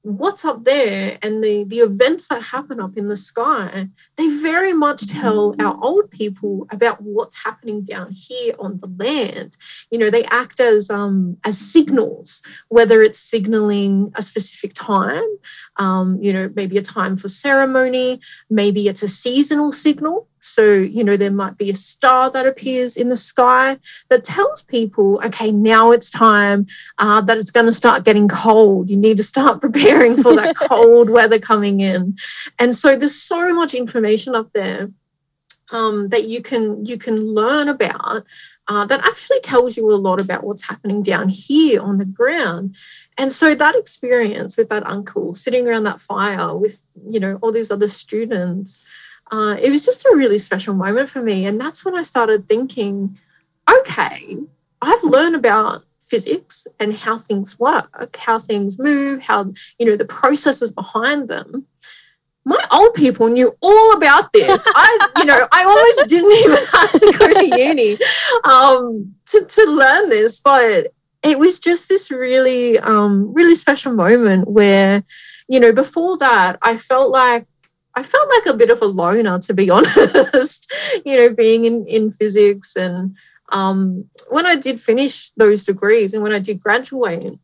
what's 0.03 0.45
up 0.45 0.65
there 0.65 1.19
and 1.23 1.45
the, 1.45 1.65
the 1.65 1.79
events 1.79 2.29
that 2.29 2.43
happen 2.43 2.81
up 2.81 2.97
in 2.97 3.09
the 3.09 3.17
sky, 3.17 3.89
they 4.17 4.29
very 4.29 4.73
much 4.73 5.07
tell 5.07 5.55
our 5.61 5.79
old 5.83 6.11
people 6.11 6.67
about 6.71 7.03
what's 7.03 7.43
happening 7.43 7.83
down 7.83 8.11
here 8.13 8.55
on 8.59 8.81
the 8.81 8.87
land. 8.87 9.57
You 9.91 9.99
know, 9.99 10.11
they 10.11 10.25
act 10.25 10.61
as 10.61 10.91
um, 10.91 11.37
as 11.45 11.59
signals, 11.59 12.43
whether 12.69 13.03
it's 13.03 13.19
signaling 13.19 14.13
a 14.17 14.23
specific 14.23 14.73
time, 14.75 15.27
um, 15.77 16.19
you 16.23 16.33
know, 16.33 16.51
maybe 16.55 16.79
a 16.79 16.83
time 16.83 17.17
for 17.17 17.29
ceremony, 17.29 18.21
maybe 18.49 18.89
it's 18.89 19.03
a 19.03 19.09
seasonal 19.09 19.73
signal. 19.73 20.27
So, 20.41 20.75
you 20.75 21.05
know, 21.05 21.17
there 21.17 21.31
might 21.31 21.57
be 21.57 21.71
a 21.71 21.75
star 21.75 22.31
that 22.31 22.47
appears 22.47 22.97
in 22.97 23.09
the 23.09 23.17
sky 23.17 23.79
that 24.09 24.25
tells 24.25 24.63
people, 24.63 25.21
okay, 25.25 25.53
now 25.53 25.93
it's 25.93 26.11
time 26.11 26.67
uh, 26.99 27.21
that 27.23 27.39
it's 27.39 27.51
going 27.51 27.67
to 27.67 27.73
start 27.73 28.05
getting 28.05 28.29
cold. 28.29 28.91
You 28.91 28.97
need 28.97 29.19
to 29.19 29.23
start 29.23 29.61
preparing 29.63 30.17
for 30.17 30.35
that 30.37 30.57
cold 30.69 31.11
weather 31.11 31.39
coming 31.39 31.81
in. 31.81 32.17
And 32.59 32.75
so 32.75 32.97
there's 32.97 33.21
so 33.21 33.55
much 33.55 33.75
information 33.75 34.35
up 34.35 34.53
there 34.53 34.91
um, 35.73 36.09
that 36.09 36.25
you 36.25 36.43
can 36.43 36.85
you 36.85 36.99
can 36.99 37.17
learn 37.17 37.69
about 37.69 38.25
uh, 38.69 38.85
that 38.87 39.07
actually 39.07 39.41
tells 39.41 39.77
you 39.77 39.91
a 39.91 39.95
lot 39.95 40.21
about 40.21 40.45
what's 40.45 40.67
happening 40.67 41.03
down 41.03 41.29
here 41.29 41.81
on 41.81 41.99
the 41.99 42.05
ground. 42.05 42.77
And 43.19 43.33
so 43.33 43.55
that 43.55 43.77
experience 43.77 44.57
with 44.57 44.71
that 44.71 44.87
uncle 44.87 45.35
sitting 45.35 45.67
around 45.67 45.85
that 45.85 46.01
fire 46.01 46.57
with 46.57 46.83
you 47.09 47.21
know 47.21 47.39
all 47.41 47.53
these 47.53 47.71
other 47.71 47.89
students 47.89 48.87
uh, 49.31 49.57
it 49.61 49.71
was 49.71 49.85
just 49.85 50.05
a 50.05 50.17
really 50.17 50.39
special 50.39 50.75
moment 50.75 51.09
for 51.09 51.23
me. 51.23 51.47
And 51.47 51.61
that's 51.61 51.85
when 51.85 51.95
I 51.95 52.03
started 52.03 52.49
thinking, 52.49 53.19
okay, 53.69 54.37
I've 54.83 55.05
learned 55.05 55.37
about 55.37 55.85
physics 56.01 56.67
and 56.81 56.95
how 56.95 57.19
things 57.19 57.59
work, 57.59 58.17
how 58.17 58.39
things 58.39 58.79
move, 58.79 59.23
how, 59.23 59.53
you 59.79 59.87
know, 59.87 59.97
the 59.97 60.05
processes 60.05 60.73
behind 60.73 61.29
them. 61.29 61.67
My 62.45 62.63
old 62.73 62.95
people 62.95 63.29
knew 63.29 63.57
all 63.61 63.97
about 63.97 64.33
this. 64.33 64.67
I, 64.75 65.11
you 65.19 65.25
know, 65.27 65.47
I 65.53 65.65
almost 65.65 66.05
didn't 66.09 66.33
even 66.33 66.67
have 66.67 66.93
to 66.93 67.19
go 67.19 67.35
to 67.35 67.63
uni 67.63 67.99
um, 68.45 69.15
to, 69.27 69.45
to 69.45 69.71
learn 69.71 70.09
this, 70.09 70.41
but 70.41 70.89
it 71.23 71.39
was 71.39 71.61
just 71.61 71.89
this 71.89 72.11
really, 72.11 72.79
um, 72.79 73.33
really 73.33 73.55
special 73.55 73.93
moment 73.93 74.49
where, 74.49 75.05
you 75.49 75.61
know, 75.61 75.73
before 75.73 76.17
that, 76.19 76.59
I 76.63 76.79
felt 76.79 77.13
like 77.13 77.47
I 78.01 78.03
felt 78.03 78.31
like 78.31 78.47
a 78.47 78.57
bit 78.57 78.71
of 78.71 78.81
a 78.81 78.87
loner, 78.87 79.39
to 79.41 79.53
be 79.53 79.69
honest, 79.77 80.73
you 81.05 81.17
know, 81.17 81.35
being 81.35 81.67
in, 81.67 81.87
in 81.87 82.11
physics. 82.11 82.75
And 82.75 83.19
um, 83.51 84.07
when 84.31 84.47
I 84.47 84.57
did 84.57 84.81
finish 84.81 85.31
those 85.37 85.67
degrees 85.67 86.15
and 86.15 86.23
when 86.23 86.33
I 86.33 86.39
did 86.39 86.63
graduate, 86.63 87.39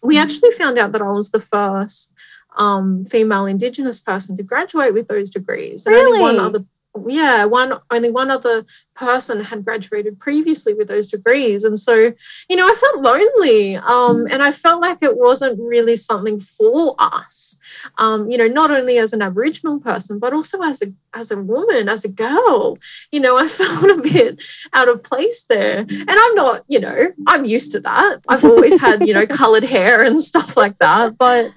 we 0.00 0.14
mm-hmm. 0.14 0.22
actually 0.22 0.52
found 0.52 0.78
out 0.78 0.92
that 0.92 1.02
I 1.02 1.10
was 1.10 1.32
the 1.32 1.40
first 1.40 2.12
um, 2.56 3.06
female 3.06 3.46
Indigenous 3.46 3.98
person 3.98 4.36
to 4.36 4.44
graduate 4.44 4.94
with 4.94 5.08
those 5.08 5.30
degrees. 5.30 5.84
And 5.84 5.96
really? 5.96 6.20
only 6.20 6.36
one 6.36 6.46
other 6.46 6.64
yeah, 7.06 7.46
one 7.46 7.72
only 7.90 8.10
one 8.10 8.30
other 8.30 8.64
person 8.94 9.42
had 9.42 9.64
graduated 9.64 10.18
previously 10.18 10.74
with 10.74 10.88
those 10.88 11.10
degrees, 11.10 11.64
and 11.64 11.78
so 11.78 11.94
you 11.94 12.56
know 12.56 12.66
I 12.66 12.74
felt 12.74 13.02
lonely, 13.02 13.76
um, 13.76 14.26
and 14.30 14.42
I 14.42 14.50
felt 14.50 14.82
like 14.82 15.02
it 15.02 15.16
wasn't 15.16 15.58
really 15.60 15.96
something 15.96 16.38
for 16.40 16.94
us. 16.98 17.56
Um, 17.98 18.30
you 18.30 18.36
know, 18.36 18.46
not 18.46 18.70
only 18.70 18.98
as 18.98 19.12
an 19.12 19.22
Aboriginal 19.22 19.80
person, 19.80 20.18
but 20.18 20.34
also 20.34 20.60
as 20.62 20.82
a 20.82 20.92
as 21.14 21.30
a 21.30 21.40
woman, 21.40 21.88
as 21.88 22.04
a 22.04 22.08
girl. 22.08 22.78
You 23.10 23.20
know, 23.20 23.38
I 23.38 23.48
felt 23.48 23.90
a 23.90 24.02
bit 24.02 24.44
out 24.74 24.88
of 24.88 25.02
place 25.02 25.44
there, 25.44 25.78
and 25.78 26.10
I'm 26.10 26.34
not. 26.34 26.64
You 26.68 26.80
know, 26.80 27.12
I'm 27.26 27.46
used 27.46 27.72
to 27.72 27.80
that. 27.80 28.18
I've 28.28 28.44
always 28.44 28.80
had 28.80 29.06
you 29.06 29.14
know 29.14 29.26
coloured 29.42 29.64
hair 29.64 30.04
and 30.04 30.20
stuff 30.20 30.56
like 30.56 30.78
that, 30.78 31.16
but 31.16 31.52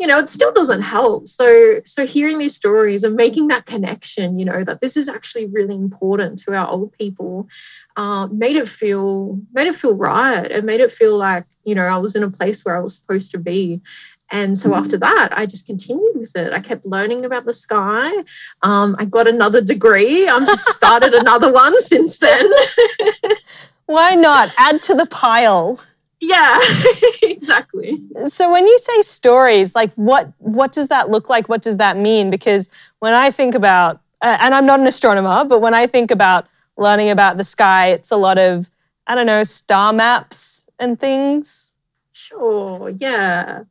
you 0.00 0.06
know 0.06 0.18
it 0.18 0.28
still 0.28 0.52
doesn't 0.52 0.82
help 0.82 1.28
so 1.28 1.80
so 1.84 2.04
hearing 2.06 2.38
these 2.38 2.56
stories 2.56 3.04
and 3.04 3.14
making 3.14 3.48
that 3.48 3.64
connection 3.64 4.38
you 4.38 4.44
know 4.44 4.64
that 4.64 4.80
this 4.80 4.96
is 4.96 5.08
actually 5.08 5.46
really 5.46 5.74
important 5.74 6.38
to 6.38 6.54
our 6.54 6.68
old 6.68 6.92
people 6.92 7.48
uh, 7.96 8.26
made 8.26 8.56
it 8.56 8.68
feel 8.68 9.40
made 9.52 9.66
it 9.66 9.74
feel 9.74 9.94
right 9.94 10.50
it 10.50 10.64
made 10.64 10.80
it 10.80 10.90
feel 10.90 11.16
like 11.16 11.44
you 11.64 11.74
know 11.74 11.84
i 11.84 11.96
was 11.96 12.16
in 12.16 12.22
a 12.22 12.30
place 12.30 12.64
where 12.64 12.76
i 12.76 12.80
was 12.80 12.94
supposed 12.94 13.30
to 13.32 13.38
be 13.38 13.80
and 14.30 14.58
so 14.58 14.74
after 14.74 14.96
that, 14.96 15.28
I 15.36 15.46
just 15.46 15.66
continued 15.66 16.16
with 16.16 16.34
it. 16.36 16.52
I 16.52 16.58
kept 16.58 16.86
learning 16.86 17.24
about 17.24 17.44
the 17.44 17.54
sky. 17.54 18.10
Um, 18.62 18.96
I 18.98 19.04
got 19.04 19.28
another 19.28 19.60
degree. 19.60 20.28
I'm 20.28 20.44
just 20.44 20.70
started 20.70 21.14
another 21.14 21.52
one 21.52 21.80
since 21.80 22.18
then. 22.18 22.50
Why 23.86 24.14
not? 24.14 24.52
Add 24.58 24.82
to 24.82 24.94
the 24.94 25.06
pile. 25.06 25.78
Yeah, 26.26 26.58
exactly. 27.22 27.98
So 28.28 28.50
when 28.50 28.66
you 28.66 28.78
say 28.78 29.02
stories, 29.02 29.74
like 29.74 29.92
what 29.94 30.32
what 30.38 30.72
does 30.72 30.88
that 30.88 31.10
look 31.10 31.28
like? 31.28 31.48
What 31.48 31.62
does 31.62 31.76
that 31.76 31.96
mean? 31.96 32.30
Because 32.30 32.68
when 33.00 33.12
I 33.12 33.30
think 33.30 33.54
about 33.54 34.00
uh, 34.22 34.38
and 34.40 34.54
I'm 34.54 34.66
not 34.66 34.80
an 34.80 34.86
astronomer, 34.86 35.44
but 35.44 35.60
when 35.60 35.74
I 35.74 35.86
think 35.86 36.10
about 36.10 36.46
learning 36.76 37.10
about 37.10 37.36
the 37.36 37.44
sky, 37.44 37.88
it's 37.88 38.10
a 38.10 38.16
lot 38.16 38.38
of 38.38 38.70
I 39.06 39.14
don't 39.14 39.26
know, 39.26 39.42
star 39.44 39.92
maps 39.92 40.66
and 40.78 40.98
things. 40.98 41.72
Sure, 42.12 42.88
yeah 42.90 43.64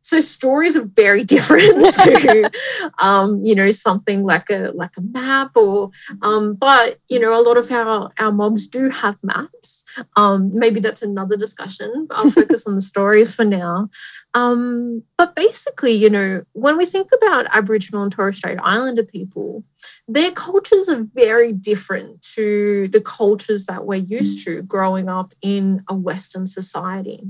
so 0.00 0.20
stories 0.20 0.76
are 0.76 0.84
very 0.84 1.24
different 1.34 1.92
to 1.94 2.50
um, 2.98 3.44
you 3.44 3.54
know 3.54 3.70
something 3.72 4.24
like 4.24 4.50
a 4.50 4.72
like 4.74 4.96
a 4.96 5.00
map 5.00 5.56
or 5.56 5.90
um, 6.22 6.54
but 6.54 6.98
you 7.08 7.18
know 7.18 7.38
a 7.38 7.42
lot 7.42 7.56
of 7.56 7.70
our 7.70 8.10
our 8.18 8.32
mobs 8.32 8.66
do 8.66 8.88
have 8.88 9.16
maps. 9.22 9.84
Um, 10.16 10.50
maybe 10.54 10.80
that's 10.80 11.02
another 11.02 11.36
discussion 11.36 12.06
i'll 12.10 12.30
focus 12.30 12.66
on 12.66 12.74
the 12.74 12.82
stories 12.82 13.34
for 13.34 13.44
now. 13.44 13.90
Um, 14.34 15.02
but 15.16 15.34
basically 15.34 15.92
you 15.92 16.10
know 16.10 16.42
when 16.52 16.76
we 16.76 16.86
think 16.86 17.10
about 17.12 17.46
aboriginal 17.52 18.02
and 18.02 18.12
torres 18.12 18.36
strait 18.36 18.58
islander 18.62 19.04
people 19.04 19.64
their 20.12 20.32
cultures 20.32 20.88
are 20.88 21.06
very 21.14 21.52
different 21.52 22.22
to 22.22 22.88
the 22.88 23.00
cultures 23.00 23.66
that 23.66 23.84
we're 23.84 23.96
used 23.96 24.44
to 24.44 24.62
growing 24.62 25.08
up 25.08 25.32
in 25.42 25.82
a 25.88 25.94
western 25.94 26.46
society 26.46 27.22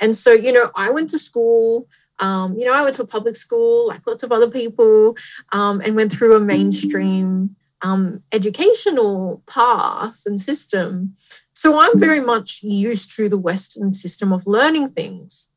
and 0.00 0.16
so 0.16 0.32
you 0.32 0.52
know 0.52 0.70
i 0.74 0.90
went 0.90 1.10
to 1.10 1.18
school 1.18 1.86
um, 2.20 2.56
you 2.56 2.64
know, 2.64 2.72
I 2.72 2.82
went 2.82 2.94
to 2.96 3.02
a 3.02 3.06
public 3.06 3.36
school 3.36 3.88
like 3.88 4.06
lots 4.06 4.22
of 4.22 4.30
other 4.30 4.48
people 4.48 5.16
um, 5.52 5.80
and 5.80 5.96
went 5.96 6.12
through 6.12 6.36
a 6.36 6.40
mainstream 6.40 7.56
um, 7.82 8.22
educational 8.32 9.42
path 9.46 10.22
and 10.26 10.40
system. 10.40 11.16
So 11.52 11.78
I'm 11.78 11.98
very 11.98 12.20
much 12.20 12.62
used 12.62 13.16
to 13.16 13.28
the 13.28 13.38
Western 13.38 13.92
system 13.92 14.32
of 14.32 14.46
learning 14.46 14.90
things. 14.90 15.48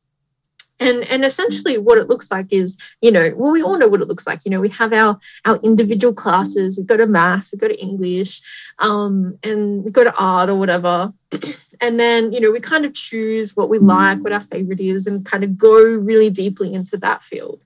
And, 0.80 1.04
and 1.04 1.24
essentially 1.24 1.76
what 1.78 1.98
it 1.98 2.08
looks 2.08 2.30
like 2.30 2.52
is, 2.52 2.76
you 3.02 3.10
know, 3.10 3.32
well, 3.36 3.52
we 3.52 3.62
all 3.62 3.78
know 3.78 3.88
what 3.88 4.00
it 4.00 4.08
looks 4.08 4.26
like. 4.26 4.44
You 4.44 4.52
know, 4.52 4.60
we 4.60 4.68
have 4.70 4.92
our, 4.92 5.18
our 5.44 5.56
individual 5.56 6.14
classes, 6.14 6.78
we 6.78 6.84
go 6.84 6.96
to 6.96 7.06
maths, 7.06 7.52
we 7.52 7.58
go 7.58 7.68
to 7.68 7.80
English, 7.80 8.40
um, 8.78 9.38
and 9.42 9.84
we 9.84 9.90
go 9.90 10.04
to 10.04 10.14
art 10.14 10.48
or 10.48 10.54
whatever. 10.54 11.12
and 11.80 11.98
then 11.98 12.32
you 12.32 12.40
know 12.40 12.50
we 12.50 12.60
kind 12.60 12.84
of 12.84 12.94
choose 12.94 13.56
what 13.56 13.68
we 13.68 13.78
like 13.78 14.18
what 14.20 14.32
our 14.32 14.40
favorite 14.40 14.80
is 14.80 15.06
and 15.06 15.24
kind 15.24 15.44
of 15.44 15.56
go 15.56 15.74
really 15.82 16.30
deeply 16.30 16.74
into 16.74 16.96
that 16.96 17.22
field 17.22 17.62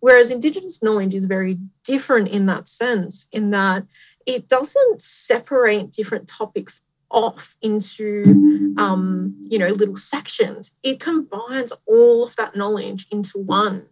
whereas 0.00 0.30
indigenous 0.30 0.82
knowledge 0.82 1.14
is 1.14 1.24
very 1.24 1.58
different 1.84 2.28
in 2.28 2.46
that 2.46 2.68
sense 2.68 3.28
in 3.32 3.50
that 3.50 3.84
it 4.26 4.48
doesn't 4.48 5.00
separate 5.00 5.90
different 5.90 6.28
topics 6.28 6.80
off 7.12 7.56
into 7.62 8.74
um, 8.78 9.36
you 9.42 9.58
know 9.58 9.68
little 9.68 9.96
sections. 9.96 10.74
It 10.82 11.00
combines 11.00 11.72
all 11.86 12.24
of 12.24 12.34
that 12.36 12.56
knowledge 12.56 13.06
into 13.10 13.38
one. 13.38 13.86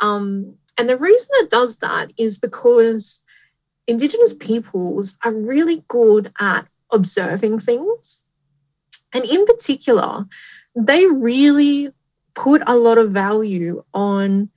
Um, 0.00 0.56
and 0.76 0.88
the 0.88 0.98
reason 0.98 1.30
it 1.34 1.50
does 1.50 1.78
that 1.78 2.12
is 2.16 2.38
because 2.38 3.22
indigenous 3.86 4.34
peoples 4.34 5.16
are 5.24 5.32
really 5.32 5.84
good 5.88 6.32
at 6.40 6.66
observing 6.90 7.60
things. 7.60 8.22
And 9.12 9.24
in 9.24 9.46
particular, 9.46 10.26
they 10.74 11.06
really 11.06 11.92
put 12.34 12.62
a 12.66 12.76
lot 12.76 12.98
of 12.98 13.12
value 13.12 13.84
on 13.94 14.50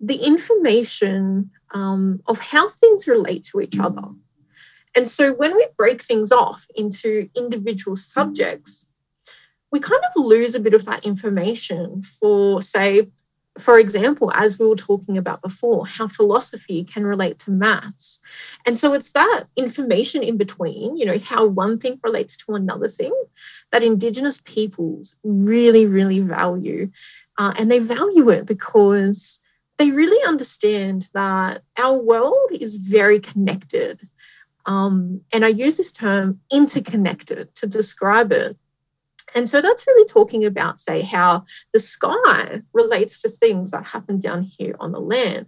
the 0.00 0.16
information 0.16 1.50
um, 1.72 2.22
of 2.26 2.40
how 2.40 2.68
things 2.70 3.06
relate 3.06 3.44
to 3.52 3.60
each 3.60 3.78
other. 3.78 4.02
And 4.96 5.08
so 5.08 5.32
when 5.32 5.54
we 5.54 5.66
break 5.76 6.02
things 6.02 6.32
off 6.32 6.66
into 6.74 7.28
individual 7.36 7.96
subjects, 7.96 8.86
we 9.70 9.80
kind 9.80 10.02
of 10.04 10.24
lose 10.24 10.54
a 10.54 10.60
bit 10.60 10.74
of 10.74 10.84
that 10.86 11.04
information 11.04 12.02
for, 12.02 12.60
say, 12.60 13.08
for 13.58 13.78
example, 13.78 14.32
as 14.34 14.58
we 14.58 14.66
were 14.66 14.76
talking 14.76 15.18
about 15.18 15.42
before, 15.42 15.86
how 15.86 16.08
philosophy 16.08 16.84
can 16.84 17.04
relate 17.04 17.38
to 17.40 17.50
maths. 17.50 18.20
And 18.66 18.76
so 18.76 18.94
it's 18.94 19.12
that 19.12 19.44
information 19.56 20.22
in 20.22 20.36
between, 20.36 20.96
you 20.96 21.04
know, 21.04 21.18
how 21.18 21.46
one 21.46 21.78
thing 21.78 22.00
relates 22.02 22.36
to 22.38 22.54
another 22.54 22.88
thing 22.88 23.12
that 23.70 23.82
Indigenous 23.82 24.40
peoples 24.44 25.16
really, 25.22 25.86
really 25.86 26.20
value. 26.20 26.90
Uh, 27.38 27.52
and 27.58 27.70
they 27.70 27.78
value 27.78 28.28
it 28.30 28.46
because 28.46 29.40
they 29.78 29.90
really 29.90 30.22
understand 30.26 31.08
that 31.14 31.62
our 31.76 31.96
world 31.96 32.50
is 32.52 32.76
very 32.76 33.18
connected. 33.18 34.00
Um, 34.66 35.22
and 35.32 35.44
I 35.44 35.48
use 35.48 35.76
this 35.76 35.92
term 35.92 36.40
interconnected 36.52 37.54
to 37.56 37.66
describe 37.66 38.32
it 38.32 38.56
and 39.34 39.48
so 39.48 39.60
that's 39.60 39.86
really 39.86 40.06
talking 40.08 40.44
about, 40.44 40.80
say, 40.80 41.02
how 41.02 41.44
the 41.72 41.80
sky 41.80 42.62
relates 42.72 43.22
to 43.22 43.28
things 43.28 43.70
that 43.70 43.86
happen 43.86 44.18
down 44.18 44.42
here 44.42 44.76
on 44.80 44.92
the 44.92 45.00
land. 45.00 45.46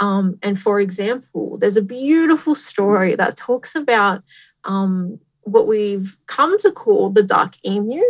Um, 0.00 0.38
and 0.42 0.58
for 0.58 0.80
example, 0.80 1.58
there's 1.58 1.76
a 1.76 1.82
beautiful 1.82 2.54
story 2.54 3.16
that 3.16 3.36
talks 3.36 3.74
about 3.74 4.22
um, 4.64 5.18
what 5.42 5.66
we've 5.66 6.16
come 6.26 6.58
to 6.58 6.70
call 6.70 7.10
the 7.10 7.22
dark 7.22 7.52
emu. 7.66 8.02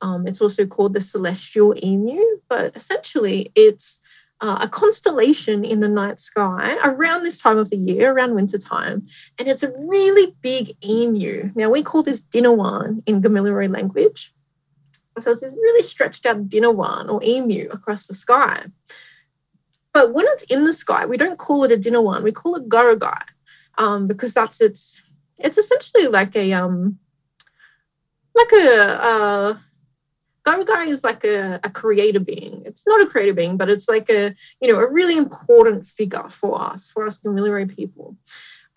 Um, 0.00 0.26
it's 0.26 0.40
also 0.40 0.66
called 0.66 0.94
the 0.94 1.00
celestial 1.00 1.74
emu, 1.82 2.22
but 2.48 2.76
essentially 2.76 3.50
it's 3.54 4.00
uh, 4.42 4.58
a 4.60 4.68
constellation 4.68 5.64
in 5.64 5.78
the 5.78 5.88
night 5.88 6.18
sky 6.18 6.76
around 6.82 7.22
this 7.22 7.40
time 7.40 7.58
of 7.58 7.70
the 7.70 7.76
year, 7.76 8.10
around 8.10 8.34
winter 8.34 8.58
time, 8.58 9.04
and 9.38 9.46
it's 9.46 9.62
a 9.62 9.72
really 9.78 10.34
big 10.42 10.72
emu. 10.84 11.52
Now 11.54 11.70
we 11.70 11.84
call 11.84 12.02
this 12.02 12.22
Dinawan 12.22 13.04
in 13.06 13.22
Gamilaroi 13.22 13.72
language. 13.72 14.34
So 15.20 15.30
it's 15.30 15.42
this 15.42 15.52
really 15.52 15.82
stretched 15.82 16.26
out 16.26 16.48
Dinawan 16.48 17.08
or 17.08 17.22
emu 17.22 17.68
across 17.70 18.06
the 18.06 18.14
sky. 18.14 18.64
But 19.92 20.12
when 20.12 20.26
it's 20.30 20.42
in 20.44 20.64
the 20.64 20.72
sky, 20.72 21.06
we 21.06 21.18
don't 21.18 21.38
call 21.38 21.62
it 21.64 21.72
a 21.72 21.76
Dinawan, 21.76 22.24
we 22.24 22.32
call 22.32 22.56
it 22.56 22.68
Gurrugai 22.68 23.22
um, 23.78 24.08
because 24.08 24.34
that's 24.34 24.60
its, 24.60 25.00
it's 25.38 25.58
essentially 25.58 26.08
like 26.08 26.34
a, 26.34 26.52
um, 26.54 26.98
like 28.34 28.52
a, 28.52 29.04
uh, 29.04 29.56
Gurrugai 30.44 30.88
is 30.88 31.04
like 31.04 31.24
a, 31.24 31.60
a 31.62 31.70
creator 31.70 32.20
being. 32.20 32.62
It's 32.66 32.86
not 32.86 33.00
a 33.00 33.06
creator 33.06 33.34
being, 33.34 33.56
but 33.56 33.68
it's 33.68 33.88
like 33.88 34.10
a, 34.10 34.34
you 34.60 34.72
know, 34.72 34.78
a 34.78 34.92
really 34.92 35.16
important 35.16 35.86
figure 35.86 36.28
for 36.30 36.60
us, 36.60 36.88
for 36.88 37.06
us 37.06 37.20
Gamilaroi 37.20 37.74
people. 37.74 38.16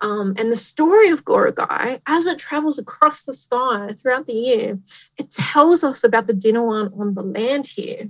Um, 0.02 0.36
and 0.38 0.52
the 0.52 0.58
story 0.58 1.10
of 1.10 1.24
Gurrugai, 1.24 2.02
as 2.06 2.28
it 2.28 2.38
travels 2.38 2.78
across 2.78 3.24
the 3.24 3.34
sky 3.34 3.94
throughout 3.94 4.26
the 4.26 4.34
year, 4.34 4.80
it 5.18 5.32
tells 5.32 5.84
us 5.84 6.04
about 6.04 6.28
the 6.28 6.34
Dinawan 6.34 7.00
on 7.00 7.14
the 7.14 7.24
land 7.24 7.66
here. 7.66 8.10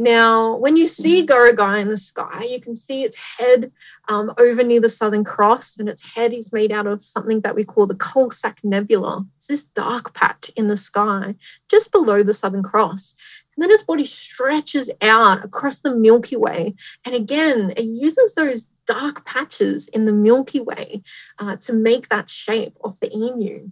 Now, 0.00 0.56
when 0.56 0.78
you 0.78 0.86
see 0.86 1.26
Gurrugai 1.26 1.82
in 1.82 1.88
the 1.88 1.96
sky, 1.98 2.44
you 2.44 2.58
can 2.58 2.74
see 2.74 3.02
its 3.02 3.18
head 3.18 3.70
um, 4.08 4.32
over 4.38 4.64
near 4.64 4.80
the 4.80 4.88
Southern 4.88 5.24
Cross, 5.24 5.76
and 5.76 5.90
its 5.90 6.14
head 6.14 6.32
is 6.32 6.54
made 6.54 6.72
out 6.72 6.86
of 6.86 7.04
something 7.04 7.42
that 7.42 7.54
we 7.54 7.64
call 7.64 7.84
the 7.84 7.94
Coalsack 7.94 8.64
Nebula. 8.64 9.26
It's 9.36 9.48
this 9.48 9.64
dark 9.64 10.14
patch 10.14 10.50
in 10.56 10.68
the 10.68 10.78
sky 10.78 11.34
just 11.70 11.92
below 11.92 12.22
the 12.22 12.32
Southern 12.32 12.62
Cross. 12.62 13.14
And 13.54 13.62
then 13.62 13.70
its 13.70 13.82
body 13.82 14.06
stretches 14.06 14.90
out 15.02 15.44
across 15.44 15.80
the 15.80 15.94
Milky 15.94 16.36
Way. 16.36 16.76
And 17.04 17.14
again, 17.14 17.74
it 17.76 17.84
uses 17.84 18.32
those 18.32 18.70
dark 18.86 19.26
patches 19.26 19.88
in 19.88 20.06
the 20.06 20.14
Milky 20.14 20.60
Way 20.60 21.02
uh, 21.38 21.56
to 21.56 21.74
make 21.74 22.08
that 22.08 22.30
shape 22.30 22.78
of 22.82 22.98
the 23.00 23.14
emu. 23.14 23.68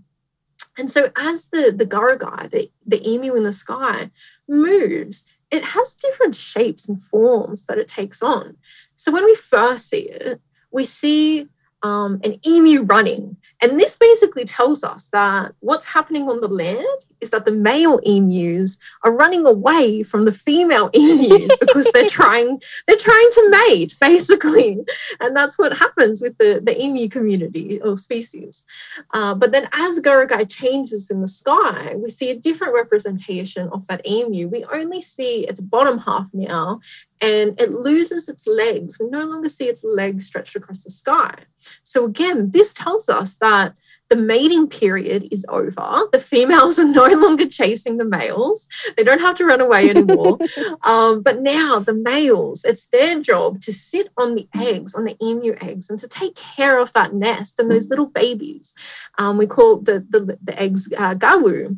And 0.77 0.91
so 0.91 1.11
as 1.17 1.49
the, 1.49 1.73
the 1.75 1.87
Gurrugai, 1.87 2.51
the, 2.51 2.71
the 2.87 3.09
emu 3.09 3.35
in 3.35 3.45
the 3.45 3.53
sky, 3.55 4.11
moves, 4.47 5.25
it 5.51 5.65
has 5.65 5.95
different 5.95 6.35
shapes 6.35 6.89
and 6.89 7.03
forms 7.03 7.67
that 7.67 7.79
it 7.79 7.89
takes 7.89 8.23
on. 8.23 8.57
So 8.97 9.11
when 9.13 9.25
we 9.25 9.35
first 9.35 9.89
see 9.89 10.01
it, 10.01 10.41
we 10.71 10.85
see 10.85 11.49
um, 11.83 12.21
an 12.25 12.39
emu 12.47 12.83
running. 12.83 13.38
And 13.61 13.79
this 13.79 13.97
basically 13.97 14.45
tells 14.45 14.85
us 14.85 15.09
that 15.09 15.53
what's 15.61 15.87
happening 15.87 16.29
on 16.29 16.41
the 16.41 16.49
land 16.49 16.87
is 17.21 17.31
that 17.31 17.45
the 17.45 17.53
male 17.53 17.99
emus 17.99 18.79
are 19.03 19.13
running 19.13 19.47
away 19.47 20.05
from 20.05 20.25
the 20.25 20.33
female 20.33 20.91
emus 20.95 21.57
because 21.59 21.91
they're 21.93 22.09
trying 22.09 22.61
they're 22.87 22.97
trying 22.97 23.29
to 23.33 23.51
mate 23.51 23.97
basically. 24.01 24.79
And 25.21 25.37
that's 25.37 25.59
what 25.59 25.77
happens 25.77 26.23
with 26.23 26.39
the, 26.39 26.61
the 26.63 26.81
emu 26.81 27.09
community 27.09 27.81
or 27.83 27.97
species. 27.97 28.65
Uh, 29.13 29.35
but 29.35 29.51
then 29.51 29.69
as 29.73 29.99
Gurrugai 30.01 30.49
changes 30.49 31.11
in 31.11 31.21
the 31.21 31.29
sky 31.29 31.95
we 31.97 32.11
see 32.11 32.31
a 32.31 32.37
different 32.37 32.75
representation 32.75 33.69
of 33.71 33.87
that 33.89 34.07
emu. 34.07 34.47
We 34.49 34.65
only 34.65 35.03
see 35.03 35.47
its 35.47 35.61
bottom 35.61 35.99
half 35.99 36.29
now 36.33 36.81
and 37.21 37.61
it 37.61 37.71
loses 37.71 38.29
its 38.29 38.47
legs 38.47 38.99
we 38.99 39.09
no 39.09 39.25
longer 39.25 39.49
see 39.49 39.65
its 39.65 39.85
legs 39.85 40.27
stretched 40.27 40.57
across 40.57 40.85
the 40.85 40.91
sky 40.91 41.35
so 41.83 42.05
again 42.05 42.51
this 42.51 42.75
tells 42.75 43.09
us 43.09 43.37
that 43.37 43.75
the 44.09 44.17
mating 44.17 44.69
period 44.69 45.29
is 45.31 45.45
over. 45.49 46.09
The 46.13 46.19
females 46.19 46.79
are 46.79 46.85
no 46.85 47.07
longer 47.07 47.47
chasing 47.47 47.99
the 47.99 48.05
males. 48.05 48.69
They 48.97 49.05
don't 49.05 49.21
have 49.21 49.37
to 49.37 49.45
run 49.45 49.61
away 49.61 49.91
anymore. 49.91 50.39
um, 50.83 51.23
but 51.23 51.41
now 51.41 51.79
the 51.79 51.95
males, 51.95 52.65
it's 52.65 52.87
their 52.87 53.21
job 53.21 53.61
to 53.63 53.73
sit 53.73 54.09
on 54.17 54.35
the 54.35 54.49
eggs, 54.55 54.95
on 54.95 55.05
the 55.05 55.17
emu 55.23 55.55
eggs, 55.61 55.91
and 55.91 55.99
to 55.99 56.09
take 56.09 56.35
care 56.35 56.79
of 56.79 56.93
that 56.95 57.15
nest 57.15 57.59
and 57.59 57.71
those 57.71 57.89
little 57.89 58.07
babies. 58.07 58.75
Um, 59.19 59.37
we 59.37 59.47
call 59.47 59.77
the, 59.77 60.05
the, 60.09 60.39
the 60.43 60.61
eggs 60.61 60.93
uh, 60.97 61.15
gawu 61.15 61.77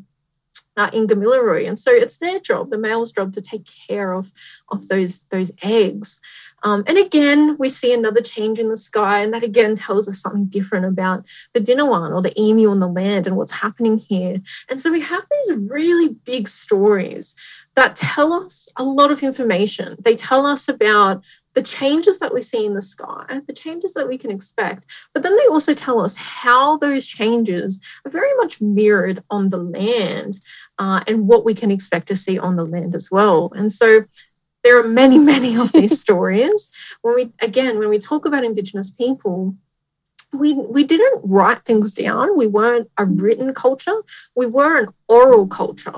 uh, 0.81 0.91
in 0.95 1.07
Gamilaroi. 1.07 1.69
And 1.69 1.79
so 1.79 1.91
it's 1.93 2.19
their 2.19 2.41
job, 2.41 2.71
the 2.71 2.79
male's 2.79 3.13
job, 3.13 3.35
to 3.35 3.43
take 3.43 3.67
care 3.87 4.13
of, 4.13 4.33
of 4.71 4.89
those, 4.89 5.25
those 5.31 5.53
eggs. 5.63 6.21
Um, 6.63 6.85
and 6.87 6.97
again, 6.97 7.57
we 7.59 7.69
see 7.69 7.93
another 7.93 8.23
change 8.23 8.59
in 8.59 8.71
the 8.71 8.77
sky, 8.77 9.21
and 9.23 9.35
that 9.35 9.45
again 9.45 9.77
tells 9.77 10.09
us 10.09 10.21
something 10.21 10.47
different 10.47 10.87
about 10.87 11.25
the 11.53 11.61
Dinawan 11.61 12.15
or 12.15 12.23
the 12.23 12.39
emu 12.41 12.71
on 12.71 12.81
the 12.81 12.89
land 12.89 13.27
and 13.27 13.37
what's 13.37 13.53
happening 13.53 13.99
here. 13.99 14.41
And 14.71 14.81
so 14.81 14.91
we 14.91 15.01
have 15.01 15.25
these 15.31 15.57
really 15.59 16.09
big 16.09 16.49
stories 16.49 17.35
that 17.75 17.97
tell 17.97 18.33
us 18.33 18.69
a 18.77 18.85
lot 18.85 19.11
of 19.11 19.23
information. 19.23 19.97
They 20.01 20.17
tell 20.17 20.47
us 20.47 20.69
about 20.69 21.25
the 21.55 21.63
changes 21.63 22.21
that 22.21 22.33
we 22.33 22.43
see 22.43 22.65
in 22.65 22.75
the 22.75 22.83
sky, 22.83 23.41
the 23.47 23.53
changes 23.53 23.95
that 23.95 24.09
we 24.09 24.19
can 24.19 24.31
expect, 24.31 24.85
but 25.13 25.23
then 25.23 25.37
they 25.37 25.47
also 25.47 25.75
tell 25.75 26.01
us 26.01 26.15
how 26.17 26.77
those 26.77 27.07
changes 27.07 27.81
are 28.05 28.11
very 28.11 28.35
much 28.37 28.61
mirrored 28.61 29.23
on 29.31 29.51
the 29.51 29.59
land 29.59 30.39
uh, 30.79 31.01
and 31.07 31.27
what 31.27 31.45
we 31.45 31.55
can 31.55 31.71
expect 31.71 32.09
to 32.09 32.17
see 32.17 32.39
on 32.39 32.57
the 32.57 32.65
land 32.65 32.95
as 32.95 33.11
well. 33.11 33.53
And 33.55 33.73
so 33.73 34.05
there 34.63 34.79
are 34.79 34.89
many, 34.89 35.19
many 35.35 35.57
of 35.57 35.73
these 35.73 36.01
stories. 36.07 36.71
When 37.03 37.15
we, 37.15 37.33
again, 37.41 37.79
when 37.79 37.89
we 37.89 37.99
talk 37.99 38.27
about 38.27 38.45
Indigenous 38.45 38.91
people, 38.91 39.57
we 40.33 40.55
we 40.55 40.85
didn't 40.85 41.23
write 41.25 41.59
things 41.61 41.95
down 41.95 42.37
we 42.37 42.47
weren't 42.47 42.89
a 42.99 43.05
written 43.05 43.53
culture 43.53 44.01
we 44.37 44.47
were 44.47 44.79
an 44.79 44.89
oral 45.09 45.49
culture 45.49 45.93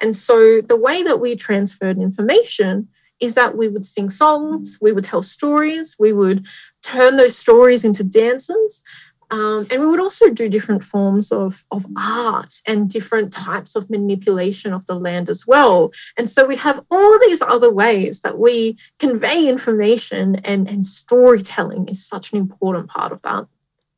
and 0.00 0.16
so 0.16 0.60
the 0.60 0.76
way 0.76 1.02
that 1.02 1.20
we 1.20 1.34
transferred 1.34 1.98
information 1.98 2.88
is 3.22 3.36
that 3.36 3.56
we 3.56 3.68
would 3.68 3.86
sing 3.86 4.10
songs, 4.10 4.78
we 4.80 4.92
would 4.92 5.04
tell 5.04 5.22
stories, 5.22 5.96
we 5.98 6.12
would 6.12 6.46
turn 6.82 7.16
those 7.16 7.38
stories 7.38 7.84
into 7.84 8.04
dances. 8.04 8.82
Um, 9.30 9.66
and 9.70 9.80
we 9.80 9.86
would 9.86 10.00
also 10.00 10.28
do 10.28 10.50
different 10.50 10.84
forms 10.84 11.32
of, 11.32 11.64
of 11.70 11.86
art 11.96 12.52
and 12.66 12.90
different 12.90 13.32
types 13.32 13.76
of 13.76 13.88
manipulation 13.88 14.74
of 14.74 14.84
the 14.84 14.94
land 14.94 15.30
as 15.30 15.46
well. 15.46 15.92
And 16.18 16.28
so 16.28 16.46
we 16.46 16.56
have 16.56 16.84
all 16.90 17.18
these 17.20 17.40
other 17.40 17.72
ways 17.72 18.20
that 18.22 18.38
we 18.38 18.76
convey 18.98 19.48
information, 19.48 20.36
and, 20.44 20.68
and 20.68 20.84
storytelling 20.84 21.88
is 21.88 22.06
such 22.06 22.32
an 22.32 22.38
important 22.40 22.88
part 22.88 23.12
of 23.12 23.22
that. 23.22 23.46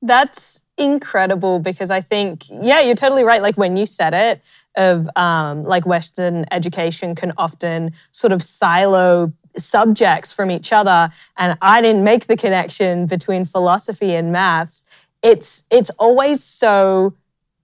That's 0.01 0.61
incredible 0.77 1.61
because 1.61 1.91
I 1.91 2.01
think, 2.01 2.45
yeah, 2.51 2.81
you're 2.81 2.95
totally 2.95 3.25
right. 3.25 3.43
Like 3.43 3.57
when 3.57 3.77
you 3.77 3.87
said 3.87 4.15
it, 4.15 4.43
of 4.77 5.09
um, 5.17 5.63
like 5.63 5.87
Western 5.87 6.45
education 6.51 7.15
can 7.15 7.33
often 7.39 7.93
sort 8.11 8.33
of 8.33 8.43
silo 8.43 9.33
subjects 9.57 10.33
from 10.33 10.51
each 10.51 10.73
other. 10.73 11.11
And 11.37 11.57
I 11.63 11.81
didn't 11.81 12.05
make 12.05 12.27
the 12.27 12.37
connection 12.37 13.07
between 13.07 13.45
philosophy 13.45 14.15
and 14.15 14.33
maths. 14.33 14.85
It's 15.23 15.65
it's 15.71 15.91
always 15.91 16.43
so 16.43 17.15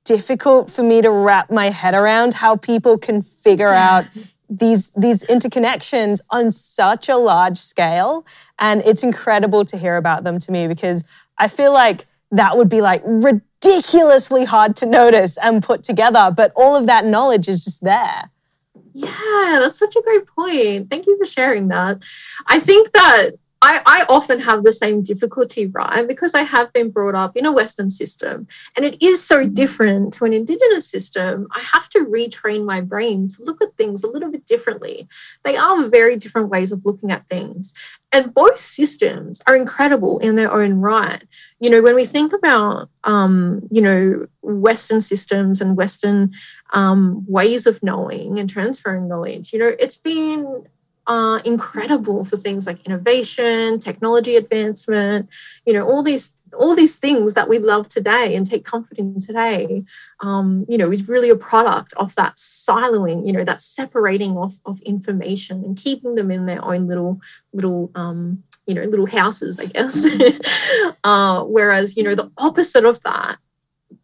difficult 0.05 0.70
for 0.70 0.83
me 0.83 1.03
to 1.03 1.11
wrap 1.11 1.51
my 1.51 1.70
head 1.70 1.94
around 1.94 2.35
how 2.35 2.57
people 2.57 2.96
can 2.96 3.23
figure 3.23 3.73
out 3.73 4.05
these 4.49 4.92
these 4.92 5.25
interconnections 5.25 6.20
on 6.31 6.51
such 6.51 7.09
a 7.09 7.16
large 7.16 7.59
scale 7.59 8.27
and 8.59 8.83
it's 8.85 9.05
incredible 9.05 9.64
to 9.64 9.77
hear 9.77 9.96
about 9.96 10.25
them 10.25 10.38
to 10.38 10.51
me 10.51 10.66
because 10.66 11.05
I 11.38 11.46
feel 11.46 11.73
like 11.73 12.07
that 12.31 12.57
would 12.57 12.69
be 12.69 12.81
like 12.81 13.03
ridiculously 13.05 14.45
hard 14.45 14.77
to 14.77 14.87
notice 14.87 15.37
and 15.38 15.62
put 15.62 15.83
together, 15.83 16.33
but 16.35 16.53
all 16.57 16.77
of 16.77 16.87
that 16.87 17.05
knowledge 17.05 17.49
is 17.49 17.64
just 17.64 17.83
there. 17.83 18.31
Yeah, 18.95 19.59
that's 19.61 19.79
such 19.79 19.97
a 19.97 20.03
great 20.03 20.27
point. 20.27 20.90
Thank 20.90 21.07
you 21.07 21.16
for 21.19 21.27
sharing 21.27 21.69
that. 21.69 22.03
I 22.47 22.59
think 22.59 22.93
that 22.93 23.31
I, 23.62 23.83
I 23.85 24.07
often 24.09 24.40
have 24.40 24.62
the 24.62 24.73
same 24.73 25.03
difficulty, 25.03 25.66
right? 25.66 26.09
Because 26.09 26.35
I 26.35 26.42
have 26.44 26.73
been 26.73 26.90
brought 26.90 27.14
up 27.14 27.37
in 27.37 27.44
a 27.44 27.53
Western 27.53 27.90
system 27.90 28.49
and 28.75 28.87
it 28.87 29.03
is 29.03 29.23
so 29.23 29.46
different 29.46 30.14
to 30.14 30.25
an 30.25 30.33
Indigenous 30.33 30.88
system. 30.88 31.46
I 31.53 31.61
have 31.61 31.88
to 31.90 32.07
retrain 32.07 32.64
my 32.64 32.81
brain 32.81 33.29
to 33.29 33.44
look 33.44 33.62
at 33.62 33.77
things 33.77 34.03
a 34.03 34.11
little 34.11 34.31
bit 34.31 34.46
differently. 34.46 35.09
They 35.42 35.59
are 35.59 35.88
very 35.88 36.16
different 36.16 36.49
ways 36.49 36.73
of 36.73 36.87
looking 36.87 37.12
at 37.12 37.29
things. 37.29 37.75
And 38.12 38.33
both 38.33 38.59
systems 38.59 39.42
are 39.46 39.55
incredible 39.55 40.18
in 40.20 40.37
their 40.37 40.51
own 40.51 40.75
right. 40.75 41.23
You 41.61 41.68
know, 41.68 41.83
when 41.83 41.94
we 41.94 42.07
think 42.07 42.33
about, 42.33 42.88
um, 43.05 43.68
you 43.70 43.83
know, 43.83 44.27
Western 44.40 45.03
systems 45.03 45.61
and 45.61 45.77
Western 45.77 46.33
um, 46.73 47.27
ways 47.29 47.66
of 47.66 47.83
knowing 47.83 48.38
and 48.38 48.49
transferring 48.49 49.07
knowledge, 49.07 49.53
you 49.53 49.59
know, 49.59 49.68
it's 49.79 49.99
been 49.99 50.64
are 51.11 51.40
incredible 51.40 52.25
for 52.25 52.37
things 52.37 52.68
like 52.68 52.87
innovation, 52.87 53.81
technology 53.81 54.37
advancement, 54.37 55.29
you 55.66 55.73
know, 55.73 55.85
all 55.85 56.05
these 56.05 56.35
all 56.57 56.75
these 56.75 56.96
things 56.96 57.35
that 57.35 57.49
we 57.49 57.59
love 57.59 57.88
today 57.88 58.35
and 58.35 58.44
take 58.44 58.64
comfort 58.64 58.99
in 58.99 59.20
today, 59.20 59.85
um, 60.20 60.66
you 60.68 60.79
know, 60.79 60.90
is 60.90 61.09
really 61.09 61.31
a 61.31 61.37
product 61.37 61.92
of 61.96 62.14
that 62.16 62.37
siloing, 62.37 63.25
you 63.27 63.33
know, 63.33 63.44
that 63.44 63.61
separating 63.61 64.37
of, 64.37 64.59
of 64.66 64.81
information 64.83 65.64
and 65.64 65.77
keeping 65.77 66.16
them 66.16 66.31
in 66.31 66.46
their 66.46 66.64
own 66.64 66.88
little 66.88 67.20
little 67.53 67.90
um, 67.96 68.42
you 68.66 68.75
know 68.75 68.83
little 68.83 69.07
houses, 69.07 69.59
I 69.59 69.66
guess. 69.66 70.07
uh, 71.05 71.42
whereas 71.42 71.96
you 71.96 72.05
know 72.05 72.14
the 72.14 72.31
opposite 72.38 72.85
of 72.85 73.03
that 73.03 73.38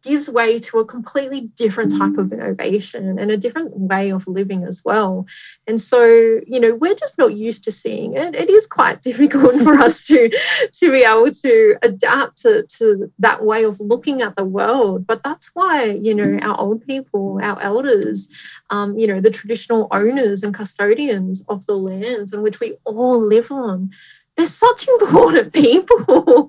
gives 0.07 0.29
way 0.29 0.61
to 0.61 0.79
a 0.79 0.85
completely 0.85 1.43
different 1.57 1.97
type 1.99 2.17
of 2.17 2.33
innovation 2.33 3.19
and 3.19 3.31
a 3.31 3.37
different 3.37 3.77
way 3.77 4.13
of 4.13 4.27
living 4.29 4.63
as 4.65 4.83
well. 4.85 5.27
And 5.67 5.81
so, 5.81 6.05
you 6.47 6.61
know, 6.61 6.75
we're 6.75 6.95
just 6.95 7.19
not 7.19 7.35
used 7.35 7.65
to 7.65 7.73
seeing 7.73 8.15
it. 8.15 8.37
It 8.37 8.49
is 8.49 8.67
quite 8.67 9.03
difficult 9.11 9.57
for 9.63 9.75
us 9.75 10.07
to 10.07 10.31
to 10.73 10.93
be 10.93 11.03
able 11.03 11.31
to 11.31 11.77
adapt 11.83 12.43
to, 12.43 12.65
to 12.79 13.13
that 13.19 13.45
way 13.45 13.65
of 13.65 13.81
looking 13.81 14.23
at 14.23 14.37
the 14.37 14.45
world. 14.45 15.07
But 15.07 15.25
that's 15.25 15.51
why, 15.55 15.85
you 15.85 16.15
know, 16.15 16.39
our 16.41 16.59
old 16.59 16.87
people, 16.87 17.41
our 17.43 17.61
elders, 17.61 18.29
um, 18.71 18.97
you 18.97 19.09
know, 19.09 19.21
the 19.21 19.31
traditional 19.31 19.89
owners 19.91 20.43
and 20.45 20.55
custodians 20.55 21.45
of 21.49 21.67
the 21.67 21.77
lands 21.77 22.33
in 22.33 22.43
which 22.43 22.61
we 22.61 22.77
all 22.85 23.19
live 23.19 23.51
on 23.51 23.91
they're 24.37 24.47
such 24.47 24.87
important 24.89 25.53
people. 25.53 26.49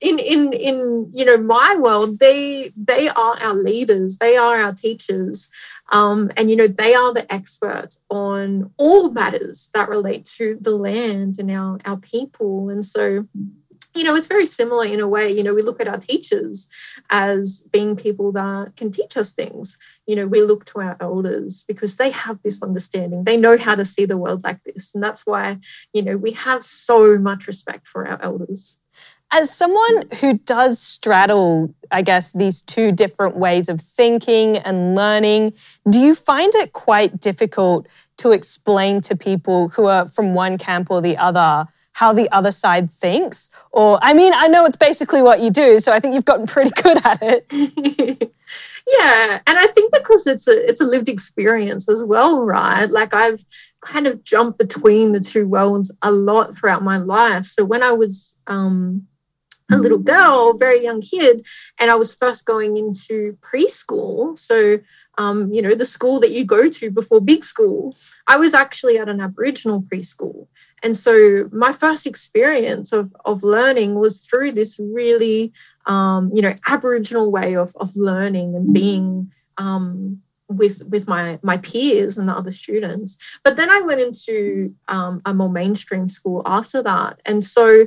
in 0.00 0.18
in 0.18 0.52
in 0.52 1.10
you 1.14 1.24
know 1.24 1.38
my 1.38 1.76
world, 1.76 2.18
they 2.18 2.72
they 2.76 3.08
are 3.08 3.38
our 3.40 3.54
leaders. 3.54 4.18
They 4.18 4.36
are 4.36 4.60
our 4.60 4.72
teachers, 4.72 5.50
um, 5.92 6.30
and 6.36 6.50
you 6.50 6.56
know 6.56 6.66
they 6.66 6.94
are 6.94 7.12
the 7.12 7.30
experts 7.32 8.00
on 8.08 8.72
all 8.76 9.10
matters 9.10 9.70
that 9.74 9.88
relate 9.88 10.26
to 10.36 10.58
the 10.60 10.76
land 10.76 11.38
and 11.38 11.50
our 11.50 11.78
our 11.84 11.98
people. 11.98 12.70
And 12.70 12.84
so 12.84 13.26
you 13.94 14.04
know, 14.04 14.14
it's 14.14 14.26
very 14.26 14.46
similar 14.46 14.84
in 14.84 15.00
a 15.00 15.08
way. 15.08 15.30
You 15.30 15.42
know, 15.42 15.54
we 15.54 15.62
look 15.62 15.80
at 15.80 15.88
our 15.88 15.98
teachers 15.98 16.68
as 17.10 17.60
being 17.72 17.96
people 17.96 18.32
that 18.32 18.76
can 18.76 18.90
teach 18.90 19.16
us 19.16 19.32
things. 19.32 19.78
You 20.06 20.16
know, 20.16 20.26
we 20.26 20.42
look 20.42 20.64
to 20.66 20.80
our 20.80 20.96
elders 21.00 21.64
because 21.66 21.96
they 21.96 22.10
have 22.10 22.40
this 22.42 22.62
understanding. 22.62 23.24
They 23.24 23.36
know 23.36 23.56
how 23.56 23.74
to 23.74 23.84
see 23.84 24.04
the 24.04 24.16
world 24.16 24.44
like 24.44 24.62
this. 24.64 24.94
And 24.94 25.02
that's 25.02 25.26
why, 25.26 25.58
you 25.92 26.02
know, 26.02 26.16
we 26.16 26.32
have 26.32 26.64
so 26.64 27.18
much 27.18 27.46
respect 27.46 27.88
for 27.88 28.06
our 28.06 28.20
elders. 28.22 28.76
As 29.30 29.54
someone 29.54 30.04
who 30.20 30.38
does 30.38 30.80
straddle, 30.80 31.74
I 31.90 32.00
guess, 32.00 32.32
these 32.32 32.62
two 32.62 32.92
different 32.92 33.36
ways 33.36 33.68
of 33.68 33.80
thinking 33.80 34.56
and 34.56 34.94
learning, 34.94 35.52
do 35.88 36.00
you 36.00 36.14
find 36.14 36.54
it 36.54 36.72
quite 36.72 37.20
difficult 37.20 37.86
to 38.18 38.32
explain 38.32 39.02
to 39.02 39.16
people 39.16 39.68
who 39.70 39.84
are 39.84 40.08
from 40.08 40.34
one 40.34 40.56
camp 40.56 40.90
or 40.90 41.02
the 41.02 41.18
other? 41.18 41.68
How 41.98 42.12
the 42.12 42.30
other 42.30 42.52
side 42.52 42.92
thinks? 42.92 43.50
Or, 43.72 43.98
I 44.00 44.14
mean, 44.14 44.32
I 44.32 44.46
know 44.46 44.64
it's 44.64 44.76
basically 44.76 45.20
what 45.20 45.40
you 45.40 45.50
do, 45.50 45.80
so 45.80 45.92
I 45.92 45.98
think 45.98 46.14
you've 46.14 46.24
gotten 46.24 46.46
pretty 46.46 46.70
good 46.82 47.04
at 47.04 47.18
it. 47.20 47.46
yeah, 48.98 49.40
and 49.44 49.58
I 49.58 49.66
think 49.74 49.92
because 49.92 50.28
it's 50.28 50.46
a 50.46 50.68
it's 50.68 50.80
a 50.80 50.84
lived 50.84 51.08
experience 51.08 51.88
as 51.88 52.04
well, 52.04 52.44
right? 52.44 52.88
Like 52.88 53.14
I've 53.14 53.44
kind 53.80 54.06
of 54.06 54.22
jumped 54.22 54.58
between 54.58 55.10
the 55.10 55.18
two 55.18 55.48
worlds 55.48 55.90
a 56.02 56.12
lot 56.12 56.54
throughout 56.54 56.84
my 56.84 56.98
life. 56.98 57.46
So 57.46 57.64
when 57.64 57.82
I 57.82 57.90
was 57.90 58.36
um, 58.46 59.08
a 59.70 59.76
little 59.76 59.98
girl, 59.98 60.54
very 60.54 60.82
young 60.82 61.00
kid, 61.00 61.46
and 61.78 61.90
I 61.90 61.96
was 61.96 62.14
first 62.14 62.44
going 62.44 62.76
into 62.76 63.36
preschool. 63.40 64.38
So, 64.38 64.78
um, 65.18 65.52
you 65.52 65.62
know, 65.62 65.74
the 65.74 65.84
school 65.84 66.20
that 66.20 66.30
you 66.30 66.44
go 66.44 66.68
to 66.68 66.90
before 66.90 67.20
big 67.20 67.42
school. 67.42 67.96
I 68.26 68.36
was 68.36 68.54
actually 68.54 68.98
at 68.98 69.08
an 69.08 69.20
Aboriginal 69.20 69.82
preschool. 69.82 70.46
And 70.82 70.96
so 70.96 71.48
my 71.52 71.72
first 71.72 72.06
experience 72.06 72.92
of, 72.92 73.14
of 73.24 73.42
learning 73.42 73.94
was 73.94 74.20
through 74.20 74.52
this 74.52 74.78
really, 74.78 75.52
um, 75.86 76.30
you 76.34 76.42
know, 76.42 76.54
Aboriginal 76.66 77.30
way 77.30 77.56
of, 77.56 77.74
of 77.76 77.96
learning 77.96 78.54
and 78.54 78.72
being 78.72 79.32
um, 79.56 80.22
with 80.48 80.82
with 80.84 81.06
my 81.06 81.38
my 81.42 81.58
peers 81.58 82.16
and 82.16 82.28
the 82.28 82.32
other 82.32 82.50
students. 82.50 83.38
But 83.44 83.56
then 83.56 83.70
I 83.70 83.82
went 83.82 84.00
into 84.00 84.74
um, 84.88 85.20
a 85.24 85.34
more 85.34 85.50
mainstream 85.50 86.08
school 86.08 86.42
after 86.46 86.82
that, 86.82 87.20
and 87.26 87.44
so 87.44 87.86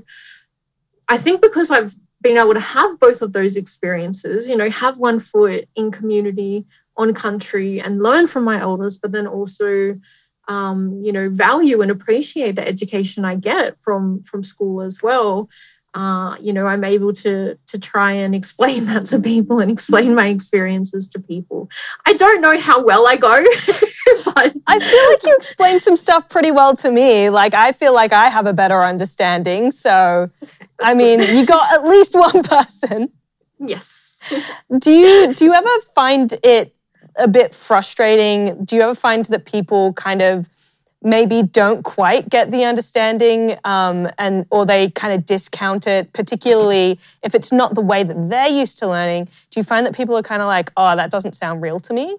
I 1.10 1.18
think 1.18 1.42
because 1.42 1.72
I've 1.72 1.96
been 2.22 2.38
able 2.38 2.54
to 2.54 2.60
have 2.60 3.00
both 3.00 3.22
of 3.22 3.34
those 3.34 3.58
experiences, 3.58 4.48
you 4.48 4.56
know, 4.56 4.70
have 4.70 5.00
one 5.00 5.20
foot 5.20 5.68
in 5.76 5.92
community, 5.92 6.66
on 6.96 7.14
country, 7.14 7.82
and 7.82 8.02
learn 8.02 8.28
from 8.28 8.44
my 8.44 8.60
elders, 8.60 8.98
but 8.98 9.12
then 9.12 9.26
also 9.26 10.00
um, 10.52 11.00
you 11.02 11.14
know, 11.14 11.30
value 11.30 11.82
and 11.82 11.90
appreciate 11.90 12.58
the 12.58 12.68
education 12.68 13.24
I 13.24 13.36
get 13.36 13.80
from 13.80 14.22
from 14.24 14.44
school 14.44 14.82
as 14.82 15.02
well. 15.02 15.50
Uh, 15.94 16.36
you 16.42 16.52
know, 16.52 16.66
I'm 16.66 16.84
able 16.84 17.14
to 17.14 17.58
to 17.68 17.80
try 17.80 18.12
and 18.12 18.36
explain 18.36 18.86
that 18.92 19.06
to 19.08 19.20
people 19.20 19.60
and 19.60 19.72
explain 19.72 20.14
my 20.14 20.28
experiences 20.28 21.08
to 21.10 21.20
people. 21.20 21.70
I 22.06 22.14
don't 22.14 22.42
know 22.42 22.60
how 22.60 22.84
well 22.84 23.08
I 23.08 23.16
go, 23.16 23.30
but 24.26 24.54
I 24.68 24.80
feel 24.80 25.10
like 25.10 25.26
you 25.26 25.36
explained 25.38 25.82
some 25.82 25.96
stuff 25.96 26.28
pretty 26.28 26.52
well 26.52 26.76
to 26.78 26.92
me. 26.92 27.30
Like 27.30 27.54
I 27.54 27.72
feel 27.72 27.94
like 27.94 28.12
I 28.12 28.28
have 28.28 28.46
a 28.46 28.54
better 28.54 28.84
understanding. 28.84 29.72
So, 29.72 30.30
I 30.82 30.94
mean, 30.96 31.22
you 31.22 31.46
got 31.46 31.74
at 31.74 31.88
least 31.88 32.14
one 32.28 32.44
person. 32.44 33.10
Yes. 33.58 34.22
do 34.80 34.92
you 34.92 35.34
do 35.34 35.46
you 35.46 35.54
ever 35.54 35.80
find 35.96 36.34
it 36.44 36.76
a 37.18 37.28
bit 37.28 37.54
frustrating? 37.54 38.64
Do 38.64 38.76
you 38.76 38.82
ever 38.82 38.96
find 38.96 39.26
that 39.26 39.46
people 39.46 39.94
kind 39.94 40.22
of 40.22 40.50
maybe 41.04 41.42
don't 41.42 41.84
quite 41.84 42.30
get 42.30 42.52
the 42.52 42.64
understanding 42.64 43.58
um, 43.64 44.08
and 44.18 44.46
or 44.52 44.66
they 44.66 44.92
kind 44.92 45.14
of 45.14 45.26
discount 45.26 45.88
it 45.88 46.14
particularly 46.14 47.00
if 47.24 47.34
it's 47.34 47.52
not 47.52 47.74
the 47.74 47.82
way 47.82 48.04
that 48.04 48.30
they're 48.30 48.48
used 48.50 48.78
to 48.80 48.88
learning? 48.88 49.26
Do 49.50 49.60
you 49.60 49.64
find 49.64 49.86
that 49.86 49.96
people 49.96 50.16
are 50.16 50.22
kind 50.22 50.42
of 50.42 50.48
like 50.48 50.72
oh 50.78 50.96
that 50.96 51.10
doesn't 51.10 51.34
sound 51.34 51.62
real 51.62 51.80
to 51.80 51.94
me 51.94 52.18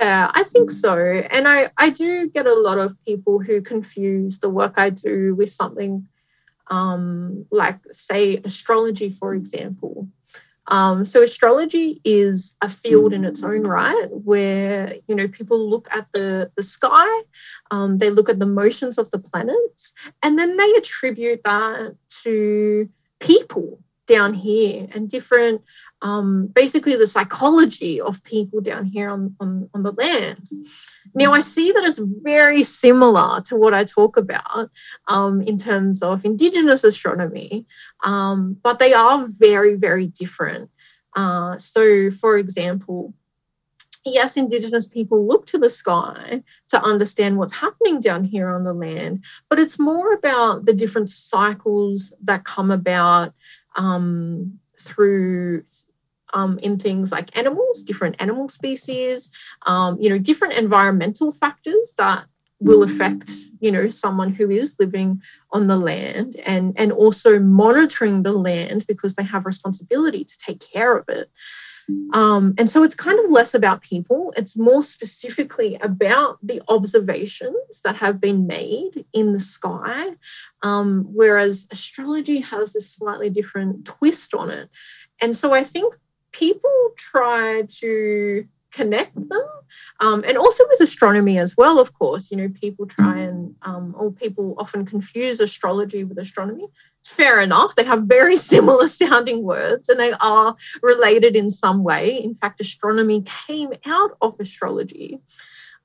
yeah 0.00 0.30
i 0.34 0.42
think 0.42 0.70
so. 0.70 0.96
And 0.98 1.46
i 1.46 1.68
i 1.76 1.90
do 1.90 2.28
get 2.28 2.46
a 2.46 2.54
lot 2.54 2.78
of 2.78 2.96
people 3.04 3.38
who 3.38 3.60
confuse 3.60 4.38
the 4.38 4.48
work 4.48 4.74
i 4.76 4.90
do 4.90 5.34
with 5.34 5.50
something 5.50 6.08
um, 6.68 7.46
like 7.50 7.80
say 7.90 8.36
astrology 8.44 9.10
for 9.10 9.34
example 9.34 10.08
um, 10.66 11.04
so 11.04 11.22
astrology 11.22 12.00
is 12.04 12.56
a 12.62 12.68
field 12.68 13.12
in 13.12 13.24
its 13.24 13.42
own 13.42 13.66
right, 13.66 14.08
where 14.10 14.94
you 15.08 15.14
know 15.14 15.28
people 15.28 15.68
look 15.68 15.88
at 15.90 16.06
the 16.12 16.50
the 16.56 16.62
sky, 16.62 17.22
um, 17.70 17.98
they 17.98 18.10
look 18.10 18.28
at 18.28 18.38
the 18.38 18.46
motions 18.46 18.98
of 18.98 19.10
the 19.10 19.18
planets, 19.18 19.92
and 20.22 20.38
then 20.38 20.56
they 20.56 20.72
attribute 20.76 21.42
that 21.44 21.96
to 22.22 22.88
people 23.18 23.80
down 24.06 24.34
here 24.34 24.88
and 24.92 25.08
different 25.08 25.62
um, 26.02 26.46
basically 26.46 26.96
the 26.96 27.06
psychology 27.06 28.00
of 28.00 28.24
people 28.24 28.60
down 28.60 28.84
here 28.84 29.10
on, 29.10 29.36
on, 29.40 29.68
on 29.74 29.82
the 29.82 29.92
land. 29.92 30.48
Now, 31.14 31.32
I 31.32 31.40
see 31.40 31.72
that 31.72 31.84
it's 31.84 31.98
very 31.98 32.62
similar 32.62 33.40
to 33.42 33.56
what 33.56 33.74
I 33.74 33.84
talk 33.84 34.16
about 34.16 34.70
um, 35.08 35.42
in 35.42 35.58
terms 35.58 36.02
of 36.02 36.24
Indigenous 36.24 36.84
astronomy, 36.84 37.66
um, 38.02 38.56
but 38.62 38.78
they 38.78 38.94
are 38.94 39.26
very, 39.26 39.74
very 39.74 40.06
different. 40.06 40.70
Uh, 41.14 41.58
so, 41.58 42.10
for 42.10 42.38
example, 42.38 43.12
yes, 44.06 44.36
Indigenous 44.36 44.88
people 44.88 45.26
look 45.26 45.46
to 45.46 45.58
the 45.58 45.70
sky 45.70 46.42
to 46.68 46.82
understand 46.82 47.36
what's 47.36 47.52
happening 47.52 48.00
down 48.00 48.24
here 48.24 48.48
on 48.48 48.64
the 48.64 48.72
land, 48.72 49.24
but 49.48 49.58
it's 49.58 49.78
more 49.78 50.12
about 50.12 50.64
the 50.64 50.72
different 50.72 51.10
cycles 51.10 52.14
that 52.22 52.44
come 52.44 52.70
about 52.70 53.34
um, 53.76 54.58
through 54.78 55.64
um, 56.32 56.58
in 56.58 56.78
things 56.78 57.12
like 57.12 57.36
animals, 57.36 57.82
different 57.82 58.16
animal 58.20 58.48
species, 58.48 59.30
um, 59.66 59.98
you 60.00 60.10
know, 60.10 60.18
different 60.18 60.54
environmental 60.54 61.30
factors 61.32 61.94
that 61.98 62.24
will 62.60 62.82
affect 62.82 63.30
you 63.60 63.72
know 63.72 63.88
someone 63.88 64.30
who 64.32 64.50
is 64.50 64.76
living 64.78 65.22
on 65.50 65.66
the 65.66 65.76
land 65.76 66.36
and 66.44 66.78
and 66.78 66.92
also 66.92 67.40
monitoring 67.40 68.22
the 68.22 68.32
land 68.32 68.86
because 68.86 69.14
they 69.14 69.22
have 69.22 69.46
responsibility 69.46 70.24
to 70.24 70.38
take 70.38 70.60
care 70.60 70.96
of 70.96 71.08
it. 71.08 71.30
Um, 72.12 72.54
and 72.56 72.70
so 72.70 72.84
it's 72.84 72.94
kind 72.94 73.18
of 73.18 73.32
less 73.32 73.54
about 73.54 73.82
people. 73.82 74.32
It's 74.36 74.56
more 74.56 74.80
specifically 74.80 75.74
about 75.74 76.38
the 76.40 76.62
observations 76.68 77.80
that 77.82 77.96
have 77.96 78.20
been 78.20 78.46
made 78.46 79.04
in 79.12 79.32
the 79.32 79.40
sky. 79.40 80.10
Um, 80.62 81.08
whereas 81.12 81.66
astrology 81.72 82.40
has 82.40 82.76
a 82.76 82.80
slightly 82.80 83.28
different 83.28 83.86
twist 83.86 84.34
on 84.34 84.50
it. 84.50 84.68
And 85.20 85.34
so 85.34 85.52
i 85.52 85.64
think 85.64 85.94
people 86.32 86.90
try 86.96 87.62
to 87.68 88.46
connect 88.72 89.14
them 89.14 89.48
um, 89.98 90.24
and 90.26 90.38
also 90.38 90.64
with 90.68 90.80
astronomy 90.80 91.38
as 91.38 91.56
well 91.56 91.80
of 91.80 91.92
course 91.92 92.30
you 92.30 92.36
know 92.36 92.48
people 92.48 92.86
try 92.86 93.18
and 93.18 93.54
um, 93.62 93.94
or 93.98 94.10
people 94.12 94.54
often 94.58 94.84
confuse 94.84 95.40
astrology 95.40 96.04
with 96.04 96.18
astronomy. 96.18 96.66
It's 97.00 97.08
fair 97.08 97.40
enough. 97.40 97.74
They 97.74 97.84
have 97.84 98.04
very 98.04 98.36
similar 98.52 98.86
sounding 98.86 99.42
words 99.42 99.88
and 99.88 99.98
they 99.98 100.12
are 100.12 100.56
related 100.82 101.36
in 101.36 101.50
some 101.50 101.82
way. 101.82 102.22
In 102.22 102.34
fact 102.34 102.60
astronomy 102.60 103.22
came 103.46 103.72
out 103.86 104.16
of 104.20 104.36
astrology. 104.38 105.20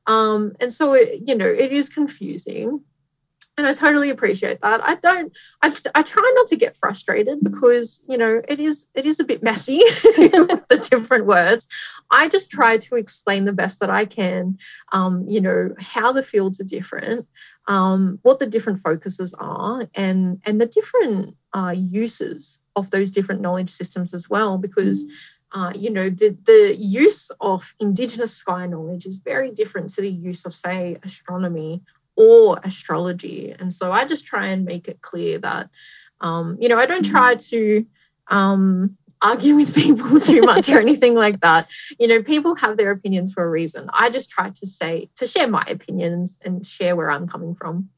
Um, 0.08 0.54
and 0.60 0.72
so 0.72 0.94
it, 0.94 1.28
you 1.28 1.36
know 1.36 1.48
it 1.48 1.72
is 1.72 1.90
confusing 1.90 2.82
and 3.58 3.66
I 3.66 3.74
totally 3.74 4.10
appreciate 4.10 4.60
that. 4.62 4.84
I 4.84 4.96
don't. 4.96 5.36
I, 5.62 5.74
I 5.94 6.02
try 6.02 6.34
not 6.36 6.48
to 6.48 6.58
get 6.58 6.76
frustrated 6.76 7.40
because 7.42 8.04
you 8.08 8.18
know 8.18 8.42
it 8.48 8.60
is 8.60 8.88
it 8.94 9.06
is 9.06 9.20
a 9.20 9.24
bit 9.24 9.42
messy 9.42 9.78
with 10.04 10.68
the 10.68 10.86
different 10.90 11.26
words. 11.26 11.68
I 12.12 12.28
just 12.28 12.52
try 12.52 12.78
to 12.78 12.96
explain 12.96 13.46
the 13.46 13.54
best 13.54 13.80
that 13.80 13.90
I 13.90 14.06
can. 14.06 14.58
Um, 14.92 15.26
you 15.30 15.40
know 15.40 15.74
how 15.80 16.12
the 16.12 16.24
fields 16.24 16.60
are 16.60 16.66
different, 16.66 17.28
um, 17.68 18.20
what 18.24 18.40
the 18.40 18.48
different 18.48 18.80
focuses 18.80 19.34
are, 19.34 19.88
and 19.96 20.42
and 20.46 20.60
the 20.60 20.66
different 20.66 21.38
uh, 21.54 21.74
uses 21.76 22.60
of 22.76 22.90
those 22.92 23.12
different 23.12 23.40
knowledge 23.40 23.70
systems 23.70 24.14
as 24.14 24.30
well. 24.30 24.58
Because 24.58 25.06
uh, 25.54 25.72
you 25.74 25.90
know 25.90 26.10
the 26.10 26.38
the 26.44 26.76
use 26.78 27.32
of 27.40 27.74
indigenous 27.80 28.34
sky 28.34 28.66
knowledge 28.66 29.06
is 29.06 29.16
very 29.16 29.52
different 29.52 29.92
to 29.92 30.02
the 30.02 30.12
use 30.12 30.46
of 30.46 30.54
say 30.54 30.98
astronomy 31.04 31.82
or 32.16 32.60
astrology. 32.64 33.54
And 33.58 33.72
so 33.74 33.92
I 33.92 34.06
just 34.06 34.26
try 34.26 34.48
and 34.48 34.66
make 34.66 34.88
it 34.88 35.02
clear 35.02 35.40
that, 35.40 35.70
um, 36.22 36.58
you 36.60 36.70
know, 36.70 36.78
I 36.78 36.86
don't 36.86 37.06
try 37.06 37.36
to 37.36 37.86
um, 38.28 38.98
argue 39.22 39.56
with 39.56 39.76
people 39.84 40.20
too 40.20 40.42
much 40.42 40.70
or 40.70 40.80
anything 40.80 41.16
like 41.16 41.42
that. 41.42 41.70
You 42.00 42.08
know, 42.08 42.24
people 42.24 42.56
have 42.56 42.78
their 42.78 42.92
opinions 42.92 43.34
for 43.34 43.44
a 43.44 43.50
reason. 43.50 43.90
I 43.94 44.10
just 44.10 44.30
try 44.30 44.50
to 44.50 44.68
say, 44.68 45.10
to 45.16 45.28
share 45.28 45.48
my 45.48 45.64
opinions 45.68 46.38
and 46.42 46.66
share 46.66 46.96
where 46.96 47.10
I'm 47.10 47.28
coming 47.28 47.56
from. 47.56 47.90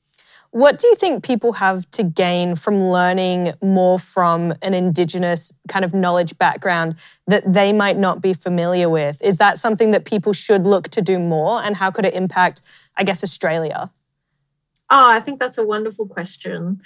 What 0.52 0.80
do 0.80 0.88
you 0.88 0.96
think 0.96 1.26
people 1.26 1.54
have 1.54 1.90
to 1.92 2.04
gain 2.04 2.56
from 2.56 2.80
learning 2.82 3.54
more 3.62 4.00
from 4.00 4.54
an 4.62 4.74
Indigenous 4.74 5.52
kind 5.68 5.84
of 5.84 5.94
knowledge 5.94 6.38
background 6.38 6.96
that 7.28 7.52
they 7.52 7.74
might 7.74 7.98
not 7.98 8.22
be 8.22 8.34
familiar 8.34 8.90
with? 8.90 9.22
Is 9.22 9.38
that 9.40 9.58
something 9.58 9.92
that 9.92 10.06
people 10.06 10.32
should 10.32 10.66
look 10.66 10.88
to 10.90 11.02
do 11.02 11.20
more? 11.20 11.62
And 11.62 11.76
how 11.76 11.92
could 11.92 12.06
it 12.06 12.14
impact, 12.14 12.62
I 12.96 13.04
guess, 13.04 13.24
Australia? 13.24 13.92
Oh, 14.90 15.10
I 15.10 15.20
think 15.20 15.40
that's 15.40 15.58
a 15.58 15.66
wonderful 15.66 16.08
question. 16.08 16.82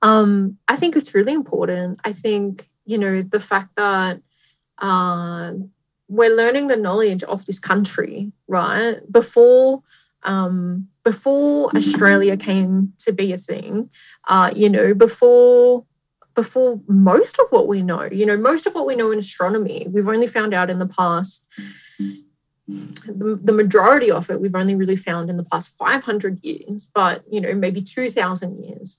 Um, 0.00 0.58
I 0.68 0.76
think 0.76 0.96
it's 0.96 1.14
really 1.14 1.32
important. 1.32 2.00
I 2.04 2.12
think, 2.12 2.66
you 2.86 2.98
know, 2.98 3.22
the 3.22 3.40
fact 3.40 3.76
that 3.76 4.20
uh, 4.78 5.52
we're 6.08 6.34
learning 6.34 6.68
the 6.68 6.76
knowledge 6.76 7.22
of 7.22 7.44
this 7.46 7.58
country, 7.58 8.32
right? 8.48 9.00
Before 9.10 9.82
um, 10.24 10.88
before 11.04 11.70
Australia 11.76 12.36
came 12.36 12.92
to 12.98 13.12
be 13.12 13.32
a 13.32 13.38
thing, 13.38 13.90
uh, 14.28 14.52
you 14.54 14.70
know, 14.70 14.94
before 14.94 15.84
before 16.34 16.80
most 16.86 17.38
of 17.38 17.46
what 17.50 17.66
we 17.68 17.82
know, 17.82 18.04
you 18.04 18.24
know, 18.24 18.36
most 18.36 18.66
of 18.66 18.74
what 18.74 18.86
we 18.86 18.94
know 18.94 19.10
in 19.10 19.18
astronomy, 19.18 19.86
we've 19.90 20.08
only 20.08 20.26
found 20.26 20.54
out 20.54 20.70
in 20.70 20.78
the 20.78 20.86
past 20.86 21.44
the, 22.68 23.52
majority 23.52 24.10
of 24.10 24.30
it 24.30 24.40
we've 24.40 24.54
only 24.54 24.76
really 24.76 24.96
found 24.96 25.30
in 25.30 25.36
the 25.36 25.44
past 25.44 25.70
500 25.76 26.44
years, 26.44 26.88
but 26.94 27.24
you 27.30 27.40
know 27.40 27.54
maybe 27.54 27.82
2,000 27.82 28.64
years. 28.64 28.98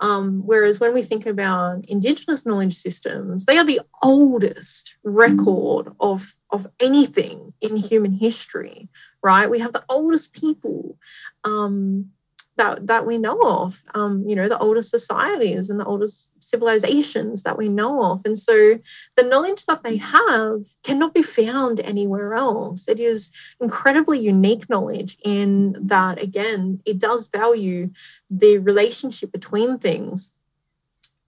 Um, 0.00 0.42
whereas 0.46 0.80
when 0.80 0.94
we 0.94 1.02
think 1.02 1.26
about 1.26 1.84
Indigenous 1.86 2.46
knowledge 2.46 2.74
systems, 2.74 3.44
they 3.44 3.58
are 3.58 3.64
the 3.64 3.82
oldest 4.02 4.96
record 5.04 5.92
of, 6.00 6.34
of 6.50 6.66
anything 6.80 7.52
in 7.60 7.76
human 7.76 8.12
history, 8.12 8.88
right? 9.22 9.50
We 9.50 9.58
have 9.58 9.74
the 9.74 9.84
oldest 9.90 10.32
people. 10.32 10.96
Um, 11.44 12.12
that 12.60 12.86
that 12.88 13.06
we 13.06 13.16
know 13.16 13.40
of. 13.42 13.82
Um, 13.94 14.24
you 14.28 14.36
know 14.36 14.48
the 14.48 14.58
oldest 14.58 14.90
societies 14.90 15.70
and 15.70 15.80
the 15.80 15.86
oldest 15.86 16.30
civilizations 16.42 17.42
that 17.44 17.56
we 17.56 17.68
know 17.68 18.02
of. 18.12 18.22
And 18.26 18.38
so 18.38 18.78
the 19.16 19.22
knowledge 19.22 19.64
that 19.66 19.82
they 19.82 19.96
have 19.96 20.66
cannot 20.82 21.14
be 21.14 21.22
found 21.22 21.80
anywhere 21.80 22.34
else. 22.34 22.88
It 22.88 23.00
is 23.00 23.32
incredibly 23.60 24.20
unique 24.20 24.68
knowledge 24.68 25.16
in 25.24 25.76
that 25.88 26.22
again 26.22 26.80
it 26.84 26.98
does 26.98 27.26
value 27.28 27.90
the 28.28 28.58
relationship 28.58 29.32
between 29.32 29.78
things. 29.78 30.32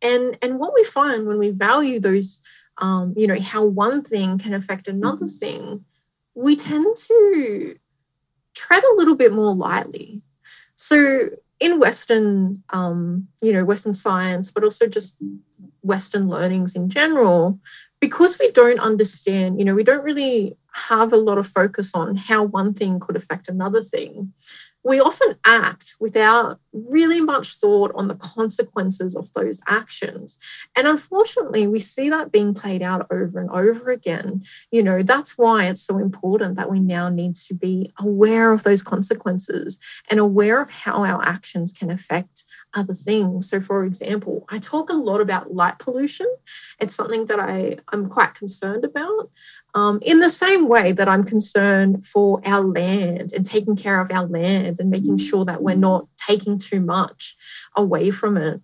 And 0.03 0.37
and 0.43 0.59
what 0.59 0.74
we 0.74 0.85
find 0.85 1.26
when 1.26 1.39
we 1.39 1.51
value 1.51 1.99
those 1.99 2.43
um, 2.78 3.14
you 3.16 3.26
know 3.26 3.41
how 3.41 3.64
one 3.64 4.03
thing 4.03 4.39
can 4.39 4.55
affect 4.55 4.89
another 4.89 5.26
thing 5.26 5.85
we 6.35 6.57
tend 6.57 6.97
to 6.97 7.76
tread 8.55 8.85
a 8.85 8.95
little 8.97 9.14
bit 9.14 9.33
more 9.33 9.55
lightly 9.55 10.22
so 10.83 11.28
in 11.61 11.78
Western, 11.78 12.64
um, 12.70 13.28
you 13.41 13.53
know, 13.53 13.64
Western 13.64 13.95
science, 13.95 14.51
but 14.51 14.64
also 14.64 14.89
just 14.89 15.16
Western 15.83 16.26
learnings 16.26 16.74
in 16.74 16.89
general, 16.89 17.61
because 18.01 18.37
we 18.41 18.51
don't 18.51 18.80
understand, 18.80 19.61
you 19.61 19.64
know, 19.64 19.76
we 19.76 19.85
don't 19.85 20.03
really 20.03 20.57
have 20.72 21.12
a 21.12 21.16
lot 21.16 21.39
of 21.39 21.47
focus 21.47 21.95
on 21.95 22.16
how 22.16 22.43
one 22.43 22.74
thing 22.74 22.99
could 22.99 23.14
affect 23.14 23.49
another 23.49 23.80
thing 23.80 24.33
we 24.85 25.01
often 25.01 25.37
act 25.45 25.97
without 26.01 26.59
really 26.72 27.20
much 27.20 27.57
thought 27.57 27.93
on 27.95 28.09
the 28.09 28.14
consequences 28.14 29.14
of 29.14 29.33
those 29.35 29.61
actions. 29.66 30.39
And 30.76 30.87
unfortunately, 30.87 31.66
we 31.66 31.78
see 31.78 32.11
that 32.11 32.33
being 32.33 32.55
played 32.55 32.83
out 32.83 33.07
over 33.11 33.41
and 33.41 33.51
over 33.51 33.91
again. 33.91 34.43
You 34.70 34.83
know, 34.83 35.03
that's 35.03 35.39
why 35.39 35.66
it's 35.66 35.83
so 35.83 35.99
important 35.99 36.57
that 36.57 36.70
we 36.70 36.80
now 36.80 37.09
need 37.09 37.37
to 37.37 37.55
be 37.55 37.93
aware 37.99 38.51
of 38.51 38.62
those 38.62 38.83
consequences 38.83 39.78
and 40.11 40.18
aware 40.18 40.61
of 40.61 40.70
how 40.70 41.05
our 41.05 41.22
actions 41.22 41.72
can 41.72 41.91
affect 41.91 42.45
other 42.74 42.95
things. 42.95 43.49
So, 43.51 43.61
for 43.61 43.85
example, 43.85 44.45
I 44.49 44.59
talk 44.59 44.91
a 44.91 44.95
lot 44.95 45.20
about 45.20 45.55
light 45.55 45.78
pollution. 45.78 46.26
It's 46.80 46.95
something 46.95 47.26
that 47.26 47.39
I, 47.39 47.78
I'm 47.89 48.09
quite 48.09 48.35
concerned 48.35 48.85
about. 48.85 49.30
Um, 49.75 50.01
in 50.03 50.18
the 50.18 50.31
same 50.31 50.68
way 50.68 50.93
that 50.93 51.09
I'm 51.09 51.25
concerned 51.25 52.07
for 52.07 52.43
our 52.45 52.62
land 52.62 53.33
and 53.33 53.45
taking 53.45 53.77
care 53.77 54.01
of 54.01 54.11
our 54.11 54.27
land 54.27 54.77
and 54.81 54.91
making 54.91 55.16
sure 55.16 55.47
that 55.47 55.62
we're 55.62 55.77
not 55.77 56.09
taking 56.16 56.59
too 56.59 56.81
much 56.81 57.37
away 57.75 58.11
from 58.11 58.37
it. 58.37 58.61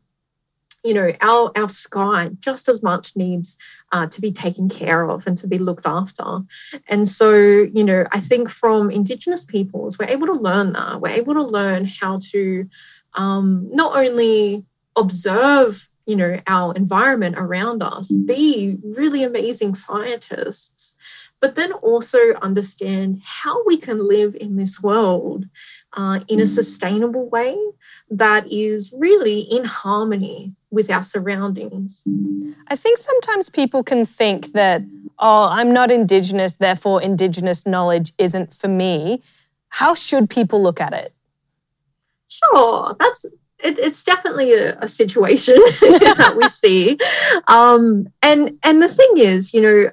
You 0.84 0.94
know, 0.94 1.10
our, 1.20 1.50
our 1.56 1.68
sky 1.68 2.30
just 2.38 2.68
as 2.68 2.82
much 2.82 3.16
needs 3.16 3.56
uh, 3.90 4.06
to 4.06 4.20
be 4.20 4.32
taken 4.32 4.68
care 4.68 5.08
of 5.08 5.26
and 5.26 5.36
to 5.38 5.48
be 5.48 5.58
looked 5.58 5.86
after. 5.86 6.40
And 6.88 7.08
so, 7.08 7.32
you 7.32 7.84
know, 7.84 8.04
I 8.12 8.20
think 8.20 8.48
from 8.48 8.90
Indigenous 8.90 9.44
peoples, 9.44 9.98
we're 9.98 10.08
able 10.08 10.26
to 10.28 10.34
learn 10.34 10.74
that. 10.74 11.00
We're 11.00 11.08
able 11.08 11.34
to 11.34 11.42
learn 11.42 11.84
how 11.84 12.20
to 12.32 12.68
um, 13.14 13.68
not 13.72 13.96
only 13.96 14.64
observe 14.94 15.87
you 16.08 16.16
know 16.16 16.40
our 16.46 16.74
environment 16.74 17.36
around 17.38 17.82
us 17.82 18.10
be 18.10 18.76
really 18.82 19.22
amazing 19.22 19.74
scientists 19.74 20.96
but 21.40 21.54
then 21.54 21.72
also 21.72 22.18
understand 22.42 23.20
how 23.24 23.64
we 23.64 23.76
can 23.76 24.08
live 24.08 24.36
in 24.40 24.56
this 24.56 24.82
world 24.82 25.46
uh, 25.92 26.20
in 26.28 26.40
a 26.40 26.46
sustainable 26.46 27.28
way 27.28 27.56
that 28.10 28.50
is 28.50 28.92
really 28.96 29.40
in 29.40 29.64
harmony 29.64 30.54
with 30.70 30.90
our 30.90 31.02
surroundings. 31.02 32.02
I 32.66 32.76
think 32.76 32.98
sometimes 32.98 33.48
people 33.48 33.82
can 33.82 34.04
think 34.04 34.52
that, 34.52 34.82
oh, 35.18 35.48
I'm 35.50 35.72
not 35.72 35.90
Indigenous, 35.90 36.56
therefore 36.56 37.00
Indigenous 37.00 37.66
knowledge 37.66 38.12
isn't 38.18 38.52
for 38.52 38.68
me. 38.68 39.22
How 39.68 39.94
should 39.94 40.28
people 40.28 40.60
look 40.62 40.80
at 40.80 40.92
it? 40.92 41.14
Sure, 42.28 42.96
that's 42.98 43.24
it, 43.60 43.78
it's 43.78 44.04
definitely 44.04 44.52
a, 44.54 44.78
a 44.78 44.88
situation 44.88 45.54
that 45.80 46.34
we 46.36 46.48
see, 46.48 46.98
um, 47.48 48.08
and 48.22 48.58
and 48.62 48.82
the 48.82 48.88
thing 48.88 49.12
is, 49.16 49.52
you 49.52 49.60
know, 49.60 49.90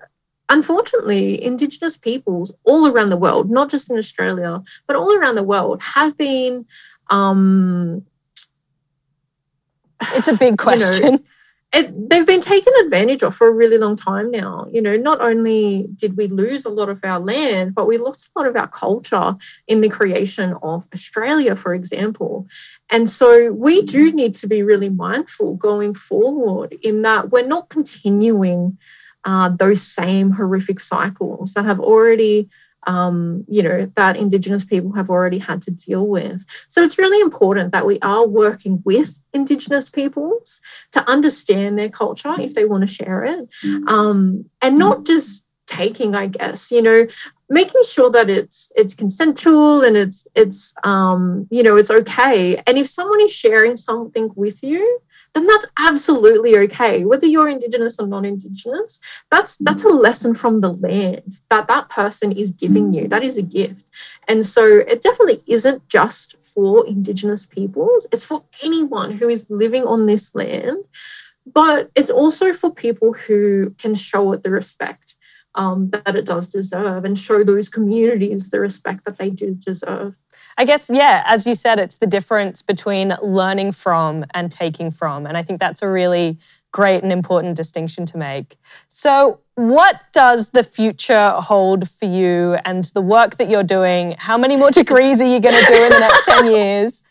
unfortunately, 0.49 1.43
Indigenous 1.43 1.97
peoples 1.97 2.53
all 2.63 2.88
around 2.88 3.09
the 3.09 3.18
world, 3.18 3.49
not 3.49 3.70
just 3.70 3.89
in 3.89 3.97
Australia, 3.97 4.61
but 4.88 4.95
all 4.95 5.18
around 5.18 5.36
the 5.36 5.43
world, 5.43 5.82
have 5.82 6.18
been. 6.18 6.66
Um, 7.09 8.05
it's 10.13 10.28
a 10.28 10.38
big 10.38 10.57
question. 10.57 11.05
You 11.05 11.11
know, 11.11 11.24
it, 11.74 12.09
they've 12.09 12.26
been 12.26 12.41
taken 12.41 12.74
advantage 12.86 13.22
of 13.22 13.36
for 13.36 13.47
a 13.47 13.51
really 13.51 13.78
long 13.78 13.95
time 13.95 14.32
now. 14.32 14.68
You 14.72 14.82
know, 14.82 14.95
not 14.95 15.20
only 15.22 15.88
did 15.95 16.16
we 16.16 16.28
lose 16.28 16.66
a 16.66 16.70
lot 16.70 16.89
of 16.89 17.01
our 17.03 17.20
land, 17.20 17.76
but 17.76 17.88
we 17.88 17.97
lost 17.97 18.30
a 18.30 18.39
lot 18.39 18.47
of 18.47 18.55
our 18.55 18.68
culture 18.68 19.36
in 19.68 19.82
the 19.82 19.89
creation 19.89 20.53
of 20.63 20.88
Australia, 20.93 21.55
for 21.55 21.74
example. 21.74 22.47
And 22.89 23.09
so 23.09 23.51
we 23.51 23.82
do 23.82 24.13
need 24.13 24.36
to 24.36 24.47
be 24.47 24.63
really 24.63 24.89
mindful 24.89 25.55
going 25.55 25.95
forward 25.95 26.74
in 26.82 27.01
that 27.01 27.32
we're 27.32 27.47
not 27.47 27.68
continuing 27.70 28.78
uh, 29.26 29.49
those 29.49 29.82
same 29.82 30.32
horrific 30.32 30.80
cycles 30.80 31.55
that 31.55 31.66
have 31.66 31.80
already 31.80 32.47
um, 32.86 33.45
you 33.47 33.63
know, 33.63 33.91
that 33.95 34.17
Indigenous 34.17 34.65
people 34.65 34.93
have 34.93 35.09
already 35.09 35.38
had 35.38 35.61
to 35.63 35.71
deal 35.71 36.05
with. 36.05 36.45
So 36.67 36.83
it's 36.83 36.97
really 36.97 37.21
important 37.21 37.71
that 37.71 37.86
we 37.86 37.99
are 37.99 38.27
working 38.27 38.81
with 38.86 39.19
Indigenous 39.33 39.89
peoples 39.89 40.61
to 40.91 41.09
understand 41.09 41.77
their 41.77 41.89
culture 41.89 42.36
if 42.39 42.53
they 42.53 42.65
want 42.65 42.81
to 42.81 42.88
share 42.88 43.23
it, 43.23 43.49
um, 43.88 44.45
and 44.61 44.77
not 44.77 45.05
just 45.05 45.45
taking, 45.67 46.15
I 46.15 46.27
guess, 46.27 46.71
you 46.71 46.81
know, 46.81 47.07
making 47.49 47.81
sure 47.88 48.09
that 48.11 48.29
it's 48.29 48.71
it's 48.75 48.93
consensual 48.93 49.83
and 49.83 49.95
it's 49.95 50.27
it's 50.36 50.73
um, 50.83 51.47
you 51.51 51.63
know 51.63 51.75
it's 51.75 51.91
okay. 51.91 52.61
And 52.65 52.77
if 52.77 52.88
someone 52.88 53.21
is 53.21 53.33
sharing 53.33 53.77
something 53.77 54.31
with 54.36 54.63
you, 54.63 54.99
then 55.36 55.45
that's 55.45 55.65
absolutely 55.77 56.57
okay. 56.57 57.03
Whether 57.03 57.27
you're 57.27 57.49
indigenous 57.49 57.99
or 57.99 58.07
non-indigenous 58.07 59.01
that's 59.29 59.57
that's 59.57 59.83
a 59.83 59.89
lesson 59.89 60.33
from 60.33 60.61
the 60.61 60.73
land 60.73 61.39
that 61.49 61.67
that 61.67 61.89
person 61.89 62.31
is 62.31 62.51
giving 62.51 62.93
you. 62.93 63.07
That 63.09 63.23
is 63.23 63.38
a 63.38 63.43
gift. 63.43 63.86
And 64.27 64.45
so 64.45 64.65
it 64.65 65.01
definitely 65.01 65.41
isn't 65.47 65.88
just 65.89 66.38
for 66.41 66.88
indigenous 66.88 67.45
peoples. 67.45 68.07
It's 68.11 68.23
for 68.23 68.43
anyone 68.63 69.11
who 69.11 69.27
is 69.29 69.45
living 69.49 69.83
on 69.83 70.05
this 70.05 70.33
land. 70.33 70.77
But 71.45 71.91
it's 71.95 72.09
also 72.09 72.53
for 72.53 72.73
people 72.73 73.13
who 73.13 73.69
can 73.77 73.93
show 73.93 74.31
it 74.33 74.41
the 74.41 74.49
respect 74.49 75.15
um, 75.53 75.89
that 75.91 76.15
it 76.15 76.25
does 76.25 76.49
deserve 76.49 77.05
and 77.05 77.17
show 77.17 77.43
those 77.43 77.69
communities 77.69 78.49
the 78.49 78.59
respect 78.59 79.05
that 79.05 79.17
they 79.17 79.29
do 79.29 79.55
deserve 79.55 80.15
I 80.58 80.66
guess, 80.66 80.89
yeah, 80.93 81.24
as 81.26 81.45
you 81.45 81.53
said, 81.53 81.80
it's 81.80 81.97
the 81.97 82.08
difference 82.08 82.62
between 82.62 83.14
learning 83.22 83.74
from 83.74 84.24
and 84.34 84.49
taking 84.49 84.89
from. 84.89 85.26
And 85.26 85.36
I 85.36 85.41
think 85.41 85.60
that's 85.60 85.82
a 85.82 85.89
really 85.89 86.38
great 86.72 87.03
and 87.03 87.12
important 87.12 87.58
distinction 87.58 88.06
to 88.06 88.18
make. 88.18 88.58
So, 88.88 89.41
what 89.56 90.01
does 90.12 90.49
the 90.49 90.64
future 90.64 91.32
hold 91.32 91.89
for 91.89 92.06
you 92.06 92.58
and 92.66 92.84
the 92.93 93.01
work 93.01 93.38
that 93.38 93.49
you're 93.49 93.64
doing? 93.64 94.16
How 94.18 94.38
many 94.38 94.58
more 94.58 94.70
degrees 94.70 95.22
are 95.22 95.28
you 95.28 95.39
going 95.39 95.56
to 95.60 95.66
do 95.66 95.82
in 95.82 95.91
the 95.93 95.99
next 95.99 96.26
10 96.26 96.45
years? 96.51 97.03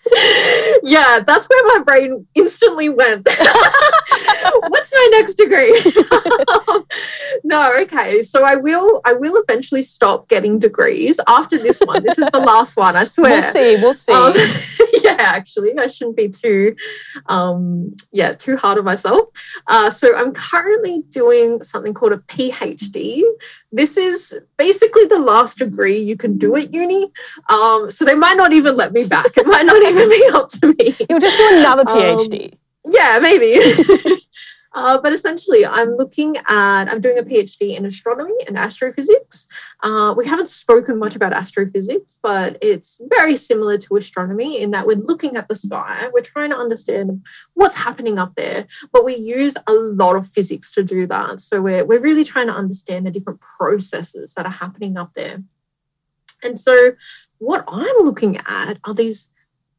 Yeah, 0.83 1.21
that's 1.27 1.49
where 1.49 1.79
my 1.79 1.83
brain 1.85 2.27
instantly 2.35 2.91
went. 2.91 3.27
What's 4.69 4.93
my 4.93 5.09
next 5.13 5.35
degree? 5.35 5.75
no, 7.45 7.73
okay. 7.81 8.23
So 8.23 8.45
I 8.45 8.57
will 8.57 9.01
I 9.05 9.15
will 9.15 9.43
eventually 9.49 9.81
stop 9.83 10.29
getting 10.29 10.59
degrees 10.59 11.19
after 11.27 11.57
this 11.57 11.81
one. 11.81 12.03
This 12.03 12.19
is 12.19 12.29
the 12.31 12.41
last 12.41 12.77
one, 12.77 12.97
I 12.97 13.05
swear. 13.05 13.33
We'll 13.33 13.43
see, 13.43 13.77
we'll 13.81 13.95
see. 13.95 14.13
Um, 14.13 14.35
yeah, 15.03 15.17
actually, 15.19 15.77
I 15.79 15.87
shouldn't 15.87 16.17
be 16.17 16.29
too 16.29 16.77
um 17.27 17.95
yeah, 18.13 18.33
too 18.33 18.57
hard 18.57 18.79
on 18.79 18.85
myself. 18.85 19.29
Uh, 19.67 19.89
so 19.89 20.15
I'm 20.15 20.33
currently 20.33 21.03
doing 21.09 21.63
something 21.63 21.95
called 21.95 22.13
a 22.13 22.19
PhD. 22.35 23.23
This 23.73 23.97
is 23.97 24.39
basically 24.57 25.07
the 25.07 25.21
last 25.21 25.59
degree 25.59 25.99
you 25.99 26.17
can 26.17 26.37
do 26.39 26.57
at 26.57 26.73
uni. 26.73 27.11
Um, 27.49 27.91
so 27.91 28.05
they 28.05 28.15
might 28.15 28.37
not 28.37 28.53
even 28.53 28.77
let 28.77 28.93
me 28.93 29.07
back. 29.07 29.37
It 29.37 29.47
might 29.47 29.67
not 29.67 29.83
even 29.83 30.09
be 30.09 30.29
up 30.33 30.49
to 30.51 30.67
me. 30.69 30.95
You'll 31.09 31.21
just 31.21 31.37
do 31.37 31.49
another 31.59 31.85
PhD. 31.85 32.53
Um, 32.53 32.59
yeah, 32.93 33.19
maybe. 33.21 33.55
Uh, 34.75 35.01
but 35.01 35.13
essentially, 35.13 35.65
I'm 35.65 35.97
looking 35.97 36.37
at, 36.37 36.89
I'm 36.89 37.01
doing 37.01 37.19
a 37.19 37.23
PhD 37.23 37.77
in 37.77 37.87
astronomy 37.87 38.35
and 38.47 38.59
astrophysics. 38.59 39.47
Uh, 39.83 40.13
we 40.17 40.27
haven't 40.27 40.49
spoken 40.49 40.99
much 40.99 41.15
about 41.15 41.33
astrophysics, 41.33 42.19
but 42.21 42.59
it's 42.61 43.01
very 43.09 43.37
similar 43.37 43.79
to 43.79 43.97
astronomy 43.97 44.61
in 44.61 44.73
that 44.73 44.87
we're 44.87 44.97
looking 44.97 45.37
at 45.37 45.47
the 45.47 45.55
sky, 45.55 46.09
we're 46.13 46.23
trying 46.23 46.51
to 46.51 46.57
understand 46.57 47.25
what's 47.55 47.77
happening 47.77 48.19
up 48.19 48.35
there, 48.35 48.67
but 48.93 49.05
we 49.05 49.15
use 49.15 49.55
a 49.69 49.73
lot 49.73 50.17
of 50.17 50.27
physics 50.27 50.73
to 50.73 50.83
do 50.83 51.07
that. 51.07 51.41
So 51.41 51.63
we're, 51.63 51.85
we're 51.85 52.01
really 52.01 52.25
trying 52.25 52.49
to 52.49 52.55
understand 52.55 53.07
the 53.07 53.13
different 53.13 53.41
processes 53.41 54.35
that 54.35 54.47
are 54.47 54.53
happening 54.53 54.97
up 54.97 55.13
there. 55.15 55.43
And 56.43 56.59
so, 56.59 56.93
what 57.39 57.65
I'm 57.67 58.05
looking 58.05 58.39
at 58.47 58.79
are 58.85 58.95
these 58.95 59.31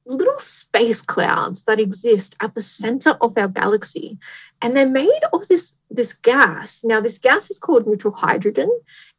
little 0.06 0.38
space 0.38 1.01
clouds 1.01 1.64
that 1.64 1.80
exist 1.80 2.36
at 2.39 2.53
the 2.53 2.62
center 2.62 3.18
of 3.22 3.38
our 3.38 3.47
galaxy. 3.47 4.18
And 4.62 4.76
they're 4.76 4.89
made 4.89 5.22
of 5.34 5.47
this 5.47 5.76
this 5.89 6.14
gas. 6.14 6.84
Now 6.84 7.01
this 7.01 7.18
gas 7.18 7.49
is 7.49 7.58
called 7.58 7.88
neutral 7.88 8.14
hydrogen. 8.14 8.70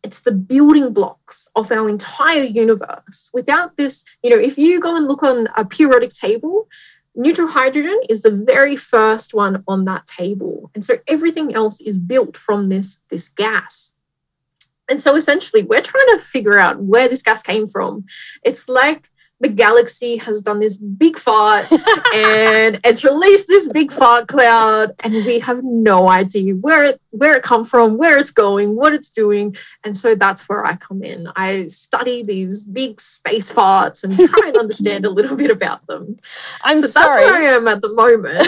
It's 0.03 0.21
the 0.21 0.33
building 0.33 0.93
blocks 0.93 1.49
of 1.57 1.73
our 1.73 1.89
entire 1.89 2.43
universe. 2.43 3.31
Without 3.35 3.77
this 3.77 4.05
you 4.23 4.31
know 4.31 4.39
if 4.39 4.59
you 4.59 4.81
go 4.81 4.97
and 4.97 5.07
look 5.07 5.23
on 5.23 5.49
a 5.57 5.65
periodic 5.65 6.11
table 6.11 6.69
neutral 7.17 7.49
hydrogen 7.49 7.99
is 8.11 8.23
the 8.23 8.31
very 8.31 8.77
first 8.77 9.35
one 9.35 9.65
on 9.67 9.87
that 9.87 10.07
table. 10.07 10.71
And 10.75 10.85
so 10.85 10.99
everything 11.09 11.55
else 11.55 11.81
is 11.81 11.99
built 11.99 12.37
from 12.37 12.69
this 12.69 13.01
this 13.09 13.29
gas. 13.31 13.93
And 14.89 15.01
so 15.01 15.17
essentially 15.17 15.63
we're 15.63 15.81
trying 15.81 16.19
to 16.19 16.21
figure 16.21 16.59
out 16.59 16.81
where 16.81 17.09
this 17.09 17.23
gas 17.23 17.43
came 17.43 17.67
from. 17.67 18.05
It's 18.45 18.69
like 18.69 19.09
the 19.41 19.49
galaxy 19.49 20.17
has 20.17 20.41
done 20.41 20.61
this 20.61 20.77
big 20.77 21.19
fart 21.19 21.71
and 22.15 22.81
it's 22.85 23.05
released 23.05 23.49
this 23.49 23.69
big 23.69 23.93
fart 23.93 24.29
cloud 24.29 24.95
and 25.05 25.13
we 25.27 25.39
have 25.39 25.63
no 25.63 26.09
idea 26.09 26.55
where 26.55 26.85
it 26.85 27.01
where 27.11 27.35
it 27.35 27.43
come 27.43 27.65
from 27.65 27.97
where 27.97 28.19
it's 28.19 28.31
going 28.31 28.77
what 28.77 28.93
it's 28.93 29.11
doing. 29.11 29.57
And 29.85 29.97
so 29.97 30.15
that's 30.15 30.49
where 30.49 30.65
i 30.65 30.77
come 30.77 31.03
in. 31.03 31.29
I 31.35 31.69
study 31.69 32.23
these 32.23 32.63
big 32.63 33.01
space 33.01 33.51
farts 33.53 34.05
and 34.05 34.15
try 34.15 34.49
and 34.49 34.57
understand 34.57 35.07
a 35.07 35.11
little 35.11 35.37
bit 35.37 35.51
about 35.51 35.87
them. 35.87 36.19
I'm 36.63 36.81
so 36.81 36.87
sorry 36.87 37.25
that's 37.25 37.33
where 37.33 37.53
i 37.53 37.57
am 37.57 37.69
at 37.69 37.83
the 37.83 37.93
moment. 37.93 38.47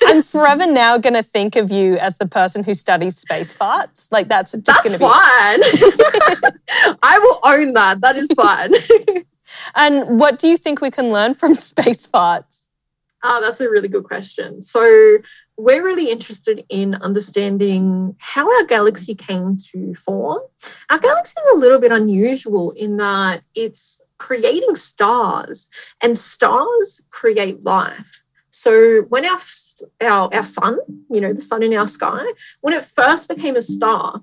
I'm 0.06 0.22
forever 0.22 0.66
now 0.66 0.98
going 0.98 1.14
to 1.14 1.22
think 1.22 1.56
of 1.56 1.70
you 1.70 1.98
as 1.98 2.16
the 2.16 2.26
person 2.26 2.64
who 2.64 2.74
studies 2.74 3.16
space 3.16 3.54
farts. 3.54 4.10
Like 4.10 4.28
that's 4.28 4.52
just 4.52 4.82
going 4.82 4.94
to 4.94 4.98
be 4.98 5.04
fine. 5.04 5.60
I 7.02 7.18
will 7.18 7.40
own 7.44 7.72
that. 7.74 8.00
That 8.00 8.16
is 8.16 8.28
fine 8.34 8.72
and 9.74 10.18
what 10.18 10.38
do 10.38 10.48
you 10.48 10.56
think 10.56 10.80
we 10.80 10.90
can 10.90 11.10
learn 11.10 11.34
from 11.34 11.54
space 11.70 12.06
farts? 12.06 12.62
Oh, 13.24 13.40
that's 13.42 13.60
a 13.60 13.68
really 13.68 13.88
good 13.88 14.04
question. 14.04 14.62
So, 14.62 15.18
we're 15.58 15.82
really 15.82 16.10
interested 16.10 16.64
in 16.68 16.94
understanding 16.96 18.14
how 18.18 18.54
our 18.54 18.64
galaxy 18.64 19.14
came 19.14 19.56
to 19.72 19.94
form. 19.94 20.42
Our 20.90 20.98
galaxy 20.98 21.34
is 21.40 21.56
a 21.56 21.58
little 21.58 21.80
bit 21.80 21.92
unusual 21.92 22.72
in 22.72 22.98
that 22.98 23.42
it's 23.54 24.02
creating 24.18 24.76
stars, 24.76 25.68
and 26.02 26.16
stars 26.16 27.02
create 27.10 27.64
life. 27.64 28.22
So 28.50 29.02
when 29.02 29.26
our, 29.26 29.38
our, 30.00 30.34
our 30.34 30.44
sun, 30.44 30.78
you 31.10 31.20
know, 31.20 31.32
the 31.32 31.42
sun 31.42 31.62
in 31.62 31.74
our 31.74 31.88
sky, 31.88 32.24
when 32.60 32.74
it 32.74 32.84
first 32.84 33.28
became 33.28 33.56
a 33.56 33.62
star, 33.62 34.22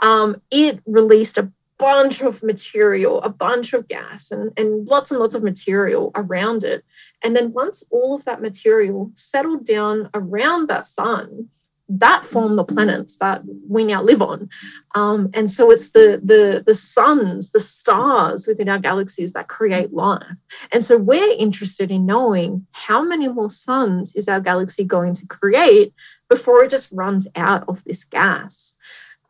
um, 0.00 0.40
it 0.50 0.80
released 0.86 1.38
a 1.38 1.50
bunch 1.78 2.22
of 2.22 2.42
material, 2.42 3.20
a 3.22 3.28
bunch 3.28 3.72
of 3.72 3.88
gas, 3.88 4.30
and, 4.30 4.52
and 4.56 4.86
lots 4.86 5.10
and 5.10 5.20
lots 5.20 5.34
of 5.34 5.42
material 5.42 6.12
around 6.14 6.64
it. 6.64 6.84
And 7.22 7.34
then 7.34 7.52
once 7.52 7.84
all 7.90 8.14
of 8.14 8.24
that 8.24 8.40
material 8.40 9.10
settled 9.16 9.66
down 9.66 10.10
around 10.14 10.68
that 10.68 10.86
sun, 10.86 11.48
that 11.88 12.24
formed 12.24 12.58
the 12.58 12.64
planets 12.64 13.18
that 13.18 13.42
we 13.68 13.84
now 13.84 14.02
live 14.02 14.22
on. 14.22 14.48
Um, 14.94 15.30
and 15.34 15.50
so 15.50 15.70
it's 15.70 15.90
the, 15.90 16.20
the, 16.22 16.62
the 16.64 16.74
suns, 16.74 17.50
the 17.50 17.60
stars 17.60 18.46
within 18.46 18.70
our 18.70 18.78
galaxies 18.78 19.34
that 19.34 19.48
create 19.48 19.92
life. 19.92 20.24
And 20.72 20.82
so 20.82 20.96
we're 20.96 21.36
interested 21.38 21.90
in 21.90 22.06
knowing 22.06 22.66
how 22.72 23.02
many 23.02 23.28
more 23.28 23.50
suns 23.50 24.14
is 24.14 24.28
our 24.28 24.40
galaxy 24.40 24.84
going 24.84 25.14
to 25.14 25.26
create 25.26 25.92
before 26.30 26.64
it 26.64 26.70
just 26.70 26.90
runs 26.90 27.28
out 27.36 27.64
of 27.68 27.84
this 27.84 28.04
gas. 28.04 28.76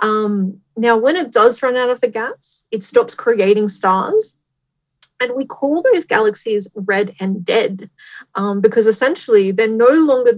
Um, 0.05 0.61
now, 0.77 0.99
when 0.99 1.17
it 1.17 1.33
does 1.33 1.63
run 1.63 1.77
out 1.77 1.89
of 1.89 2.01
the 2.01 2.09
gas, 2.09 2.67
it 2.71 2.85
stops 2.85 3.15
creating 3.15 3.71
stars. 3.71 4.37
And 5.19 5.35
we 5.35 5.47
call 5.47 5.81
those 5.81 6.05
galaxies 6.05 6.69
red 6.75 7.15
and 7.21 7.43
dead 7.43 7.89
um, 8.35 8.61
because 8.61 8.87
essentially 8.87 9.53
they're 9.53 9.69
no 9.69 9.89
longer, 9.89 10.33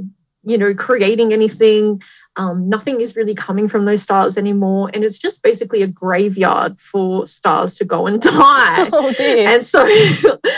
you 0.46 0.56
know, 0.56 0.72
creating 0.74 1.32
anything. 1.32 2.00
Um, 2.36 2.68
nothing 2.68 3.00
is 3.00 3.16
really 3.16 3.34
coming 3.34 3.66
from 3.66 3.84
those 3.84 4.02
stars 4.02 4.38
anymore. 4.38 4.90
And 4.94 5.02
it's 5.02 5.18
just 5.18 5.42
basically 5.42 5.82
a 5.82 5.88
graveyard 5.88 6.80
for 6.80 7.26
stars 7.26 7.76
to 7.76 7.84
go 7.84 8.06
and 8.06 8.22
die. 8.22 8.88
Oh, 8.98 9.12
dear. 9.12 9.48
And 9.48 9.64
so, 9.64 9.86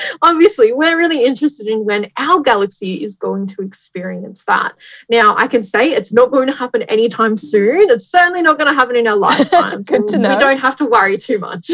obviously, 0.23 0.73
we're 0.73 0.97
really 0.97 1.25
interested 1.25 1.67
in 1.67 1.85
when 1.85 2.11
our 2.19 2.41
galaxy 2.41 3.03
is 3.03 3.15
going 3.15 3.47
to 3.47 3.63
experience 3.63 4.45
that. 4.45 4.75
Now, 5.09 5.35
I 5.37 5.47
can 5.47 5.63
say 5.63 5.91
it's 5.91 6.13
not 6.13 6.31
going 6.31 6.49
to 6.49 6.55
happen 6.55 6.83
anytime 6.83 7.37
soon. 7.37 7.91
It's 7.91 8.07
certainly 8.07 8.43
not 8.43 8.59
going 8.59 8.69
to 8.69 8.75
happen 8.75 8.97
in 8.97 9.07
our 9.07 9.17
lifetime. 9.17 9.83
Good 9.83 10.09
to 10.09 10.19
know. 10.19 10.35
We 10.35 10.41
don't 10.41 10.59
have 10.59 10.77
to 10.77 10.87
worry 10.87 11.17
too 11.17 11.39
much. 11.39 11.71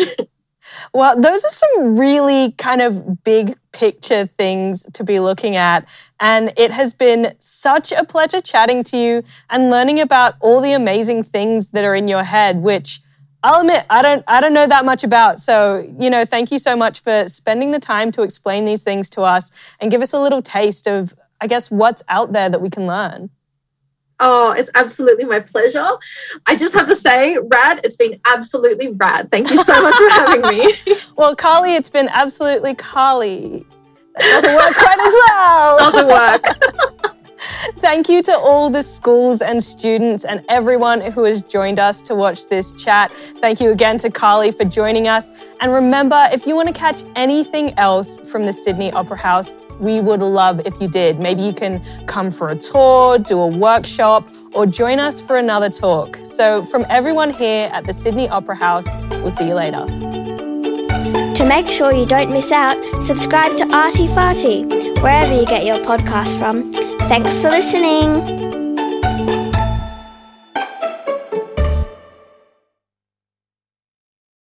Well, 0.93 1.21
those 1.21 1.45
are 1.45 1.49
some 1.49 1.99
really 1.99 2.53
kind 2.53 2.81
of 2.81 3.23
big 3.25 3.57
picture 3.73 4.27
things 4.39 4.87
to 4.93 5.05
be 5.05 5.21
looking 5.21 5.57
at. 5.57 5.89
And 6.21 6.53
it 6.57 6.71
has 6.71 6.93
been 6.93 7.35
such 7.39 7.93
a 7.93 8.05
pleasure 8.05 8.41
chatting 8.41 8.83
to 8.85 8.97
you 8.97 9.23
and 9.51 9.71
learning 9.71 10.01
about 10.01 10.35
all 10.41 10.61
the 10.61 10.73
amazing 10.73 11.25
things 11.25 11.71
that 11.71 11.85
are 11.85 11.95
in 11.95 12.09
your 12.09 12.23
head, 12.23 12.59
which 12.59 13.01
I'll 13.43 13.61
admit 13.61 13.85
I 13.91 14.01
don't 14.01 14.25
I 14.27 14.41
don't 14.41 14.55
know 14.55 14.67
that 14.67 14.87
much 14.87 15.05
about. 15.05 15.39
So, 15.39 15.87
you 15.99 16.09
know, 16.09 16.25
thank 16.25 16.51
you 16.51 16.59
so 16.59 16.75
much 16.77 17.01
for 17.01 17.27
spending 17.27 17.73
the 17.73 17.79
time 17.79 18.11
to 18.13 18.23
explain 18.23 18.65
these 18.65 18.83
things 18.83 19.11
to 19.11 19.23
us 19.23 19.51
and 19.81 19.91
give 19.91 20.01
us 20.01 20.15
a 20.15 20.19
little 20.19 20.41
taste 20.41 20.87
of 20.87 21.15
I 21.41 21.47
guess 21.47 21.71
what's 21.71 22.03
out 22.09 22.33
there 22.33 22.49
that 22.49 22.63
we 22.63 22.71
can 22.71 22.87
learn. 22.87 23.31
Oh, 24.21 24.53
it's 24.53 24.71
absolutely 24.75 25.25
my 25.25 25.41
pleasure. 25.41 25.89
I 26.47 26.57
just 26.57 26.75
have 26.75 26.87
to 26.87 26.97
say, 26.97 27.37
Rad, 27.39 27.81
it's 27.85 27.97
been 27.97 28.21
absolutely 28.27 28.89
rad. 28.89 29.31
Thank 29.31 29.51
you 29.51 29.59
so 29.59 29.81
much 29.83 29.95
for 29.97 30.09
having 30.09 30.43
me. 30.43 30.73
well, 31.17 31.35
Karlie, 31.35 31.77
it's 31.77 31.89
been 31.89 32.09
absolutely 32.09 32.75
Karlie. 32.75 33.65
That 34.17 34.43
doesn't 34.43 34.55
work 34.55 34.75
quite 34.77 34.99
as 35.01 35.15
well. 35.27 35.79
Doesn't 36.49 37.05
work. 37.05 37.15
Thank 37.79 38.09
you 38.09 38.23
to 38.23 38.33
all 38.33 38.71
the 38.71 38.83
schools 38.83 39.43
and 39.43 39.63
students 39.63 40.25
and 40.25 40.45
everyone 40.49 41.01
who 41.01 41.25
has 41.25 41.43
joined 41.43 41.79
us 41.79 42.01
to 42.03 42.15
watch 42.15 42.47
this 42.47 42.73
chat. 42.73 43.11
Thank 43.11 43.61
you 43.61 43.71
again 43.71 43.99
to 43.99 44.09
Karlie 44.09 44.57
for 44.57 44.65
joining 44.65 45.09
us. 45.09 45.31
And 45.61 45.73
remember, 45.73 46.29
if 46.33 46.47
you 46.47 46.57
want 46.57 46.69
to 46.69 46.75
catch 46.75 47.03
anything 47.17 47.77
else 47.79 48.17
from 48.31 48.47
the 48.47 48.53
Sydney 48.53 48.93
Opera 48.93 49.19
House, 49.19 49.53
we 49.79 50.01
would 50.01 50.21
love 50.21 50.61
if 50.65 50.81
you 50.81 50.89
did. 50.89 51.21
Maybe 51.21 51.43
you 51.43 51.53
can 51.53 51.83
come 52.07 52.31
for 52.31 52.49
a 52.49 52.57
tour, 52.57 53.19
do 53.19 53.41
a 53.41 53.47
workshop, 53.47 54.29
or 54.55 54.67
join 54.67 54.99
us 54.99 55.21
for 55.21 55.37
another 55.37 55.69
talk. 55.69 56.19
So, 56.25 56.65
from 56.65 56.87
everyone 56.89 57.31
here 57.31 57.69
at 57.73 57.85
the 57.85 57.93
Sydney 57.93 58.29
Opera 58.29 58.57
House, 58.57 58.97
we'll 59.11 59.31
see 59.31 59.49
you 59.49 59.55
later. 59.55 59.87
To 61.35 61.45
make 61.45 61.67
sure 61.67 61.93
you 61.93 62.07
don't 62.07 62.31
miss 62.31 62.53
out, 62.53 62.77
subscribe 63.03 63.57
to 63.57 63.65
Arty 63.75 64.07
Farty, 64.07 64.65
wherever 65.03 65.35
you 65.35 65.45
get 65.45 65.65
your 65.65 65.79
podcast 65.79 66.39
from. 66.39 66.73
Thanks 67.09 67.41
for 67.41 67.51
listening. 67.51 68.64